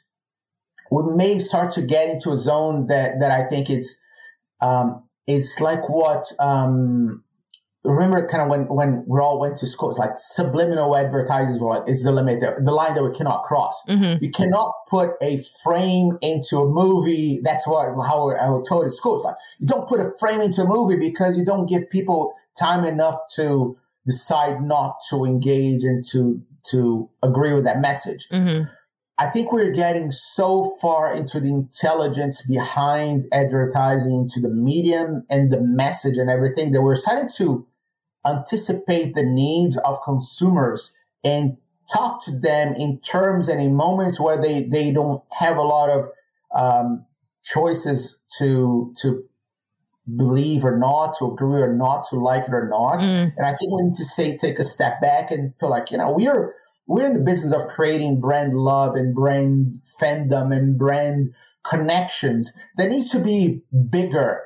we 0.90 1.02
may 1.16 1.38
start 1.38 1.70
to 1.72 1.82
get 1.82 2.08
into 2.08 2.30
a 2.30 2.38
zone 2.38 2.86
that 2.86 3.20
that 3.20 3.30
I 3.30 3.44
think 3.44 3.70
it's 3.70 4.00
um, 4.60 5.04
it's 5.26 5.60
like 5.60 5.88
what 5.88 6.24
um, 6.38 7.24
remember 7.86 8.26
kind 8.26 8.42
of 8.42 8.48
when 8.48 8.66
when 8.68 9.04
we 9.06 9.20
all 9.20 9.38
went 9.38 9.56
to 9.56 9.66
school 9.66 9.90
it's 9.90 9.98
like 9.98 10.12
subliminal 10.16 10.96
advertisers 10.96 11.60
were 11.60 11.76
like, 11.76 11.88
is 11.88 12.02
the 12.02 12.12
limit 12.12 12.40
the, 12.40 12.56
the 12.62 12.72
line 12.72 12.94
that 12.94 13.02
we 13.02 13.12
cannot 13.16 13.44
cross 13.44 13.80
mm-hmm. 13.88 14.22
you 14.22 14.30
cannot 14.30 14.72
put 14.88 15.10
a 15.22 15.38
frame 15.62 16.18
into 16.20 16.58
a 16.58 16.68
movie 16.68 17.40
that's 17.42 17.66
what 17.66 17.86
how 18.06 18.30
I 18.30 18.50
was 18.50 18.68
told 18.68 18.84
at 18.84 18.92
school 18.92 19.16
it's 19.16 19.24
like 19.24 19.36
you 19.60 19.66
don't 19.66 19.88
put 19.88 20.00
a 20.00 20.10
frame 20.18 20.40
into 20.40 20.62
a 20.62 20.66
movie 20.66 20.98
because 20.98 21.38
you 21.38 21.44
don't 21.44 21.68
give 21.68 21.88
people 21.90 22.32
time 22.58 22.84
enough 22.84 23.16
to 23.36 23.78
decide 24.04 24.62
not 24.62 24.96
to 25.10 25.24
engage 25.24 25.82
and 25.84 26.04
to 26.12 26.42
to 26.70 27.08
agree 27.22 27.52
with 27.52 27.64
that 27.64 27.80
message 27.80 28.26
mm-hmm. 28.32 28.64
I 29.18 29.28
think 29.28 29.50
we're 29.50 29.72
getting 29.72 30.10
so 30.10 30.76
far 30.80 31.14
into 31.14 31.40
the 31.40 31.48
intelligence 31.48 32.46
behind 32.46 33.24
advertising, 33.32 34.28
to 34.34 34.40
the 34.40 34.50
medium 34.50 35.24
and 35.30 35.50
the 35.50 35.60
message 35.60 36.18
and 36.18 36.28
everything 36.28 36.72
that 36.72 36.82
we're 36.82 36.96
starting 36.96 37.30
to 37.38 37.66
anticipate 38.26 39.14
the 39.14 39.22
needs 39.22 39.78
of 39.78 39.96
consumers 40.04 40.94
and 41.24 41.56
talk 41.92 42.22
to 42.24 42.38
them 42.38 42.74
in 42.74 43.00
terms 43.00 43.48
and 43.48 43.60
in 43.60 43.74
moments 43.74 44.20
where 44.20 44.40
they, 44.40 44.64
they 44.64 44.92
don't 44.92 45.22
have 45.38 45.56
a 45.56 45.62
lot 45.62 45.88
of 45.88 46.06
um, 46.54 47.06
choices 47.42 48.18
to 48.38 48.92
to 49.00 49.24
believe 50.14 50.64
or 50.64 50.78
not, 50.78 51.14
to 51.18 51.32
agree 51.32 51.60
or 51.62 51.72
not, 51.72 52.04
to 52.10 52.16
like 52.16 52.44
it 52.44 52.54
or 52.54 52.68
not. 52.68 53.00
Mm. 53.00 53.36
And 53.36 53.46
I 53.46 53.54
think 53.54 53.72
we 53.72 53.82
need 53.82 53.96
to 53.96 54.04
say 54.04 54.36
take 54.36 54.58
a 54.58 54.64
step 54.64 55.00
back 55.00 55.30
and 55.30 55.54
feel 55.56 55.70
like 55.70 55.90
you 55.90 55.98
know 55.98 56.12
we 56.12 56.26
are 56.26 56.52
we're 56.86 57.06
in 57.06 57.14
the 57.14 57.24
business 57.24 57.52
of 57.52 57.68
creating 57.68 58.20
brand 58.20 58.56
love 58.56 58.94
and 58.94 59.14
brand 59.14 59.76
fandom 60.00 60.56
and 60.56 60.78
brand 60.78 61.34
connections 61.68 62.52
that 62.76 62.88
needs 62.88 63.10
to 63.10 63.22
be 63.22 63.62
bigger 63.90 64.42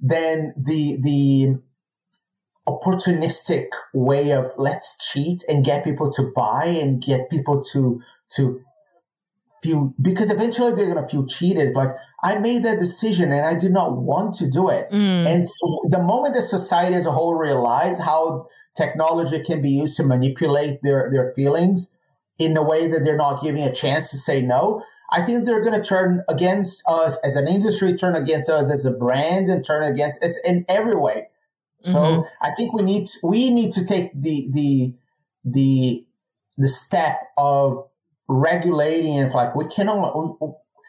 than 0.00 0.52
the 0.56 0.98
the 1.00 1.60
opportunistic 2.66 3.66
way 3.92 4.30
of 4.30 4.46
let's 4.56 5.12
cheat 5.12 5.42
and 5.48 5.64
get 5.64 5.84
people 5.84 6.10
to 6.10 6.32
buy 6.34 6.64
and 6.64 7.02
get 7.02 7.30
people 7.30 7.62
to 7.72 8.00
to 8.30 8.58
feel 9.62 9.94
because 10.00 10.30
eventually 10.30 10.74
they're 10.74 10.92
gonna 10.92 11.08
feel 11.08 11.26
cheated. 11.26 11.62
It's 11.62 11.76
like 11.76 11.90
I 12.22 12.38
made 12.38 12.64
that 12.64 12.78
decision 12.78 13.32
and 13.32 13.46
I 13.46 13.58
did 13.58 13.72
not 13.72 13.96
want 13.96 14.34
to 14.36 14.50
do 14.50 14.68
it. 14.68 14.90
Mm. 14.90 15.26
And 15.26 15.46
so 15.46 15.80
the 15.90 16.02
moment 16.02 16.34
that 16.34 16.42
society 16.42 16.94
as 16.94 17.06
a 17.06 17.12
whole 17.12 17.34
realize 17.34 18.00
how 18.00 18.46
technology 18.76 19.40
can 19.42 19.62
be 19.62 19.70
used 19.70 19.96
to 19.96 20.04
manipulate 20.04 20.82
their, 20.82 21.10
their 21.10 21.32
feelings 21.34 21.90
in 22.38 22.56
a 22.56 22.62
way 22.62 22.88
that 22.88 23.00
they're 23.04 23.16
not 23.16 23.42
giving 23.42 23.62
a 23.62 23.72
chance 23.72 24.10
to 24.10 24.16
say 24.16 24.40
no. 24.40 24.82
I 25.10 25.22
think 25.22 25.44
they're 25.44 25.62
going 25.62 25.80
to 25.80 25.86
turn 25.86 26.24
against 26.28 26.82
us 26.88 27.18
as 27.24 27.36
an 27.36 27.46
industry, 27.46 27.94
turn 27.94 28.16
against 28.16 28.50
us 28.50 28.70
as 28.70 28.84
a 28.84 28.90
brand, 28.90 29.48
and 29.48 29.64
turn 29.64 29.84
against 29.84 30.22
us 30.24 30.38
in 30.44 30.64
every 30.68 30.96
way. 30.96 31.28
So 31.82 31.92
mm-hmm. 31.92 32.22
I 32.40 32.50
think 32.54 32.72
we 32.72 32.82
need 32.82 33.06
to, 33.06 33.18
we 33.22 33.50
need 33.50 33.72
to 33.72 33.84
take 33.84 34.10
the 34.14 34.48
the 34.50 34.94
the 35.44 36.06
the 36.56 36.68
step 36.68 37.20
of 37.36 37.86
regulating 38.26 39.18
and 39.18 39.30
like 39.32 39.54
we 39.54 39.66
cannot. 39.68 40.38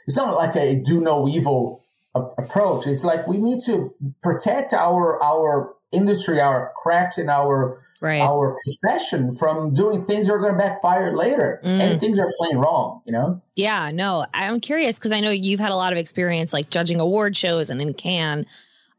It's 0.07 0.15
not 0.15 0.36
like 0.36 0.55
a 0.55 0.81
do 0.81 1.01
no 1.01 1.27
evil 1.27 1.83
approach. 2.15 2.88
It's 2.88 3.03
like 3.03 3.27
we 3.27 3.39
need 3.39 3.59
to 3.65 3.93
protect 4.23 4.73
our 4.73 5.21
our 5.21 5.75
industry, 5.95 6.39
our 6.39 6.71
craft, 6.75 7.17
and 7.17 7.29
our 7.29 7.79
right. 8.01 8.21
our 8.21 8.57
profession 8.63 9.31
from 9.31 9.73
doing 9.73 9.99
things 9.99 10.27
that 10.27 10.33
are 10.33 10.39
going 10.39 10.53
to 10.53 10.57
backfire 10.57 11.15
later 11.15 11.59
mm. 11.63 11.79
and 11.79 11.99
things 11.99 12.19
are 12.19 12.31
playing 12.37 12.57
wrong, 12.57 13.01
you 13.05 13.11
know? 13.11 13.41
Yeah, 13.55 13.91
no, 13.93 14.25
I'm 14.33 14.59
curious 14.59 14.97
because 14.97 15.11
I 15.11 15.19
know 15.19 15.31
you've 15.31 15.59
had 15.59 15.71
a 15.71 15.75
lot 15.75 15.93
of 15.93 15.99
experience 15.99 16.53
like 16.53 16.69
judging 16.69 16.99
award 16.99 17.35
shows 17.35 17.69
and 17.69 17.81
in 17.81 17.93
Cannes. 17.93 18.45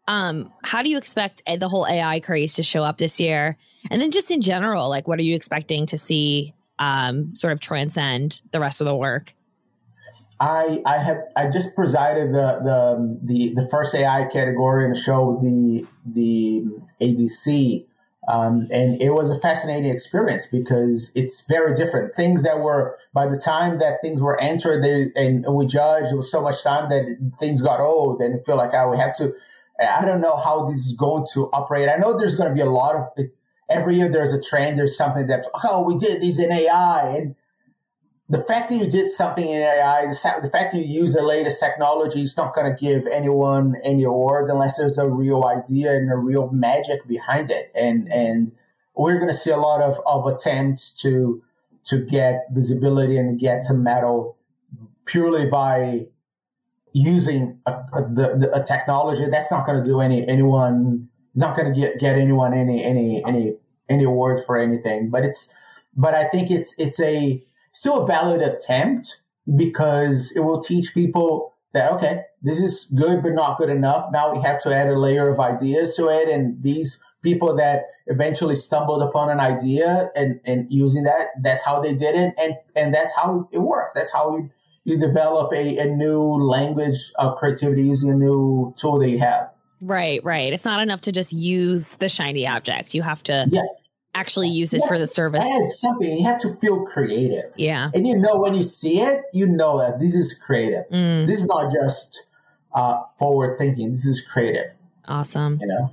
Um, 0.09 0.53
how 0.62 0.82
do 0.82 0.90
you 0.90 0.99
expect 0.99 1.42
the 1.47 1.68
whole 1.68 1.86
AI 1.86 2.20
craze 2.20 2.55
to 2.55 2.62
show 2.62 2.82
up 2.82 2.99
this 2.99 3.18
year? 3.20 3.57
And 3.90 4.01
then 4.01 4.11
just 4.11 4.30
in 4.30 4.40
general, 4.40 4.88
like 4.88 5.09
what 5.09 5.18
are 5.18 5.24
you 5.24 5.34
expecting 5.34 5.86
to 5.86 5.99
see 5.99 6.55
um, 6.78 7.34
sort 7.34 7.53
of 7.53 7.61
transcend 7.61 8.42
the 8.51 8.61
rest 8.61 8.80
of 8.80 8.86
the 8.86 8.97
work? 8.97 9.34
I 10.39 10.82
I 10.84 10.99
have 10.99 11.18
I 11.34 11.51
just 11.51 11.74
presided 11.74 12.32
the 12.32 12.61
the 12.62 13.18
the, 13.22 13.55
the 13.55 13.68
first 13.70 13.95
AI 13.95 14.28
category 14.32 14.84
in 14.84 14.93
the 14.93 14.99
show, 14.99 15.39
the 15.41 15.87
the 16.05 16.64
ADC, 17.01 17.87
um, 18.28 18.66
and 18.70 19.01
it 19.01 19.11
was 19.11 19.30
a 19.30 19.41
fascinating 19.41 19.91
experience 19.91 20.47
because 20.47 21.11
it's 21.14 21.47
very 21.49 21.74
different. 21.74 22.14
Things 22.14 22.43
that 22.43 22.61
were 22.61 22.97
by 23.14 23.26
the 23.26 23.41
time 23.43 23.78
that 23.78 24.01
things 24.03 24.20
were 24.20 24.39
entered, 24.41 24.84
they, 24.84 25.11
and 25.20 25.47
we 25.55 25.64
judged, 25.64 26.12
it 26.12 26.16
was 26.16 26.30
so 26.30 26.43
much 26.43 26.62
time 26.62 26.91
that 26.91 27.32
things 27.39 27.62
got 27.62 27.80
old 27.80 28.20
and 28.20 28.43
feel 28.45 28.57
like 28.57 28.74
oh, 28.74 28.91
we 28.91 28.99
have 28.99 29.14
to. 29.16 29.32
I 29.80 30.05
don't 30.05 30.20
know 30.20 30.37
how 30.39 30.66
this 30.66 30.87
is 30.87 30.97
going 30.97 31.24
to 31.34 31.51
operate. 31.53 31.89
I 31.89 31.97
know 31.97 32.18
there's 32.18 32.34
going 32.34 32.49
to 32.49 32.55
be 32.55 32.62
a 32.62 32.70
lot 32.70 32.97
of 32.97 33.03
every 33.70 33.97
year. 33.97 34.09
There's 34.09 34.32
a 34.32 34.43
trend. 34.43 34.78
There's 34.78 34.97
something 34.97 35.26
that's 35.26 35.49
oh, 35.64 35.87
we 35.87 35.97
did 35.97 36.20
these 36.20 36.39
in 36.39 36.53
AI 36.53 37.16
and 37.16 37.37
the 38.29 38.39
fact 38.39 38.70
that 38.70 38.77
you 38.77 38.91
did 38.91 39.09
something 39.09 39.49
in 39.49 39.62
AI, 39.62 40.07
the 40.07 40.51
fact 40.53 40.72
that 40.72 40.74
you 40.74 41.03
use 41.03 41.12
the 41.12 41.22
latest 41.22 41.61
technology 41.61 42.22
is 42.22 42.37
not 42.37 42.55
going 42.55 42.74
to 42.74 42.81
give 42.81 43.07
anyone 43.07 43.77
any 43.85 44.03
awards 44.03 44.51
unless 44.51 44.79
there's 44.79 44.99
a 44.99 45.09
real 45.09 45.45
idea 45.45 45.93
and 45.93 46.11
a 46.11 46.16
real 46.16 46.51
magic 46.51 47.07
behind 47.07 47.51
it. 47.51 47.70
And, 47.74 48.11
and 48.12 48.53
we're 48.97 49.16
going 49.16 49.29
to 49.29 49.35
see 49.35 49.51
a 49.51 49.57
lot 49.57 49.81
of, 49.81 50.01
of 50.07 50.27
attempts 50.27 50.91
to, 51.03 51.41
to 51.85 52.05
get 52.05 52.47
visibility 52.51 53.16
and 53.16 53.39
get 53.39 53.62
some 53.62 53.85
medal 53.85 54.37
purely 55.05 55.49
by 55.49 56.07
using 56.93 57.61
a, 57.64 57.70
a, 57.70 58.09
the, 58.12 58.51
a 58.53 58.64
technology 58.64 59.27
that's 59.31 59.53
not 59.53 59.64
going 59.66 59.81
to 59.81 59.89
do 59.89 60.01
any, 60.01 60.27
anyone, 60.27 61.09
not 61.37 61.57
going 61.57 61.72
to 61.72 61.81
get, 61.81 62.01
get 62.01 62.16
anyone 62.16 62.55
any, 62.55 62.83
any, 62.83 63.22
any, 63.24 63.55
any 63.89 64.03
awards 64.03 64.45
for 64.45 64.59
anything. 64.59 65.11
But 65.11 65.24
it's, 65.24 65.55
but 65.95 66.12
I 66.14 66.24
think 66.24 66.51
it's, 66.51 66.77
it's 66.81 67.01
a, 67.01 67.41
still 67.77 68.05
a 68.05 68.07
valid 68.07 68.41
attempt 68.41 69.22
because 69.55 70.33
it 70.35 70.41
will 70.41 70.61
teach 70.61 70.95
people 70.95 71.53
that, 71.74 71.93
okay, 71.93 72.22
this 72.41 72.59
is 72.59 72.93
good, 72.97 73.22
but 73.22 73.33
not 73.33 73.59
good 73.59 73.68
enough. 73.68 74.07
Now 74.11 74.33
we 74.33 74.41
have 74.43 74.61
to 74.62 74.74
add 74.74 74.89
a 74.89 74.99
layer 74.99 75.29
of 75.29 75.39
ideas 75.39 75.95
to 75.97 76.09
it. 76.09 76.29
And 76.29 76.62
these 76.62 77.03
people 77.22 77.55
that 77.57 77.85
eventually 78.07 78.55
stumbled 78.55 79.03
upon 79.03 79.31
an 79.31 79.41
idea 79.41 80.11
and, 80.16 80.41
and 80.45 80.66
using 80.70 81.03
that, 81.03 81.29
that's 81.43 81.64
how 81.64 81.81
they 81.81 81.95
did 81.95 82.14
it. 82.14 82.35
And, 82.39 82.55
and 82.74 82.95
that's 82.95 83.14
how 83.14 83.49
it 83.53 83.59
works. 83.59 83.93
That's 83.95 84.12
how 84.12 84.37
you, 84.37 84.51
you 84.85 84.99
develop 84.99 85.53
a, 85.53 85.77
a 85.79 85.85
new 85.85 86.22
language 86.43 87.12
of 87.18 87.37
creativity 87.37 87.83
using 87.83 88.11
a 88.11 88.14
new 88.14 88.74
tool 88.81 88.99
that 89.01 89.11
you 89.11 89.18
have. 89.18 89.51
Right, 89.83 90.24
right. 90.24 90.51
It's 90.51 90.64
not 90.64 90.81
enough 90.81 91.03
to 91.03 91.12
just 91.12 91.35
use 91.35 91.97
the 91.97 92.09
shiny 92.09 92.47
object. 92.47 92.95
You 92.95 93.03
have 93.03 93.22
to 93.24 93.47
yeah 93.51 93.62
actually 94.19 94.49
use 94.49 94.75
it 94.75 94.83
for 94.89 94.99
the 94.99 95.07
service. 95.07 95.45
Add 95.45 95.71
something. 95.71 96.17
You 96.17 96.25
have 96.25 96.41
to 96.41 96.55
feel 96.57 96.85
creative. 96.85 97.53
Yeah. 97.57 97.91
And 97.95 98.07
you 98.07 98.17
know 98.17 98.39
when 98.39 98.55
you 98.55 98.62
see 98.62 99.01
it, 99.01 99.23
you 99.33 99.47
know 99.47 99.79
that 99.79 99.99
this 99.99 100.14
is 100.14 100.39
creative. 100.47 100.85
Mm. 100.91 101.27
This 101.27 101.41
is 101.41 101.47
not 101.47 101.73
just 101.73 102.29
uh, 102.75 103.03
forward 103.19 103.59
thinking. 103.59 103.93
This 103.93 104.07
is 104.07 104.27
creative. 104.27 104.71
Awesome. 105.07 105.59
You 105.61 105.67
know. 105.69 105.91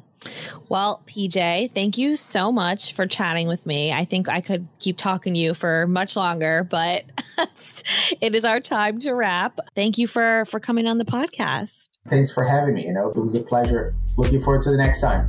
Well, 0.69 1.03
PJ, 1.05 1.71
thank 1.71 1.97
you 1.97 2.15
so 2.15 2.51
much 2.51 2.93
for 2.93 3.05
chatting 3.05 3.47
with 3.47 3.65
me. 3.65 3.91
I 3.91 4.05
think 4.05 4.29
I 4.29 4.41
could 4.41 4.67
keep 4.79 4.97
talking 4.97 5.33
to 5.33 5.39
you 5.39 5.53
for 5.53 5.85
much 5.87 6.15
longer, 6.15 6.63
but 6.63 7.03
it 8.21 8.33
is 8.33 8.45
our 8.45 8.59
time 8.59 8.99
to 8.99 9.13
wrap. 9.13 9.59
Thank 9.75 9.97
you 9.97 10.07
for 10.07 10.45
for 10.45 10.59
coming 10.59 10.87
on 10.87 10.97
the 10.97 11.05
podcast. 11.05 11.89
Thanks 12.07 12.33
for 12.33 12.43
having 12.43 12.75
me. 12.75 12.85
You 12.85 12.93
know, 12.93 13.09
it 13.09 13.17
was 13.17 13.35
a 13.35 13.43
pleasure. 13.43 13.95
Looking 14.17 14.39
forward 14.39 14.63
to 14.63 14.71
the 14.71 14.77
next 14.77 15.01
time. 15.01 15.27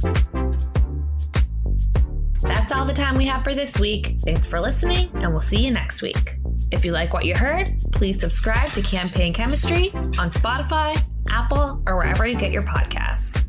That's 2.45 2.73
all 2.73 2.85
the 2.85 2.93
time 2.93 3.15
we 3.15 3.27
have 3.27 3.43
for 3.43 3.55
this 3.55 3.81
week. 3.81 4.17
Thanks 4.27 4.45
for 4.45 4.61
listening, 4.61 5.11
and 5.15 5.33
we'll 5.33 5.41
see 5.41 5.65
you 5.65 5.71
next 5.71 6.03
week. 6.03 6.37
If 6.71 6.85
you 6.85 6.93
like 6.93 7.15
what 7.15 7.25
you 7.25 7.35
heard, 7.35 7.79
please 7.93 8.21
subscribe 8.21 8.71
to 8.73 8.83
Campaign 8.83 9.33
Chemistry 9.33 9.91
on 9.95 10.29
Spotify, 10.29 11.01
Apple, 11.29 11.83
or 11.87 11.97
wherever 11.97 12.27
you 12.27 12.37
get 12.37 12.53
your 12.53 12.63
podcasts. 12.63 13.45